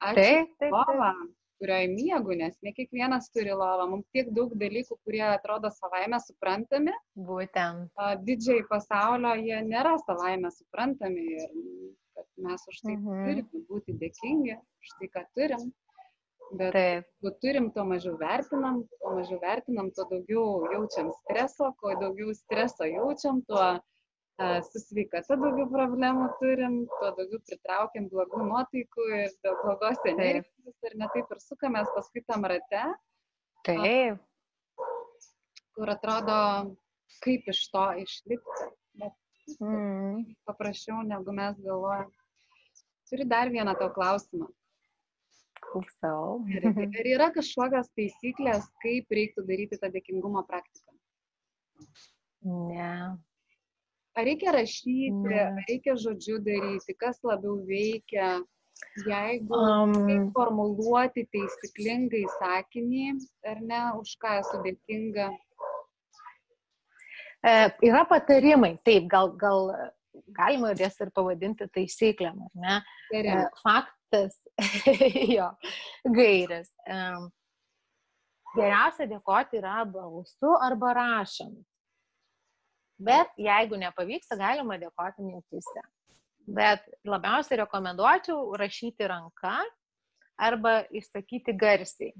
Ačiū. 0.00 0.16
Taip, 0.16 0.56
taip, 0.62 0.72
taip 0.80 1.36
kurioje 1.60 1.90
miegu, 1.92 2.34
nes 2.40 2.56
ne 2.64 2.72
kiekvienas 2.76 3.28
turi 3.34 3.52
lovą. 3.52 3.86
Mums 3.92 4.08
tiek 4.16 4.30
daug 4.36 4.54
dalykų, 4.62 4.96
kurie 5.04 5.24
atrodo 5.28 5.70
savaime 5.74 6.20
suprantami. 6.24 6.94
Būtent. 7.28 7.92
Didžiai 8.26 8.64
pasaulio 8.70 9.36
jie 9.42 9.60
nėra 9.68 9.98
savaime 10.06 10.52
suprantami 10.56 11.26
ir 11.36 11.46
kad 12.16 12.26
mes 12.48 12.66
už 12.72 12.80
tai 12.86 12.96
mhm. 12.96 13.28
turime 13.28 13.64
būti 13.68 13.96
dėkingi, 14.00 14.56
už 14.56 14.96
tai, 14.98 15.12
ką 15.14 15.24
turim. 15.36 15.70
Bet 16.50 16.74
Taip. 16.74 17.04
kuo 17.22 17.30
turim, 17.38 17.68
tuo 17.70 17.84
mažiau 17.86 18.16
vertinam, 18.18 18.80
kuo 18.98 19.12
mažiau 19.20 19.38
vertinam, 19.38 19.92
tuo 19.94 20.08
daugiau 20.10 20.72
jaučiam 20.72 21.12
streso, 21.20 21.68
kuo 21.78 21.92
daugiau 22.00 22.34
streso 22.34 22.88
jaučiam, 22.90 23.38
tuo 23.46 23.60
uh, 23.60 23.78
su 24.66 24.80
sveikata 24.82 25.36
daugiau 25.40 25.68
problemų 25.70 26.26
turim, 26.40 26.76
tuo 26.98 27.10
daugiau 27.18 27.40
pritraukiam 27.46 28.08
blogų 28.12 28.42
nuotaikų 28.48 29.06
ir 29.18 29.34
dėl 29.44 29.56
blogos 29.62 30.00
energijos 30.12 30.88
ir 30.88 30.96
netaip 31.02 31.32
ir 31.36 31.42
sukamės 31.44 31.90
paskui 31.96 32.22
tam 32.26 32.46
rate, 32.48 32.84
Taip. 33.68 34.20
kur 35.76 35.92
atrodo, 35.92 36.38
kaip 37.24 37.48
iš 37.52 37.66
to 37.74 37.86
išlipti. 38.04 38.70
Bet 39.02 39.16
Mm. 39.58 40.36
paprasčiau, 40.46 41.02
negu 41.02 41.32
mes 41.34 41.56
galvojam. 41.64 42.10
Turiu 43.10 43.26
dar 43.26 43.48
vieną 43.50 43.74
tau 43.78 43.90
klausimą. 43.90 44.46
Klausau. 45.60 46.44
Ar 46.56 46.66
ar 47.00 47.08
yra 47.14 47.28
kažkokios 47.34 47.90
taisyklės, 47.98 48.68
kaip 48.84 49.10
reiktų 49.10 49.44
daryti 49.48 49.78
tą 49.80 49.90
dėkingumo 49.90 50.44
praktiką? 50.46 50.94
Ne. 52.42 53.18
Ar 54.18 54.26
reikia 54.26 54.54
rašyti, 54.56 55.34
ar 55.38 55.60
reikia 55.68 55.94
žodžiu 55.94 56.40
daryti, 56.42 56.96
kas 56.98 57.20
labiau 57.22 57.60
veikia, 57.68 58.40
jeigu 59.06 59.54
Um, 59.54 59.94
formuluoti 60.34 61.26
taisyklingai 61.30 62.24
sakinį, 62.38 63.06
ar 63.46 63.62
ne, 63.62 63.84
už 64.00 64.16
ką 64.22 64.40
esu 64.40 64.60
dėkinga. 64.66 65.30
E, 67.40 67.52
yra 67.86 68.04
patarimai, 68.08 68.74
taip, 68.84 69.06
gal, 69.08 69.30
gal 69.40 69.70
galima 70.36 70.74
jas 70.78 70.98
ir 71.00 71.12
pavadinti 71.14 71.68
taisyklėm, 71.72 72.42
ar 72.48 72.64
ne? 72.64 72.76
E, 73.10 73.22
Gerai. 73.22 73.46
faktas, 73.62 74.36
jo, 75.36 75.48
gairės. 76.18 76.70
E, 76.84 77.00
geriausia 78.56 79.06
dėkoti 79.10 79.60
yra 79.62 79.84
balsu 79.86 80.54
arba 80.58 80.94
rašant. 80.98 81.60
Bet 83.00 83.32
jeigu 83.40 83.78
nepavyksta, 83.80 84.36
galima 84.36 84.76
dėkoti 84.80 85.24
mintise. 85.24 85.84
Bet 86.50 86.84
labiausiai 87.06 87.62
rekomenduočiau 87.62 88.56
rašyti 88.60 89.08
ranka 89.08 89.58
arba 90.40 90.80
išsakyti 90.90 91.54
garsiai. 91.56 92.12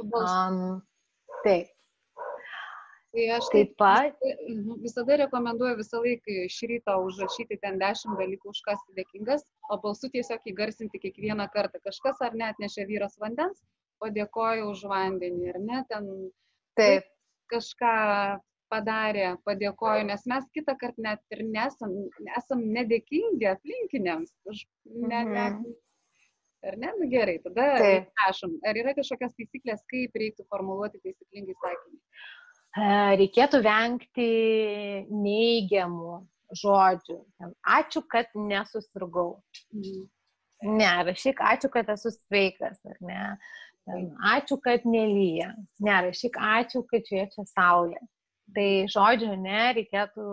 Um, 0.00 0.82
taip, 1.44 1.72
Tai 3.16 3.26
aš 3.32 3.46
taip 3.48 3.70
pat. 3.80 4.16
Mhm, 4.44 4.80
Visada 4.84 5.16
rekomenduoju 5.22 5.78
visą 5.78 6.02
laiką 6.04 6.34
iš 6.42 6.56
ryto 6.68 6.96
užrašyti 7.06 7.56
ten 7.62 7.78
dešimt 7.80 8.18
dalykų, 8.20 8.52
už 8.52 8.60
kas 8.66 8.82
dėkingas, 8.98 9.46
o 9.72 9.78
balsu 9.80 10.10
tiesiog 10.12 10.44
įgarsinti 10.52 11.00
kiekvieną 11.00 11.46
kartą. 11.54 11.80
Kažkas 11.86 12.20
ar 12.26 12.36
net 12.36 12.60
nešė 12.60 12.84
vyras 12.90 13.16
vandens, 13.22 13.62
padėkoju 14.04 14.68
už 14.74 14.84
vandenį, 14.92 15.48
ar 15.54 15.60
ne, 15.64 15.80
ten 15.88 16.10
Taip, 16.76 17.08
kažką 17.48 17.94
padarė, 18.72 19.36
padėkoju, 19.46 20.04
nes 20.08 20.24
mes 20.26 20.44
kitą 20.54 20.74
kartą 20.80 21.02
net 21.06 21.20
ir 21.30 21.42
nesam, 21.44 21.92
nesam 22.28 22.62
nedėkingi 22.76 23.48
aplinkiniams. 23.52 24.32
Už, 24.46 24.64
ne, 24.86 25.24
ne, 25.24 25.44
Mhm. 25.50 25.74
ar 26.66 26.76
ne, 26.82 26.92
nu 26.98 27.08
gerai, 27.10 27.38
tada 27.44 27.66
Taip. 27.78 28.08
prašom, 28.16 28.56
ar 28.66 28.74
yra 28.74 28.94
kažkokios 28.94 29.34
taisyklės, 29.38 29.84
kaip 29.92 30.12
reiktų 30.18 30.46
formuluoti 30.50 31.00
taisyklingai 31.04 31.54
sakinį. 31.62 32.00
E, 32.76 32.88
reikėtų 33.22 33.62
vengti 33.64 34.30
neigiamų 35.10 36.16
žodžių. 36.62 37.18
Ačiū, 37.66 38.02
kad 38.08 38.26
nesusirgau. 38.34 39.42
Mhm. 39.74 40.08
Ne, 40.76 40.90
rašyk, 41.04 41.38
ačiū, 41.44 41.68
kad 41.70 41.88
esu 41.92 42.10
sveikas, 42.14 42.78
ar 42.88 42.96
ne. 43.00 43.38
Ačiū, 44.34 44.56
kad 44.62 44.82
nelyja. 44.88 45.52
Ne, 45.84 45.96
rašyk, 46.08 46.38
ačiū, 46.40 46.82
kad 46.90 47.04
šviečia 47.06 47.44
saulė. 47.52 48.00
Tai 48.54 48.68
žodžio 48.92 49.34
ne, 49.40 49.62
reikėtų 49.76 50.26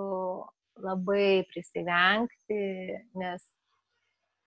labai 0.83 1.43
prisivengti, 1.49 2.61
nes 3.19 3.43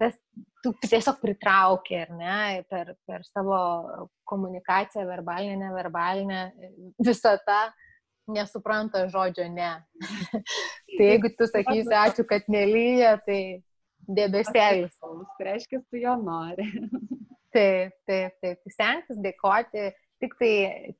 tas 0.01 0.14
tu 0.62 0.73
tiesiog 0.83 1.19
pritraukia, 1.23 2.05
ar 2.05 2.12
ne, 2.19 2.39
per, 2.71 2.95
per 3.09 3.25
savo 3.27 3.59
komunikaciją, 4.29 5.07
verbalinę, 5.09 5.57
neverbalinę, 5.71 6.41
visą 7.07 7.37
tą 7.47 7.61
nesupranta 8.33 9.07
žodžio 9.09 9.47
ne. 9.53 9.71
tai 10.97 11.11
jeigu 11.12 11.31
tu 11.39 11.49
sakysi 11.49 11.95
ačiū, 11.95 12.27
kad 12.29 12.49
nelyja, 12.53 13.17
tai 13.27 13.41
debesėlis. 14.07 14.99
Tai 15.01 15.47
reiškia, 15.51 15.83
tu 15.91 16.03
jo 16.03 16.17
nori. 16.23 16.67
Taip, 17.57 17.95
taip, 18.05 18.35
taip. 18.43 18.59
Tai 18.61 18.71
Stengtis 18.75 19.21
dėkoti 19.25 19.87
tik 20.21 20.35
tai 20.37 20.51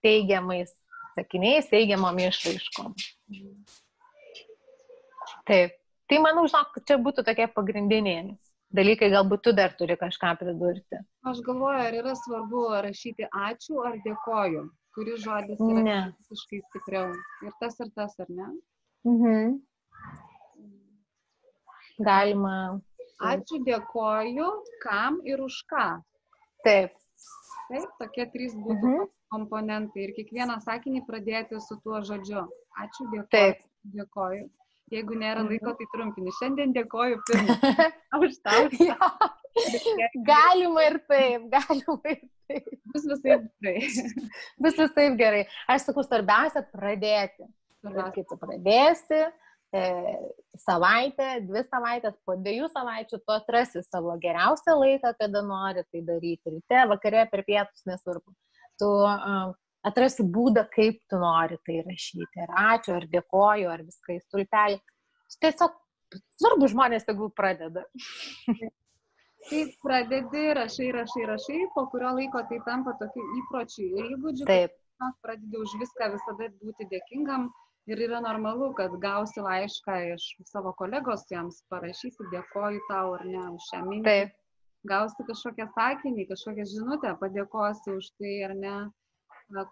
teigiamais 0.01 0.71
sakiniais, 1.17 1.69
teigiamom 1.73 2.19
išraiškom. 2.29 2.95
Taip. 5.49 5.77
Tai 6.07 6.19
manau, 6.23 6.45
žinok, 6.47 6.77
čia 6.87 6.99
būtų 7.03 7.25
tokie 7.27 7.47
pagrindiniai 7.51 8.37
dalykai, 8.77 9.09
galbūt 9.11 9.43
tu 9.47 9.53
dar 9.57 9.73
turi 9.79 9.97
kažką 9.99 10.35
pridurti. 10.39 11.01
Aš 11.27 11.41
galvoju, 11.47 11.81
ar 11.87 11.95
yra 11.99 12.12
svarbu 12.19 12.67
rašyti 12.87 13.27
ačiū 13.31 13.81
ar 13.87 13.97
dėkoju, 14.05 14.67
kuris 14.95 15.23
žodis 15.25 15.62
yra 15.62 15.83
Ne. 15.87 15.99
visiškai 16.31 16.61
stipriau. 16.69 17.11
Ir 17.47 17.57
tas 17.61 17.79
ir 17.81 17.91
tas, 17.97 18.14
ar 18.23 18.29
ne? 18.29 18.49
Mhm. 19.07 19.57
Galima. 22.07 22.81
Ačiū, 23.23 23.62
dėkoju, 23.64 24.49
kam 24.83 25.21
ir 25.25 25.41
už 25.41 25.62
ką. 25.73 25.87
Taip. 26.64 26.93
Taip, 27.69 27.89
tokie 27.99 28.27
trys 28.31 28.55
būtų 28.55 28.91
Mhm. 28.93 29.09
komponentai. 29.35 30.05
Ir 30.07 30.12
kiekvieną 30.19 30.61
sakinį 30.62 31.01
pradėti 31.07 31.59
su 31.61 31.77
tuo 31.83 31.99
žodžiu. 32.01 32.47
Ačiū, 32.79 33.09
dėkoju. 33.11 33.29
Taip. 33.31 33.59
Dėkoju. 33.97 34.49
Jeigu 34.93 35.14
nėra 35.19 35.43
Mhm. 35.43 35.49
laiko, 35.51 35.73
tai 35.79 35.87
trumpini. 35.95 36.31
Šiandien 36.41 36.73
dėkoju 36.77 37.17
pirmą. 37.27 37.93
Už 38.23 38.39
tau. 38.45 38.69
Galima 40.27 40.83
ir 40.87 40.99
taip, 41.09 41.49
galima 41.51 42.01
ir 42.12 42.21
taip. 42.49 42.69
Bus 42.95 43.07
visai 43.11 43.39
gerai. 43.62 43.81
Visas 44.62 44.93
taip 44.95 45.17
gerai. 45.19 45.47
Aš 45.69 45.89
sakau, 45.89 46.05
svarbiausia 46.07 46.62
pradėti. 46.73 47.49
Ir 47.87 48.11
kai 48.14 48.23
tu 48.29 48.37
pradėsi, 48.37 49.21
savaitę, 49.75 51.29
dvi 51.47 51.62
savaitės, 51.67 52.17
po 52.25 52.37
dviejų 52.39 52.69
savaičių 52.73 53.19
tu 53.19 53.35
atrasi 53.35 53.83
savo 53.85 54.14
geriausią 54.23 54.77
laiką, 54.79 55.12
kada 55.19 55.43
nori 55.43 55.85
tai 55.91 56.03
daryti. 56.07 56.53
Ryte, 56.55 56.83
vakare, 56.93 57.27
per 57.31 57.45
pietus, 57.47 57.85
nesvarbu. 57.89 58.35
Tu 58.81 58.87
um, 58.87 59.55
atrasi 59.87 60.27
būdą, 60.37 60.67
kaip 60.73 61.03
tu 61.11 61.21
nori 61.21 61.59
tai 61.67 61.83
rašyti. 61.87 62.47
Ar 62.47 62.55
ačiū, 62.77 62.97
ar 62.97 63.09
dėkoju, 63.12 63.69
ar 63.73 63.85
viską 63.85 64.17
į 64.17 64.23
stulpelį. 64.25 64.81
Tiesiog 65.43 65.77
svarbu 66.39 66.71
žmonės 66.73 67.07
tegul 67.09 67.33
pradeda. 67.35 67.85
Tai 69.47 69.61
pradedi, 69.79 70.49
rašai, 70.59 70.89
rašai, 70.91 71.23
rašai, 71.29 71.59
po 71.75 71.85
kurio 71.93 72.09
laiko 72.17 72.41
tai 72.49 72.57
tampa 72.67 72.97
tokiu 72.99 73.23
įpročiu 73.39 73.85
ir 73.85 74.09
įgūdžiu, 74.17 74.47
Taip, 74.49 74.73
pradedi 75.23 75.61
už 75.61 75.77
viską 75.79 76.09
visada 76.17 76.49
būti 76.64 76.89
dėkingam 76.91 77.45
ir 77.91 78.03
yra 78.09 78.20
normalu, 78.24 78.72
kad 78.78 78.95
gausi 79.03 79.43
laišką 79.43 79.99
iš 80.14 80.26
savo 80.51 80.72
kolegos, 80.78 81.26
jiems 81.30 81.62
parašysi, 81.72 82.30
dėkoju 82.32 82.82
tau 82.91 83.14
ar 83.18 83.24
ne 83.26 83.45
už 83.55 83.70
šią 83.70 83.82
mintį. 83.91 84.05
taip, 84.11 84.34
Gausi 84.87 85.26
kažkokią 85.26 85.66
sakinį, 85.74 86.28
kažkokią 86.30 86.64
žinutę, 86.70 87.12
padėkosi 87.20 87.97
už 87.97 88.11
tai 88.20 88.34
ar 88.47 88.55
ne, 88.55 88.74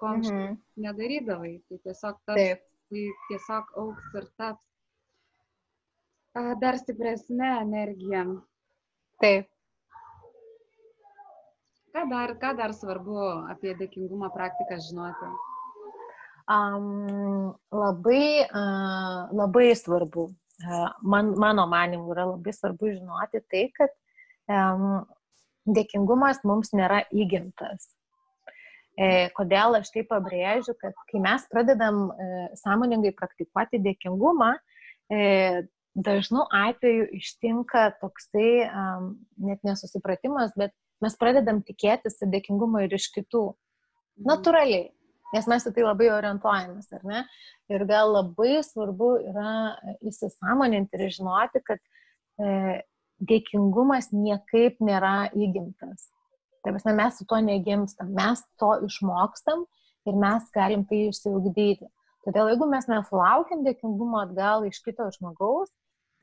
ko 0.01 0.09
anksčiau 0.11 0.39
mhm. 0.41 0.57
nedarydavai. 0.87 1.53
Tai 1.69 1.79
tiesiog, 1.87 2.19
taps, 2.27 2.41
taip. 2.41 2.65
tai 2.91 3.05
tiesiog 3.29 3.75
auks 3.83 4.17
ir 4.19 4.31
taps 4.43 4.71
dar 6.35 6.79
stipresnė 6.79 7.51
energija. 7.63 8.25
taip. 9.23 9.51
Ką 11.95 12.09
dar, 12.11 12.35
ką 12.43 12.57
dar 12.59 12.73
svarbu 12.75 13.19
apie 13.55 13.75
dėkingumo 13.79 14.27
praktiką 14.35 14.81
žinoti? 14.83 15.29
Um, 16.45 17.55
labai, 17.73 18.45
uh, 18.45 19.33
labai 19.33 19.71
svarbu, 19.81 20.27
uh, 20.29 20.91
man, 21.01 21.33
mano 21.41 21.65
manimu, 21.71 22.11
yra 22.13 22.27
labai 22.35 22.53
svarbu 22.53 22.91
žinoti 22.93 23.41
tai, 23.49 23.63
kad 23.73 23.95
um, 24.53 25.07
dėkingumas 25.65 26.43
mums 26.45 26.75
nėra 26.77 27.05
įgimtas. 27.13 27.95
E, 28.95 29.29
kodėl 29.35 29.75
aš 29.81 29.91
tai 29.91 30.05
pabrėžiu, 30.07 30.77
kad 30.79 30.95
kai 31.11 31.21
mes 31.23 31.47
pradedam 31.51 32.05
e, 32.13 32.27
sąmoningai 32.61 33.11
praktikuoti 33.17 33.81
dėkingumą, 33.83 34.53
e, 35.11 35.65
dažnu 35.95 36.45
atveju 36.55 37.09
ištinka 37.15 37.89
toksai 38.01 38.67
um, 38.67 39.13
net 39.39 39.61
nesusipratimas, 39.67 40.51
bet 40.59 40.73
mes 41.03 41.15
pradedam 41.19 41.61
tikėtis 41.63 42.19
dėkingumo 42.23 42.83
ir 42.83 42.97
iš 42.99 43.13
kitų. 43.15 43.45
Natūraliai, 44.27 44.89
nes 45.33 45.47
mes 45.51 45.67
į 45.67 45.73
tai 45.77 45.85
labai 45.87 46.11
orientuojamės, 46.15 46.91
ar 46.99 47.07
ne? 47.09 47.23
Ir 47.73 47.87
gal 47.89 48.13
labai 48.13 48.59
svarbu 48.67 49.15
yra 49.31 49.55
įsisamoninti 50.05 50.99
ir 50.99 51.15
žinoti, 51.17 51.63
kad 51.65 51.81
e, 51.81 52.83
dėkingumas 53.25 54.11
niekaip 54.13 54.83
nėra 54.85 55.31
įgimtas. 55.33 56.11
Tai 56.65 56.73
prasme, 56.73 56.95
mes 56.97 57.19
su 57.19 57.27
to 57.29 57.39
negimstam, 57.45 58.13
mes 58.17 58.43
to 58.61 58.71
išmokstam 58.87 59.65
ir 60.09 60.21
mes 60.21 60.47
galim 60.55 60.85
tai 60.89 61.07
išsiugdyti. 61.11 61.89
Todėl 62.25 62.55
jeigu 62.55 62.69
mes 62.71 62.87
nesulaukiam 62.89 63.65
dėkingumo 63.67 64.23
atgal 64.23 64.65
iš 64.65 64.81
kito 64.85 65.07
žmogaus, 65.19 65.73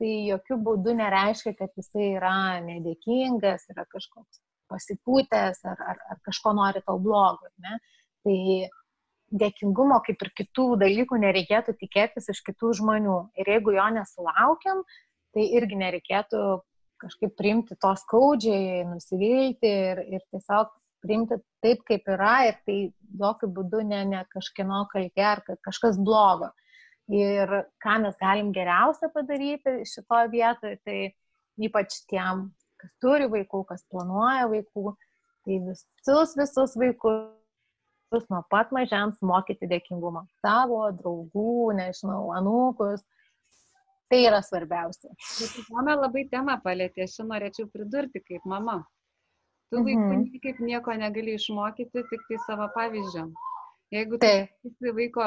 tai 0.02 0.10
jokių 0.26 0.58
būdų 0.66 0.96
nereiškia, 0.98 1.54
kad 1.58 1.70
jisai 1.78 2.16
yra 2.16 2.58
nedėkingas, 2.64 3.68
yra 3.70 3.86
kažkoks 3.86 4.40
pasipūtęs 4.72 5.62
ar, 5.68 5.82
ar, 5.92 6.00
ar 6.10 6.20
kažko 6.26 6.54
nori 6.58 6.82
tau 6.86 6.98
blogo. 7.02 7.50
Ne? 7.62 7.78
Tai 8.26 8.38
dėkingumo 9.32 9.98
kaip 10.06 10.20
ir 10.24 10.30
kitų 10.42 10.66
dalykų 10.82 11.18
nereikėtų 11.22 11.74
tikėtis 11.80 12.28
iš 12.32 12.42
kitų 12.46 12.74
žmonių. 12.80 13.16
Ir 13.40 13.50
jeigu 13.54 13.74
jo 13.76 13.88
nesulaukiam, 13.96 14.82
tai 15.32 15.48
irgi 15.56 15.78
nereikėtų 15.80 16.42
kažkaip 17.02 17.34
priimti 17.38 17.76
to 17.82 17.92
skaudžiai, 17.98 18.84
nusivilti 18.86 19.68
ir, 19.68 20.02
ir 20.06 20.24
tiesiog 20.30 20.70
priimti 21.02 21.40
taip, 21.64 21.82
kaip 21.88 22.06
yra 22.14 22.34
ir 22.50 22.58
tai 22.66 22.76
jokių 23.18 23.50
būdų 23.56 23.82
ne, 23.88 24.02
ne 24.12 24.22
kažkieno 24.30 24.84
kaltė 24.92 25.26
ar 25.32 25.42
kažkas 25.66 25.98
blogo. 25.98 26.52
Ir 27.12 27.50
ką 27.82 27.98
mes 28.04 28.14
galim 28.20 28.52
geriausia 28.54 29.10
padaryti 29.12 29.82
šitoje 29.88 30.30
vietoje, 30.32 30.78
tai 30.86 30.98
ypač 31.66 32.04
tiem, 32.08 32.46
kas 32.78 32.92
turi 33.02 33.26
vaikų, 33.32 33.64
kas 33.68 33.82
planuoja 33.90 34.46
vaikų, 34.52 34.94
tai 35.42 35.58
visus, 35.66 36.36
visus 36.38 36.78
vaikus 36.78 37.41
nuo 38.30 38.42
pat 38.52 38.72
mažens 38.76 39.20
mokyti 39.24 39.68
dėkingumą. 39.70 40.26
Savo 40.44 40.84
draugų, 40.98 41.72
nežinau, 41.78 42.28
anūkus, 42.36 43.06
Tai 44.12 44.18
yra 44.28 44.42
svarbiausia. 44.44 45.08
Mama 45.72 45.94
labai 45.96 46.26
temą 46.28 46.58
palėtė, 46.60 47.06
aš 47.06 47.14
norėčiau 47.24 47.64
pridurti 47.72 48.20
kaip 48.20 48.44
mama. 48.44 48.82
Tu 49.72 49.80
mhm. 49.80 49.86
vaikų 49.86 50.18
niekaip 50.26 50.60
nieko 50.60 50.96
negali 51.00 51.38
išmokyti, 51.38 52.02
tik 52.10 52.26
tai 52.28 52.40
savo 52.44 52.66
pavyzdžio. 52.74 53.30
Jeigu 53.92 54.18
esi 54.20 54.92
vaiko, 54.98 55.24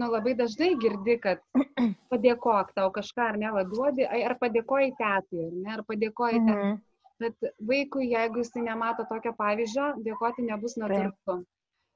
nu 0.00 0.08
labai 0.10 0.34
dažnai 0.38 0.72
girdi, 0.82 1.16
kad 1.22 1.44
padėkok 2.10 2.74
tau 2.74 2.90
kažką 2.94 3.28
ar 3.28 3.38
nevaduodi, 3.38 4.06
ar 4.06 4.34
padėkoji 4.42 4.90
tetui, 4.98 5.46
ar 5.46 5.54
ne, 5.54 5.70
ar 5.76 5.86
padėkoji 5.86 6.42
mhm. 6.42 6.50
tetui. 6.50 6.86
Bet 7.20 7.50
vaikui, 7.70 8.10
jeigu 8.16 8.42
jis 8.42 8.54
nemato 8.58 9.06
tokio 9.06 9.30
pavyzdžio, 9.38 9.92
dėkoti 10.02 10.42
nebus 10.50 10.74
natūralu. 10.80 11.44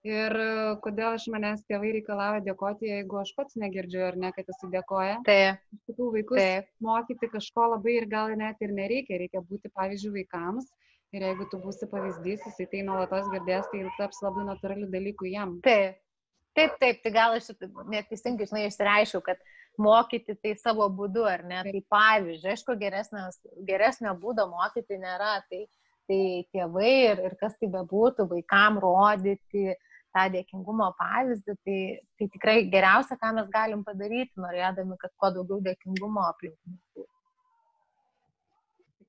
Ir 0.05 0.35
e, 0.37 0.47
kodėl 0.85 1.15
iš 1.17 1.25
manęs 1.33 1.63
tėvai 1.65 1.95
reikalauja 1.95 2.43
dėkoti, 2.45 2.91
jeigu 2.91 3.17
aš 3.23 3.31
pats 3.39 3.57
negirdžiu 3.57 4.03
ar 4.05 4.19
ne, 4.21 4.31
kad 4.37 4.49
jis 4.51 4.65
dėkoja. 4.75 5.15
Taip. 5.25 5.63
Kitų 5.89 6.09
vaikus 6.19 6.41
Taip. 6.41 6.67
mokyti 6.85 7.31
kažko 7.33 7.71
labai 7.73 7.95
ir 8.03 8.07
gal 8.11 8.35
net 8.37 8.61
ir 8.61 8.75
nereikia, 8.77 9.17
reikia 9.23 9.41
būti 9.41 9.73
pavyzdžių 9.73 10.11
vaikams. 10.19 10.69
Ir 11.15 11.25
jeigu 11.25 11.47
tu 11.49 11.61
būsi 11.63 11.89
pavyzdys, 11.89 12.43
jisai 12.45 12.67
tai 12.69 12.83
nuolatos 12.85 13.31
girdės, 13.33 13.71
tai 13.71 13.81
taps 13.97 14.21
labai 14.21 14.45
natūralių 14.51 14.91
dalykų 14.93 15.31
jam. 15.31 15.57
Taip. 15.65 16.03
Taip, 16.55 16.77
taip, 16.83 17.01
tai 17.03 17.11
gal 17.15 17.33
aš 17.35 17.49
neteisingai, 17.91 18.47
žinai, 18.47 18.67
išsireiškiau, 18.69 19.23
kad 19.25 19.41
mokyti 19.81 20.37
tai 20.37 20.53
savo 20.61 20.85
būdu, 20.93 21.25
ar 21.27 21.47
ne? 21.49 21.63
Tai 21.65 21.81
pavyzdžiui, 21.97 22.53
aišku, 22.53 22.77
geresnio 23.67 24.13
būdo 24.21 24.45
mokyti 24.53 25.01
nėra, 25.01 25.39
tai, 25.49 25.65
tai 26.11 26.21
tėvai 26.55 26.93
ir, 27.09 27.25
ir 27.31 27.35
kas 27.41 27.57
tai 27.59 27.73
bebūtų, 27.73 28.29
vaikam 28.31 28.79
rodyti, 28.83 29.73
uh, 29.73 29.91
tą 30.15 30.27
dėkingumo 30.35 30.91
pavyzdį, 31.01 31.57
tai, 31.67 31.79
tai 32.19 32.29
tikrai 32.37 32.57
geriausia, 32.73 33.19
ką 33.21 33.33
mes 33.39 33.51
galim 33.55 33.83
padaryti, 33.87 34.33
norėdami, 34.45 34.99
kad 35.01 35.15
kuo 35.19 35.33
daugiau 35.35 35.63
dėkingumo 35.69 36.25
aplink 36.29 36.57
mus 36.67 36.81
būtų. 36.95 37.14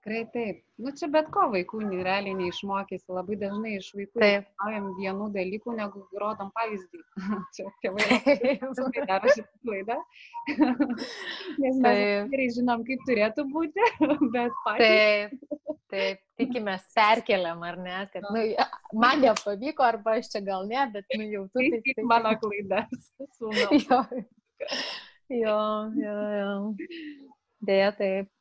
Tikrai 0.06 0.26
taip. 0.34 0.58
Nu 0.78 0.92
čia 0.94 1.08
bet 1.10 1.32
ko 1.34 1.48
vaikų 1.50 1.80
realiai 2.06 2.36
neišmokysi. 2.38 3.08
Labai 3.10 3.38
dažnai 3.42 3.72
iš 3.80 3.88
vaikų 3.98 4.22
reikalaujam 4.22 4.90
vienų 5.00 5.30
dalykų, 5.34 5.74
negu 5.80 6.04
rodom 6.22 6.52
pavyzdį. 6.54 7.00
čia 7.58 7.66
tėvai 7.82 8.06
daro 9.10 9.34
šitą 9.34 9.64
klaidą. 9.66 9.96
Nes 11.64 11.80
mes 11.82 12.02
gerai 12.30 12.46
žinom, 12.54 12.84
kaip 12.86 13.02
turėtų 13.10 13.48
būti, 13.50 13.88
bet 14.36 14.60
patys. 14.68 15.34
Taip, 15.40 15.74
taip, 15.96 16.22
tikimės 16.38 16.86
perkeliam, 16.94 17.66
ar 17.66 17.82
ne, 17.82 17.98
kad 18.14 18.30
nu, 18.30 18.46
man 19.02 19.26
nepavyko, 19.26 19.88
arba 19.90 20.20
aš 20.20 20.30
čia 20.36 20.44
gal 20.46 20.70
ne, 20.70 20.86
bet 20.94 21.18
nu, 21.18 21.26
jau 21.34 21.44
tu. 21.50 21.66
Tai 21.66 21.82
kaip 21.90 22.06
mano 22.14 22.36
klaida. 22.46 22.86
jo, 23.42 24.06
jo, 25.34 25.66
jo. 25.98 26.16
jo. 26.38 26.56
Dėja, 27.66 27.90
taip. 27.98 28.35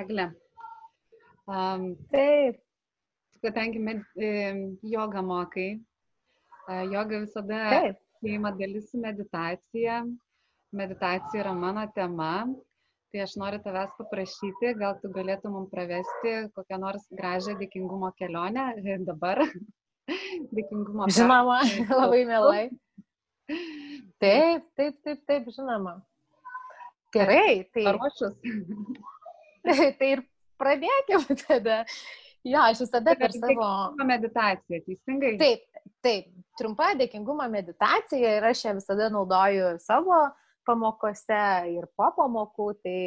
Egle. 0.00 0.32
Um, 1.46 1.94
Taip. 2.10 2.60
Kadangi 3.44 3.78
med, 3.78 4.00
joga 4.88 5.20
mokai, 5.20 5.74
joga 6.88 7.20
visada 7.20 7.58
įima 8.24 8.54
dalis 8.56 8.88
su 8.90 9.00
meditacija. 9.02 9.98
Meditacija 10.74 11.42
yra 11.42 11.52
mano 11.52 11.84
tema. 11.94 12.46
Tai 13.12 13.20
aš 13.22 13.36
noriu 13.38 13.60
tavęs 13.62 13.92
paprašyti, 13.98 14.72
gal 14.80 14.96
tu 15.02 15.12
galėtum 15.14 15.52
mums 15.54 15.70
pravesti 15.70 16.32
kokią 16.56 16.80
nors 16.82 17.04
gražią 17.14 17.54
dėkingumo 17.60 18.10
kelionę 18.18 18.72
dabar. 19.06 19.44
dėkingumo. 20.56 21.06
Žinoma, 21.12 21.60
labai 22.00 22.24
mielai. 22.26 22.64
Taip, 24.18 24.66
taip, 24.74 24.98
taip, 25.04 25.22
taip, 25.28 25.50
žinoma. 25.54 25.98
Gerai, 27.14 27.68
tai. 27.70 27.84
Paruošus. 27.92 28.40
tai 29.98 30.10
ir 30.16 30.24
pradėkime 30.60 31.38
tada. 31.46 31.82
Jo, 32.44 32.60
aš 32.68 32.82
visada 32.84 33.14
per 33.16 33.32
savo... 33.32 33.68
Meditacija, 34.04 34.80
teisingai? 34.84 35.36
Taip, 35.40 35.62
taip, 36.04 36.26
trumpa 36.60 36.90
dėkingumo 36.98 37.46
meditacija 37.48 38.34
ir 38.38 38.44
aš 38.50 38.66
ją 38.66 38.74
visada 38.76 39.08
naudoju 39.12 39.78
savo 39.80 40.26
pamokose 40.68 41.44
ir 41.72 41.86
po 41.96 42.10
pamokų, 42.16 42.66
tai 42.84 42.98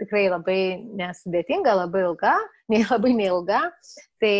tikrai 0.00 0.24
labai 0.30 0.60
nesudėtinga, 0.96 1.74
labai 1.84 2.06
ilga, 2.08 2.34
nei 2.72 2.86
labai 2.88 3.12
neilga. 3.18 3.60
Tai 4.22 4.36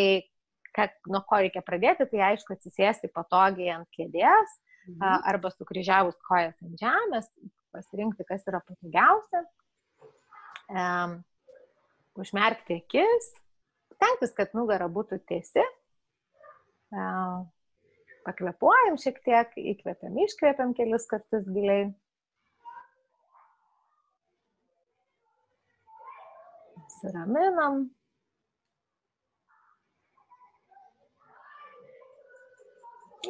kad, 0.75 0.97
nuo 1.11 1.21
ko 1.29 1.43
reikia 1.45 1.63
pradėti, 1.65 2.09
tai 2.11 2.25
aišku 2.33 2.57
atsisėsti 2.57 3.13
patogiai 3.15 3.75
ant 3.77 3.89
kėdės 3.95 4.57
mhm. 4.89 5.21
arba 5.29 5.53
sukryžiavus 5.53 6.17
kojas 6.25 6.57
ant 6.65 6.81
žemės, 6.81 7.29
pasirinkti, 7.77 8.27
kas 8.29 8.49
yra 8.49 8.65
patogiausia. 8.65 9.45
Um, 10.73 11.21
užmerkti 12.21 12.79
akis, 12.83 13.31
stengtis, 13.97 14.35
kad 14.37 14.55
nugara 14.57 14.89
būtų 14.93 15.21
tiesi. 15.29 15.65
Pakvepuojam 18.25 18.97
šiek 19.01 19.19
tiek, 19.27 19.53
įkvepiam, 19.75 20.17
iškvepiam 20.25 20.73
kelis 20.77 21.05
kartus 21.11 21.45
giliai. 21.51 21.91
Siraminam. 27.01 27.85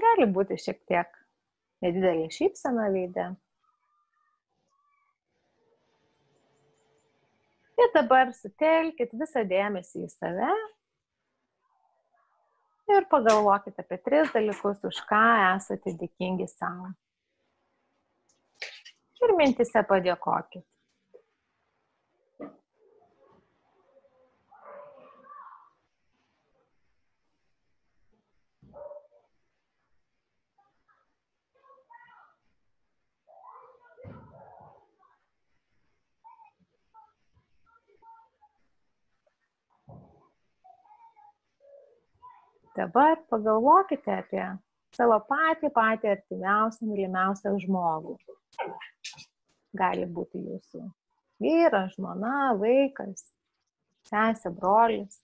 Gali 0.05 0.26
būti 0.30 0.59
šiek 0.61 0.82
tiek 0.91 1.11
nedidelė 1.85 2.28
šypsena 2.32 2.89
veidė. 2.95 3.32
Ir 7.80 7.90
dabar 7.94 8.30
sutelkit 8.36 9.14
visą 9.18 9.42
dėmesį 9.50 10.04
į 10.06 10.10
save 10.12 10.50
ir 12.92 13.06
pagalvokit 13.10 13.80
apie 13.80 13.98
tris 14.04 14.30
dalykus, 14.34 14.82
už 14.84 15.00
ką 15.08 15.22
esate 15.54 15.94
dėkingi 16.00 16.46
savo. 16.50 16.92
Ir 19.24 19.34
mintise 19.38 19.82
padėkokit. 19.88 20.66
Dabar 42.74 43.20
pagalvokite 43.30 44.10
apie 44.18 44.44
savo 44.94 45.20
patį, 45.28 45.70
patį 45.74 46.10
artimiausią, 46.16 46.88
mylimiausią 46.90 47.54
žmogų. 47.62 48.16
Gali 49.74 50.06
būti 50.16 50.42
jūsų 50.42 50.82
vyras, 51.42 51.94
žmona, 51.94 52.54
vaikas, 52.58 53.28
sesė, 54.08 54.52
brolis. 54.54 55.20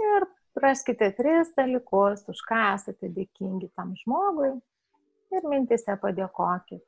Ir 0.00 0.26
raskite 0.60 1.10
tris 1.16 1.52
dalykus, 1.56 2.24
už 2.28 2.42
ką 2.48 2.62
esate 2.74 3.12
dėkingi 3.12 3.70
tam 3.76 3.94
žmogui 4.02 4.52
ir 5.36 5.48
mintise 5.48 5.96
padėkokit. 6.00 6.84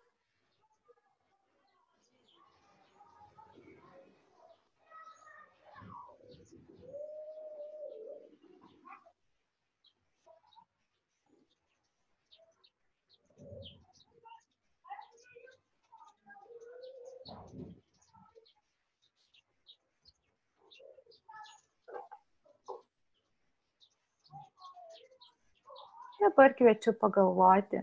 Dabar 26.18 26.50
kviečiu 26.58 26.96
pagalvoti 26.98 27.78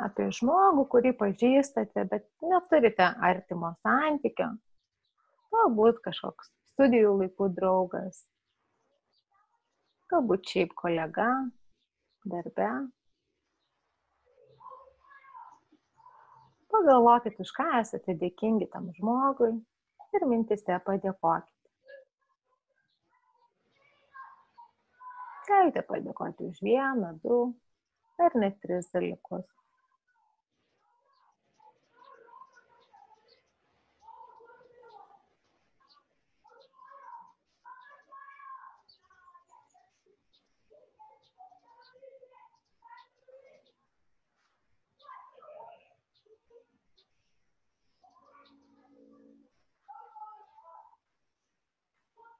apie 0.00 0.28
žmogų, 0.32 0.86
kurį 0.92 1.12
pažįstate, 1.20 2.04
bet 2.08 2.24
neturite 2.40 3.08
artimo 3.28 3.74
santykio. 3.82 4.54
Galbūt 5.52 5.98
kažkoks 6.04 6.52
studijų 6.72 7.12
laikų 7.18 7.48
draugas, 7.56 8.22
galbūt 10.12 10.48
šiaip 10.52 10.72
kolega, 10.78 11.28
darbe. 12.24 12.70
Pagalvokit, 16.72 17.36
už 17.44 17.52
ką 17.56 17.68
esate 17.82 18.16
dėkingi 18.22 18.68
tam 18.72 18.88
žmogui 18.96 19.54
ir 20.16 20.26
mintise 20.28 20.80
padėkokit. 20.88 21.57
Galite 25.48 25.80
padėkoti 25.88 26.44
už 26.50 26.58
vieną, 26.60 27.14
du 27.24 27.38
ar 28.20 28.34
net 28.42 28.58
tris 28.64 28.90
dalykus. 28.92 29.48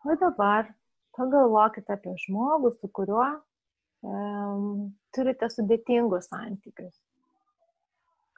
O 0.09 0.14
dabar 0.16 0.68
pagalvokite 1.18 1.94
apie 1.96 2.14
žmogų, 2.24 2.72
su 2.78 2.90
kuriuo 2.94 3.26
um, 4.06 4.88
turite 5.14 5.48
sudėtingus 5.52 6.30
santykius. 6.30 6.94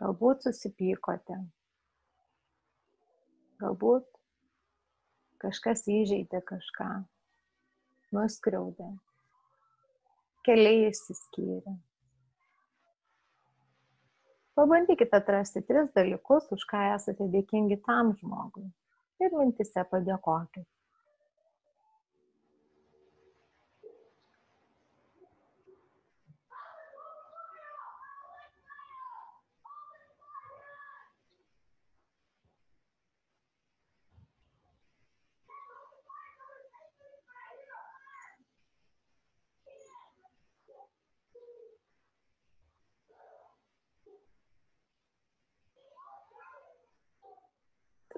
Galbūt 0.00 0.46
susipykote, 0.46 1.36
galbūt 3.60 4.06
kažkas 5.40 5.84
įžeidė 5.92 6.40
kažką, 6.48 6.88
nuskriaudė, 8.16 8.88
keliai 10.48 10.88
išsiskyrė. 10.88 11.76
Pabandykite 14.56 15.16
atrasti 15.16 15.62
tris 15.64 15.92
dalykus, 15.96 16.48
už 16.52 16.64
ką 16.68 16.82
esate 16.96 17.28
dėkingi 17.32 17.78
tam 17.84 18.16
žmogui 18.18 18.66
ir 19.20 19.36
mintise 19.36 19.84
padėkokite. 19.92 20.79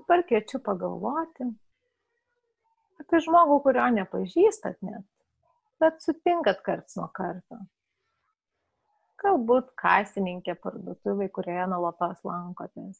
Dabar 0.02 0.24
kviečiu 0.26 0.58
pagalvoti 0.66 1.44
apie 2.98 3.20
žmogų, 3.22 3.58
kurio 3.62 3.84
nepažįstat 3.94 4.80
net, 4.82 5.04
bet 5.78 6.02
sutinkat 6.02 6.58
karts 6.66 6.96
nuo 6.98 7.06
karto. 7.14 7.60
Galbūt 9.22 9.68
kasininkė 9.78 10.56
parduotuvai, 10.58 11.28
kurioje 11.36 11.68
nuolatos 11.70 12.24
lankotės. 12.26 12.98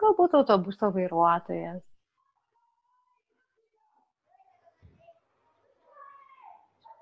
Galbūt 0.00 0.38
autobuso 0.40 0.88
vairuotojas. 0.96 1.84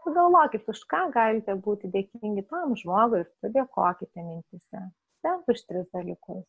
Pagalvokit, 0.02 0.66
už 0.74 0.82
ką 0.90 1.04
galite 1.14 1.54
būti 1.68 1.92
dėkingi 1.94 2.42
tam 2.50 2.74
žmogui 2.82 3.22
ir 3.22 3.30
padėkokite 3.46 4.26
mintise. 4.26 4.82
Bent 5.22 5.54
už 5.54 5.62
tris 5.70 5.86
dalykus. 5.94 6.42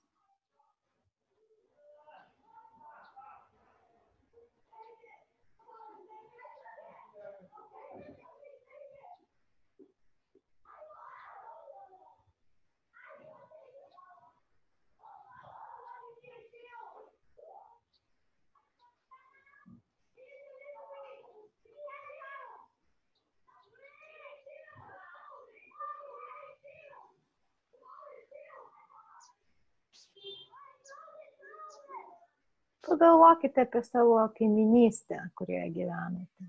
Pagalvokite 32.85 33.61
apie 33.61 33.81
savo 33.83 34.19
kaiminystę, 34.37 35.17
kurioje 35.35 35.69
gyvenate. 35.73 36.47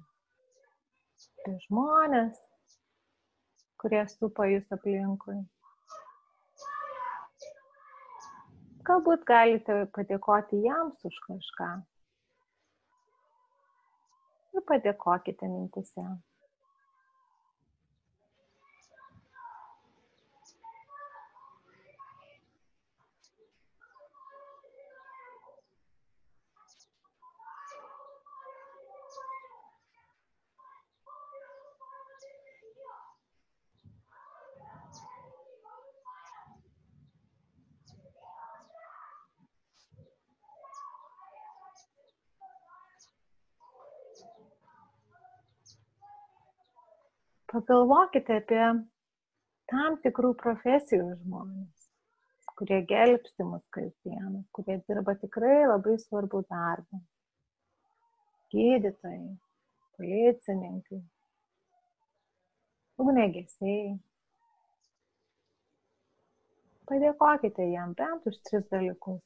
Apie 1.40 1.54
žmonės, 1.64 2.40
kurie 3.80 4.02
supa 4.12 4.48
jūs 4.50 4.68
aplinkui. 4.76 5.38
Galbūt 8.86 9.24
galite 9.26 9.80
padėkoti 9.96 10.60
jiems 10.62 11.00
už 11.08 11.16
kažką. 11.24 11.70
Ir 14.54 14.64
padėkokite 14.68 15.48
mintise. 15.50 16.04
Pagalvokite 47.56 48.34
apie 48.36 48.64
tam 49.72 49.94
tikrų 50.04 50.34
profesijų 50.42 51.04
žmonės, 51.22 51.86
kurie 52.58 52.82
gelbsti 52.90 53.46
mus 53.48 53.62
kasdien, 53.72 54.42
kurie 54.52 54.76
dirba 54.90 55.14
tikrai 55.22 55.62
labai 55.62 55.94
svarbų 56.02 56.42
darbą. 56.52 57.00
Gydytojai, 58.52 59.30
policininkai, 59.96 61.00
ugnegesiai. 63.00 63.96
Padėkokite 66.92 67.70
jam 67.72 67.96
bent 67.96 68.28
už 68.28 68.36
tris 68.50 68.68
dalykus. 68.68 69.24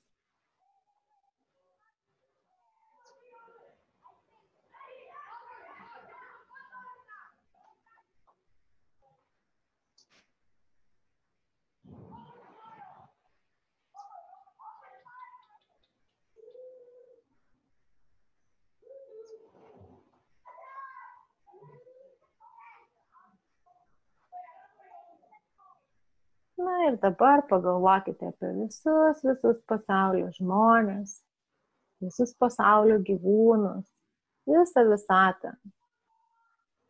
Na 26.61 26.77
ir 26.91 26.99
dabar 27.03 27.43
pagalvokite 27.51 28.31
apie 28.33 28.51
visus, 28.59 29.23
visus 29.27 29.61
pasaulio 29.73 30.31
žmonės, 30.39 31.15
visus 32.05 32.35
pasaulio 32.43 32.99
gyvūnus, 33.07 33.87
visą 34.51 34.85
visatą. 34.91 35.55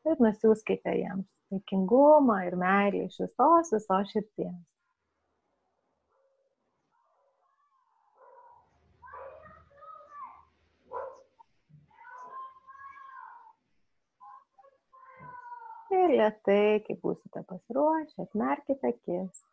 Ir 0.09 0.16
nusiųskite 0.24 0.96
jiems 0.96 1.28
dėkingumą 1.53 2.40
ir 2.48 2.57
meilę 2.64 3.05
iš 3.07 3.20
visos, 3.26 3.72
visos 3.76 4.12
širdies. 4.14 4.59
lietai, 16.20 16.82
kai 16.86 16.96
būsite 17.05 17.42
pasiruošę, 17.48 18.26
atmerkite 18.26 18.92
akis. 18.94 19.44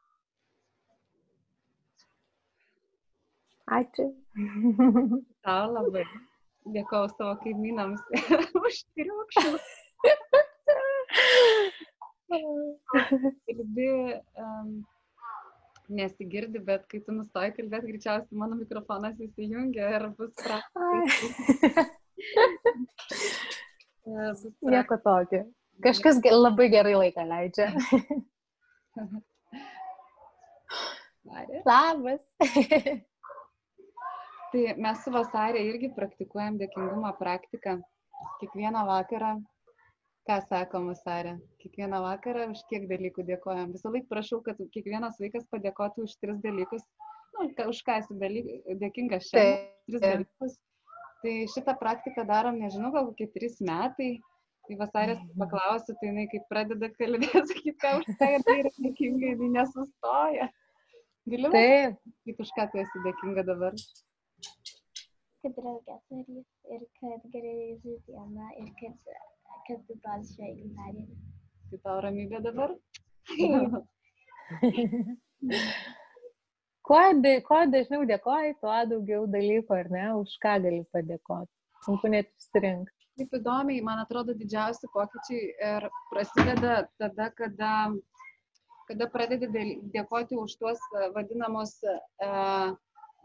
Ačiū. 3.68 4.06
Tau 5.44 5.72
labai. 5.74 6.06
Dėkoju 6.72 7.10
savo 7.16 7.34
kaimynams 7.44 8.02
už 8.60 8.80
triukšmą. 8.96 9.58
Kalbi, 13.48 13.90
um, 14.44 14.72
nesigirdi, 15.88 16.60
bet 16.64 16.88
kai 16.92 17.00
tu 17.04 17.16
nustoji 17.16 17.54
kalbėti, 17.56 17.92
greičiausiai 17.94 18.40
mano 18.40 18.56
mikrofonas 18.60 19.20
įsijungia 19.24 19.92
ir 19.96 20.04
bus 20.20 20.34
praktiškai. 20.42 21.86
Nieko 24.72 24.96
tokio. 25.04 25.44
Kažkas 25.84 26.20
labai 26.24 26.68
gerai 26.74 26.96
laiką 26.98 27.24
leidžia. 27.28 27.68
Labas. 31.68 32.24
Tai 34.52 34.64
mes 34.80 35.04
su 35.04 35.12
vasarė 35.12 35.62
irgi 35.68 35.90
praktikuojam 35.96 36.58
dėkingumo 36.62 37.10
praktiką. 37.20 37.78
Kiekvieną 38.42 38.84
vakarą, 38.88 39.34
ką 40.30 40.38
sako 40.48 40.80
vasarė, 40.88 41.34
kiekvieną 41.62 42.00
vakarą 42.06 42.48
už 42.54 42.62
kiek 42.70 42.88
dalykų 42.90 43.26
dėkojam. 43.28 43.74
Visą 43.76 43.92
laiką 43.94 44.08
prašau, 44.14 44.40
kad 44.46 44.58
kiekvienas 44.74 45.20
vaikas 45.22 45.46
padėkotų 45.52 46.08
už 46.08 46.16
tris 46.22 46.40
dalykus. 46.46 46.88
Nu, 47.36 47.50
už 47.70 47.82
ką 47.86 48.00
esi 48.02 48.18
dalyk, 48.24 48.48
dėkingas 48.82 49.28
šiandien. 49.30 49.68
Tris 49.92 50.02
dalykus. 50.06 50.58
Tai 51.22 51.36
šitą 51.54 51.74
praktiką 51.78 52.26
darom, 52.30 52.58
nežinau, 52.62 52.92
gal 52.96 53.12
kokie 53.12 53.28
trys 53.36 53.60
metai. 53.62 54.18
Tai 54.68 54.76
vasarės 54.82 55.20
Mhm. 55.22 55.38
paklausiu, 55.40 55.94
tai 56.00 56.10
jinai 56.10 56.28
kaip 56.32 56.44
pradeda 56.50 56.90
kalbėti, 56.98 57.40
sakyti, 57.52 57.78
ką 57.80 58.00
už 58.02 58.18
tai 58.20 58.34
tai 58.44 58.56
yra 58.64 58.72
dėkinga, 58.84 59.30
jinai 59.36 59.50
nesustoja. 59.60 60.50
Gali 61.28 61.52
Taip. 61.54 61.96
pasakyti, 62.04 62.42
už 62.44 62.50
ką 62.58 62.66
tu 62.72 62.78
esi 62.84 63.04
dėkinga 63.06 63.46
dabar? 63.48 63.74
Kad 65.44 65.56
drauge 65.58 65.98
turi 66.10 66.42
ir 66.76 66.82
kad 67.00 67.28
grįžti 67.34 67.98
dieną 68.08 68.48
ir 68.62 68.70
kad, 68.82 68.96
kad 69.68 69.86
tu 69.88 69.98
pats 70.06 70.34
šiai 70.36 70.56
gimtadienį. 70.58 71.18
Tai 71.70 71.80
tau 71.84 72.02
ramybė 72.06 72.42
dabar? 72.46 72.76
Kuo, 76.88 77.00
da, 77.24 77.32
kuo 77.44 77.58
dažniau 77.68 78.06
dėkoji, 78.08 78.54
tuo 78.64 78.76
daugiau 78.92 79.26
dalykų, 79.28 79.74
ar 79.76 79.90
ne, 79.92 80.06
už 80.22 80.38
ką 80.44 80.54
gali 80.64 80.86
padėkoti. 80.96 81.52
Sunku 81.84 82.12
net 82.14 82.30
išsirinkti. 82.40 82.94
Taip 83.18 83.34
įdomiai, 83.34 83.82
man 83.84 84.00
atrodo, 84.00 84.36
didžiausi 84.38 84.88
pokyčiai 84.94 85.50
ir 85.72 85.88
prasideda 86.12 86.78
tada, 87.02 87.28
kada, 87.36 87.72
kada 88.88 89.08
pradedi 89.12 89.50
dėkoti 89.96 90.38
už 90.40 90.56
tuos 90.62 90.84
vadinamus 91.16 91.74
e, 91.84 91.98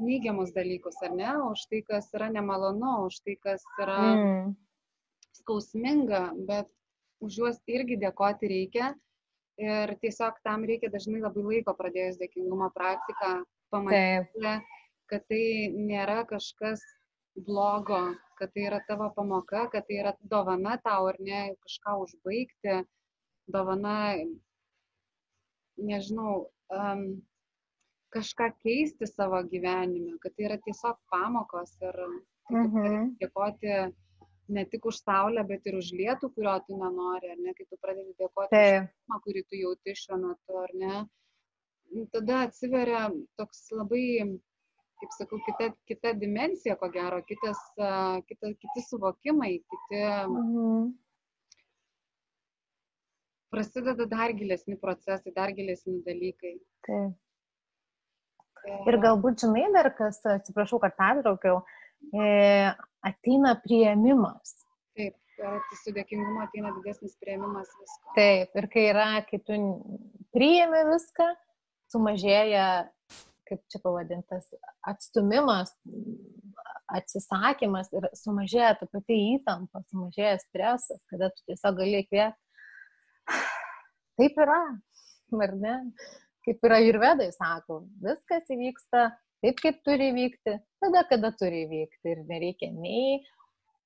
neigiamus 0.01 0.53
dalykus, 0.55 0.97
ar 1.03 1.13
ne, 1.17 1.31
už 1.51 1.67
tai, 1.71 1.83
kas 1.83 2.09
yra 2.15 2.31
nemalonu, 2.33 3.07
už 3.07 3.21
tai, 3.25 3.37
kas 3.43 3.63
yra 3.81 4.17
Mm. 4.17 4.57
skausminga, 5.33 6.33
bet 6.47 6.69
už 7.21 7.39
juos 7.39 7.59
irgi 7.67 7.97
dėkoti 7.99 8.49
reikia. 8.49 8.95
Ir 9.59 9.95
tiesiog 10.01 10.39
tam 10.45 10.65
reikia 10.65 10.89
dažnai 10.91 11.21
labai 11.21 11.43
laiko 11.43 11.75
pradėjus 11.77 12.17
dėkingumo 12.19 12.71
praktiką, 12.75 13.45
pamatyti, 13.71 14.55
kad 15.07 15.27
tai 15.29 15.69
nėra 15.77 16.25
kažkas 16.27 16.81
blogo, 17.37 18.17
kad 18.39 18.53
tai 18.55 18.65
yra 18.69 18.81
tavo 18.89 19.11
pamoka, 19.15 19.69
kad 19.71 19.87
tai 19.87 20.01
yra 20.01 20.15
dovana 20.21 20.79
tau 20.83 21.07
ar 21.07 21.17
ne 21.21 21.55
kažką 21.65 21.99
užbaigti, 22.05 22.85
dovana, 23.49 24.17
nežinau, 25.77 26.49
um, 26.71 27.23
kažką 28.13 28.51
keisti 28.63 29.07
savo 29.09 29.41
gyvenime, 29.49 30.19
kad 30.21 30.35
tai 30.37 30.45
yra 30.49 30.59
tiesiog 30.67 30.99
pamokos 31.13 31.73
ir 31.83 31.97
pradedi 32.49 32.69
Mhm. 32.69 33.17
dėkoti 33.23 33.95
ne 34.49 34.65
tik 34.67 34.85
už 34.87 34.97
saulę, 35.03 35.45
bet 35.49 35.67
ir 35.67 35.75
už 35.79 35.93
lietų, 35.97 36.29
kurio 36.35 36.55
tu 36.67 36.77
nenori, 36.77 37.31
ar 37.33 37.39
ne, 37.39 37.55
kai 37.55 37.65
tu 37.71 37.77
pradedi 37.81 38.13
dėkoti 38.19 38.51
už 38.51 38.51
Taip. 38.51 38.89
jausmą, 38.91 39.21
kurį 39.27 39.43
tu 39.49 39.57
jauti 39.57 39.95
šiuo 39.97 40.19
metu, 40.21 40.57
ar 40.63 40.71
ne, 40.75 41.09
nu, 41.95 42.07
tada 42.13 42.43
atsiveria 42.49 43.09
toks 43.39 43.71
labai, 43.73 44.39
kaip 45.01 45.11
sakau, 45.19 45.39
kita, 45.47 45.71
kita 45.89 46.13
dimensija, 46.15 46.77
ko 46.79 46.89
gero, 46.91 47.23
kitas, 47.27 47.59
kita, 48.29 48.53
kiti 48.61 48.81
suvokimai, 48.91 49.63
kiti 49.65 50.03
Mhm. 50.29 50.93
prasideda 53.51 54.07
dar 54.09 54.33
gilesni 54.33 54.77
procesai, 54.81 55.33
dar 55.35 55.51
gilesni 55.53 56.03
dalykai. 56.07 56.59
Taip. 56.87 57.17
Ir 58.63 58.99
galbūt, 59.03 59.43
žinai, 59.43 59.67
dar 59.75 59.91
kas, 59.97 60.21
atsiprašau, 60.29 60.79
kad 60.83 60.95
pertraukiau, 60.99 61.63
e, 62.15 62.27
ateina 63.03 63.57
prieimimas. 63.63 64.55
Taip, 64.99 65.17
per 65.39 65.81
su 65.81 65.95
dėkingumu 65.97 66.45
ateina 66.45 66.71
didesnis 66.77 67.17
prieimimas 67.23 67.71
visko. 67.81 68.15
Taip, 68.19 68.55
ir 68.61 68.69
kai 68.73 68.85
yra, 68.93 69.09
kai 69.27 69.41
tu 69.43 69.59
priimi 70.35 70.85
viską, 70.93 71.29
sumažėja, 71.93 72.67
kaip 73.51 73.63
čia 73.73 73.83
pavadintas, 73.83 74.49
atstumimas, 74.89 75.75
atsisakymas 76.93 77.91
ir 77.97 78.09
sumažėja 78.17 78.77
ta 78.81 78.89
pati 78.93 79.19
įtampa, 79.35 79.83
sumažėja 79.91 80.39
stresas, 80.45 81.03
kada 81.11 81.33
tu 81.35 81.45
tiesiog 81.51 81.79
gali 81.81 82.03
įkvėpti. 82.05 82.39
Taip 84.21 84.39
yra, 84.45 84.61
ar 85.47 85.55
ne? 85.59 85.77
Kaip 86.43 86.65
yra 86.67 86.81
ir 86.83 86.99
vedai, 86.99 87.29
sako, 87.35 87.85
viskas 88.03 88.49
įvyksta 88.51 89.05
taip, 89.43 89.61
kaip 89.63 89.79
turi 89.87 90.11
vykti, 90.17 90.57
tada, 90.83 91.05
kada 91.11 91.31
turi 91.39 91.65
vykti. 91.71 92.15
Ir 92.15 92.25
nereikia 92.31 92.73
nei 92.75 93.21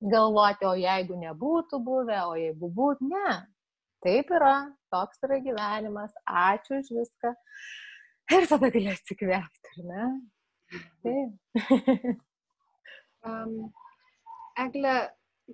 galvoti, 0.00 0.66
o 0.68 0.74
jeigu 0.76 1.18
nebūtų 1.20 1.80
buvę, 1.84 2.20
o 2.30 2.36
jeigu 2.40 2.70
būtų, 2.78 3.10
ne. 3.12 3.36
Taip 4.04 4.30
yra, 4.36 4.54
toks 4.92 5.20
yra 5.26 5.40
gyvenimas, 5.44 6.14
ačiū 6.28 6.80
už 6.80 6.92
viską. 7.00 7.32
Ir 8.36 8.48
tada 8.50 8.70
gali 8.74 8.92
atsikvėpti, 8.92 9.72
ar 9.72 9.90
ne? 9.90 10.06
Taip. 11.04 12.16
Um, 13.26 13.56
Egle, 14.66 14.96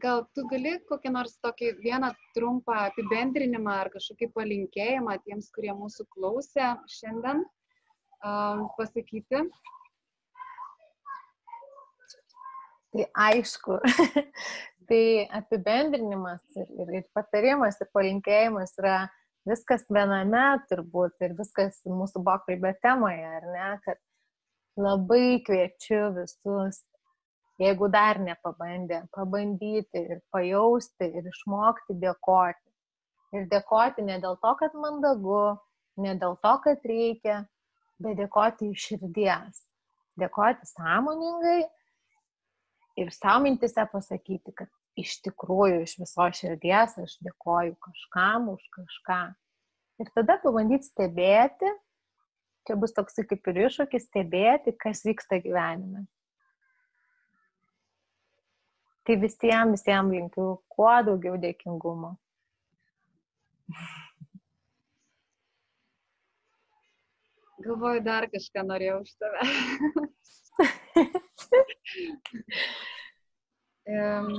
gal 0.01 0.25
tu 0.35 0.45
gali 0.49 0.77
kokį 0.89 1.13
nors 1.13 1.35
tokį 1.45 1.75
vieną 1.83 2.13
trumpą 2.37 2.77
apibendrinimą 2.89 3.75
ar 3.85 3.91
kažkokį 3.93 4.31
palinkėjimą 4.37 5.19
tiems, 5.27 5.51
kurie 5.53 5.73
mūsų 5.77 6.07
klausė 6.15 6.73
šiandien 6.89 7.43
um, 7.45 8.69
pasakyti? 8.79 9.45
Tai 12.93 13.09
aišku, 13.27 13.79
tai 14.89 15.03
apibendrinimas 15.33 16.43
ir, 16.57 16.69
ir, 16.77 16.95
ir 17.01 17.05
patarimas 17.17 17.81
ir 17.81 17.89
palinkėjimas 17.97 18.77
yra 18.81 18.97
viskas 19.49 19.85
viename 19.91 20.45
turbūt 20.71 21.25
ir 21.25 21.37
viskas 21.39 21.81
mūsų 21.89 22.23
pokalbio 22.27 22.73
temoje, 22.85 23.25
ar 23.39 23.49
ne, 23.55 23.69
kad 23.87 24.01
labai 24.79 25.41
kviečiu 25.47 26.13
visus, 26.17 26.83
jeigu 27.61 27.89
dar 27.93 28.21
nepabandė, 28.23 29.03
pabandyti 29.15 30.05
ir 30.15 30.21
pajausti 30.33 31.09
ir 31.09 31.29
išmokti 31.29 31.97
dėkoti. 32.01 32.69
Ir 33.37 33.49
dėkoti 33.49 34.05
ne 34.05 34.19
dėl 34.21 34.37
to, 34.41 34.55
kad 34.61 34.75
mandagu, 34.77 35.57
ne 36.01 36.15
dėl 36.21 36.37
to, 36.45 36.55
kad 36.65 36.85
reikia, 36.89 37.43
bet 38.03 38.19
dėkoti 38.21 38.73
iš 38.73 38.89
širdies. 38.91 39.63
Dėkoti 40.21 40.69
sąmoningai 40.69 41.63
ir 43.01 43.13
savo 43.17 43.47
mintise 43.47 43.85
pasakyti, 43.93 44.53
kad 44.57 44.69
iš 45.01 45.17
tikrųjų 45.25 45.85
iš 45.87 45.97
viso 46.03 46.27
širdies 46.37 46.99
aš 47.01 47.17
dėkoju 47.25 47.79
kažkam 47.81 48.51
už 48.53 48.67
kažką. 48.77 49.23
Ir 50.03 50.11
tada 50.17 50.37
pabandyti 50.43 50.89
stebėti, 50.89 51.71
čia 52.69 52.77
bus 52.81 52.93
toks 52.97 53.17
kaip 53.17 53.49
ir 53.53 53.63
iššūkis 53.69 54.09
stebėti, 54.11 54.75
kas 54.77 55.05
vyksta 55.07 55.41
gyvenime. 55.45 56.05
Tai 59.03 59.17
visiems, 59.19 59.73
visiems 59.75 60.15
linkiu 60.15 60.45
kuo 60.71 60.93
daugiau 61.07 61.35
dėkingumo. 61.43 62.13
Galvoju, 67.63 68.03
dar 68.07 68.27
kažką 68.31 68.63
norėjau 68.67 69.01
už 69.03 69.11
tave. 69.23 69.41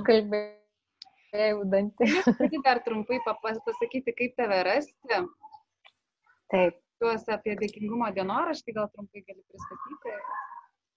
Kalbėjau 0.08 1.64
dantį. 1.72 2.08
Gali 2.40 2.60
dar 2.64 2.80
trumpai 2.84 3.20
pasakyti, 3.26 4.16
kaip 4.16 4.32
tave 4.40 4.62
rasti. 4.68 5.20
Taip. 6.52 6.80
Tuos 7.02 7.24
apie 7.32 7.56
dėkingumo 7.58 8.08
dienoraštį 8.16 8.76
gal 8.76 8.88
trumpai 8.92 9.24
gali 9.26 9.42
pristatyti. 9.50 10.18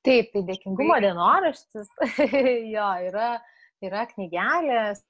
Taip, 0.08 0.30
tai 0.32 0.44
dėkingumo 0.48 0.98
dienoraštis, 1.04 1.90
jo, 2.76 2.90
yra, 3.10 3.32
yra 3.86 4.06
knygelės, 4.10 5.04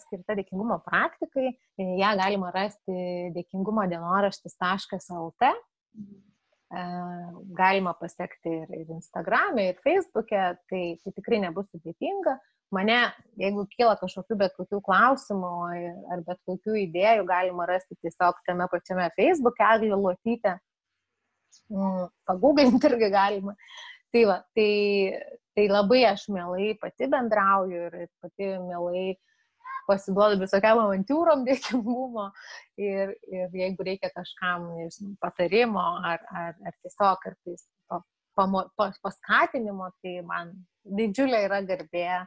skirta 0.00 0.36
dėkingumo 0.38 0.80
praktikai. 0.86 1.52
Ja 1.98 2.14
galima 2.18 2.52
rasti 2.54 3.30
dėkingumo 3.34 3.86
dienoraštis.lt. 3.90 5.52
E, 6.70 6.82
galima 7.58 7.96
pasiekti 7.98 8.52
ir, 8.62 8.72
ir 8.78 8.94
Instagram'e, 8.94 9.70
ir 9.72 9.80
Facebook'e, 9.82 10.42
tai, 10.70 10.82
tai 11.02 11.12
tikrai 11.16 11.40
nebus 11.42 11.66
sudėtinga. 11.72 12.36
Mane, 12.70 13.00
jeigu 13.42 13.64
kyla 13.72 13.96
kažkokių 13.98 14.36
bet 14.38 14.52
kokių 14.54 14.78
klausimų 14.86 15.54
ar 16.14 16.20
bet 16.28 16.38
kokių 16.46 16.76
idėjų, 16.84 17.24
galima 17.26 17.66
rasti 17.66 17.98
tiesiog 17.98 18.38
tame 18.46 18.68
pačiame 18.70 19.08
Facebook'e, 19.16 19.72
Eglė 19.74 19.98
Lotytė. 19.98 20.54
Mm, 21.74 22.04
pagūglinti 22.30 22.86
irgi 22.86 23.08
galima. 23.10 23.56
Tai, 24.10 24.22
va, 24.26 24.38
tai, 24.58 24.70
tai 25.54 25.66
labai 25.70 26.04
aš 26.08 26.26
mielai 26.34 26.72
pati 26.82 27.06
bendrauju 27.10 27.82
ir 27.88 28.08
pati 28.22 28.48
mielai 28.58 29.04
pasiduodu 29.90 30.40
visokiam 30.40 30.80
avantūrom 30.84 31.44
dėkingumo 31.48 32.30
ir, 32.80 33.14
ir 33.30 33.54
jeigu 33.62 33.86
reikia 33.86 34.10
kažkam 34.14 34.68
nežinau, 34.78 35.14
patarimo 35.22 35.84
ar, 36.10 36.22
ar, 36.42 36.58
ar 36.66 36.76
tiesiog 36.82 37.22
kartais 37.22 37.64
pa, 37.90 38.00
pamo, 38.38 38.64
pa, 38.78 38.90
paskatinimo, 39.04 39.90
tai 40.02 40.18
man 40.26 40.52
didžiulė 40.98 41.44
yra 41.46 41.62
garbė 41.66 42.06
e, 42.10 42.24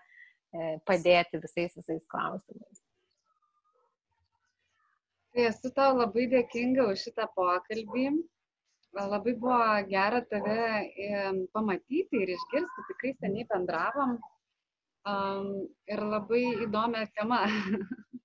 padėti 0.88 1.42
visais 1.44 1.76
visais 1.80 2.04
klausimais. 2.12 2.84
Tai 5.34 5.48
esu 5.50 5.72
tau 5.74 5.96
labai 5.98 6.28
dėkinga 6.30 6.92
už 6.92 7.08
šitą 7.08 7.26
pokalbį. 7.34 8.12
Labai 8.94 9.34
buvo 9.42 9.58
gera 9.90 10.22
tave 10.30 10.58
pamatyti 11.54 12.20
ir 12.22 12.34
išgirsti, 12.36 12.86
tikrai 12.92 13.14
seniai 13.18 13.48
bendravom 13.50 14.20
um, 15.10 15.48
ir 15.90 16.04
labai 16.14 16.44
įdomią 16.68 17.08
temą. 17.18 17.40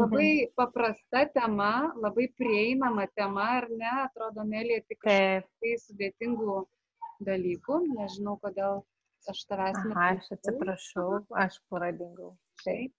labai 0.00 0.30
paprasta 0.58 1.24
tema, 1.34 1.92
labai 1.96 2.28
prieinama 2.38 3.06
tema, 3.14 3.48
ar 3.58 3.68
ne, 3.70 3.90
atrodo, 4.04 4.46
mėly 4.46 4.80
tik 4.88 5.04
tai 5.04 5.74
sudėtingų 5.84 6.62
dalykų, 7.26 7.80
nežinau, 7.98 8.38
kodėl 8.42 8.80
aš 9.30 9.44
tavęs 9.50 9.82
nematau. 9.84 10.16
Aš 10.22 10.32
atsiprašau, 10.38 11.08
aš 11.44 11.60
pradingau. 11.68 12.32
Taip. 12.64 12.94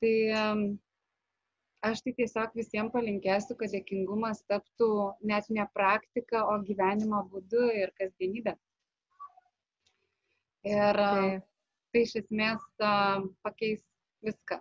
Tai 0.00 0.16
um, 0.40 0.64
aš 1.88 2.02
tai 2.04 2.14
tiesiog 2.18 2.54
visiems 2.58 2.92
palinkėsiu, 2.94 3.56
kad 3.60 3.72
dėkingumas 3.74 4.42
taptų 4.50 4.90
net 5.30 5.48
ne 5.52 5.66
praktika, 5.76 6.44
o 6.50 6.58
gyvenimo 6.66 7.24
būdu 7.32 7.66
ir 7.80 7.92
kasdienybė. 8.00 8.54
Ir 10.64 11.00
tai, 11.00 11.32
tai 11.92 12.04
iš 12.06 12.14
esmės 12.22 12.62
pakeis 13.44 13.82
viską. 14.24 14.60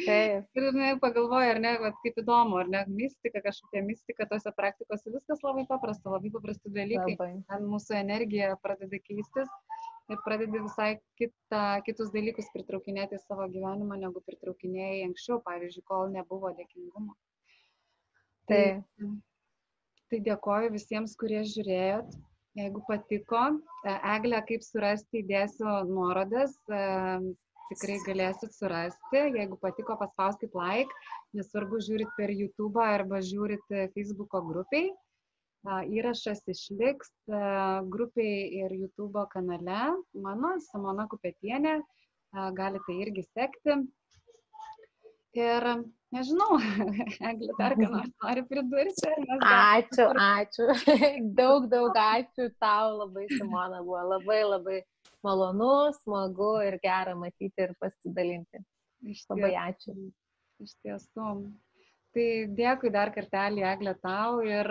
Taip. 0.00 0.46
Ir 0.56 0.68
ne, 0.76 0.90
pagalvoju, 1.02 1.54
ar 1.54 1.58
ne, 1.60 1.72
vat, 1.82 1.96
kaip 2.04 2.20
įdomu, 2.22 2.60
ar 2.62 2.68
ne, 2.72 2.84
mistika, 2.88 3.42
kažkokia 3.44 3.82
mistika 3.84 4.26
tose 4.30 4.52
praktikose, 4.56 5.10
viskas 5.12 5.42
labai 5.44 5.64
paprasta, 5.68 6.12
labai 6.12 6.30
paprasti 6.32 6.72
dalykai. 6.72 7.16
Labai. 7.16 7.32
Ten 7.50 7.66
mūsų 7.68 7.96
energija 7.98 8.54
pradeda 8.62 9.00
keistis 9.02 9.50
ir 10.10 10.20
pradedi 10.24 10.60
visai 10.62 10.90
kita, 11.20 11.80
kitus 11.86 12.10
dalykus 12.14 12.50
pritraukinėti 12.54 13.18
į 13.18 13.22
savo 13.22 13.46
gyvenimą, 13.52 13.98
negu 14.00 14.22
pritraukinėjai 14.26 15.04
anksčiau, 15.08 15.40
pavyzdžiui, 15.46 15.84
kol 15.88 16.10
nebuvo 16.14 16.52
dėkingumo. 16.58 17.14
Tai, 18.50 18.64
tai 20.10 20.20
dėkoju 20.26 20.72
visiems, 20.74 21.14
kurie 21.18 21.44
žiūrėjot. 21.46 22.16
Jeigu 22.58 22.80
patiko, 22.88 23.44
e, 23.86 23.92
Eglė, 24.16 24.40
kaip 24.48 24.64
surasti, 24.66 25.20
įdėsiu 25.22 25.68
nuorodas, 25.86 26.56
e, 26.66 26.80
tikrai 27.70 28.00
galėsit 28.08 28.56
surasti. 28.56 29.20
Jeigu 29.36 29.58
patiko, 29.62 29.94
paspauskit 30.00 30.56
like, 30.58 30.96
nesvarbu, 31.38 31.78
žiūrit 31.86 32.10
per 32.16 32.34
YouTube 32.34 32.82
arba 32.82 33.22
žiūrit 33.22 33.70
Facebook'o 33.94 34.42
grupiai. 34.48 34.90
Įrašas 35.68 36.40
išliks 36.48 37.10
grupiai 37.92 38.48
ir 38.62 38.72
YouTube 38.72 39.26
kanale 39.32 39.80
mano, 40.16 40.54
Simona 40.70 41.04
Kupetienė, 41.10 41.80
galite 42.56 42.96
irgi 42.96 43.26
sekti. 43.28 43.76
Ir 45.36 45.66
nežinau, 46.16 46.56
Eglė, 47.30 47.52
dar 47.58 47.76
ką 47.78 47.90
nors 47.92 48.14
nori 48.24 48.42
pridurti. 48.48 49.12
Ačiū, 49.46 50.08
ačiū. 50.16 50.66
Daug, 51.38 51.68
daug 51.70 51.94
ačiū 51.94 52.48
tau 52.58 52.96
labai, 53.04 53.28
Simona, 53.36 53.84
buvo 53.84 54.02
labai, 54.14 54.40
labai 54.42 54.80
malonu, 55.22 55.92
smagu 56.00 56.54
ir 56.66 56.80
gera 56.82 57.14
matyti 57.14 57.68
ir 57.68 57.76
pasidalinti. 57.78 58.64
Iš 59.12 59.26
labai 59.30 59.52
ačiū. 59.68 59.94
Iš 60.64 60.74
tiesų. 60.82 61.28
Tai 62.10 62.26
dėkui 62.58 62.90
dar 62.90 63.12
kartelį, 63.14 63.62
Eglė, 63.70 63.92
tau 64.02 64.40
ir 64.42 64.66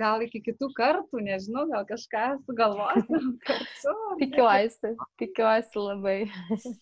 gal 0.00 0.24
iki 0.26 0.40
kitų 0.42 0.72
kartų, 0.74 1.20
nežinau, 1.22 1.68
gal 1.70 1.84
kažką 1.86 2.24
sugalvosim 2.48 3.28
kartu. 3.46 3.94
tikiuosi, 4.22 4.90
tikiuosi 5.22 5.84
labai. 5.84 6.18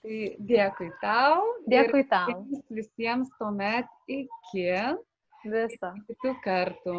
Tai 0.00 0.18
dėkui 0.48 0.90
tau. 1.00 1.40
Dėkui 1.68 2.04
tau. 2.12 2.36
Visiems 2.72 3.28
tuomet 3.40 3.88
iki. 4.08 4.68
Visą. 5.44 5.92
Kitų 6.08 6.36
kartų. 6.44 6.96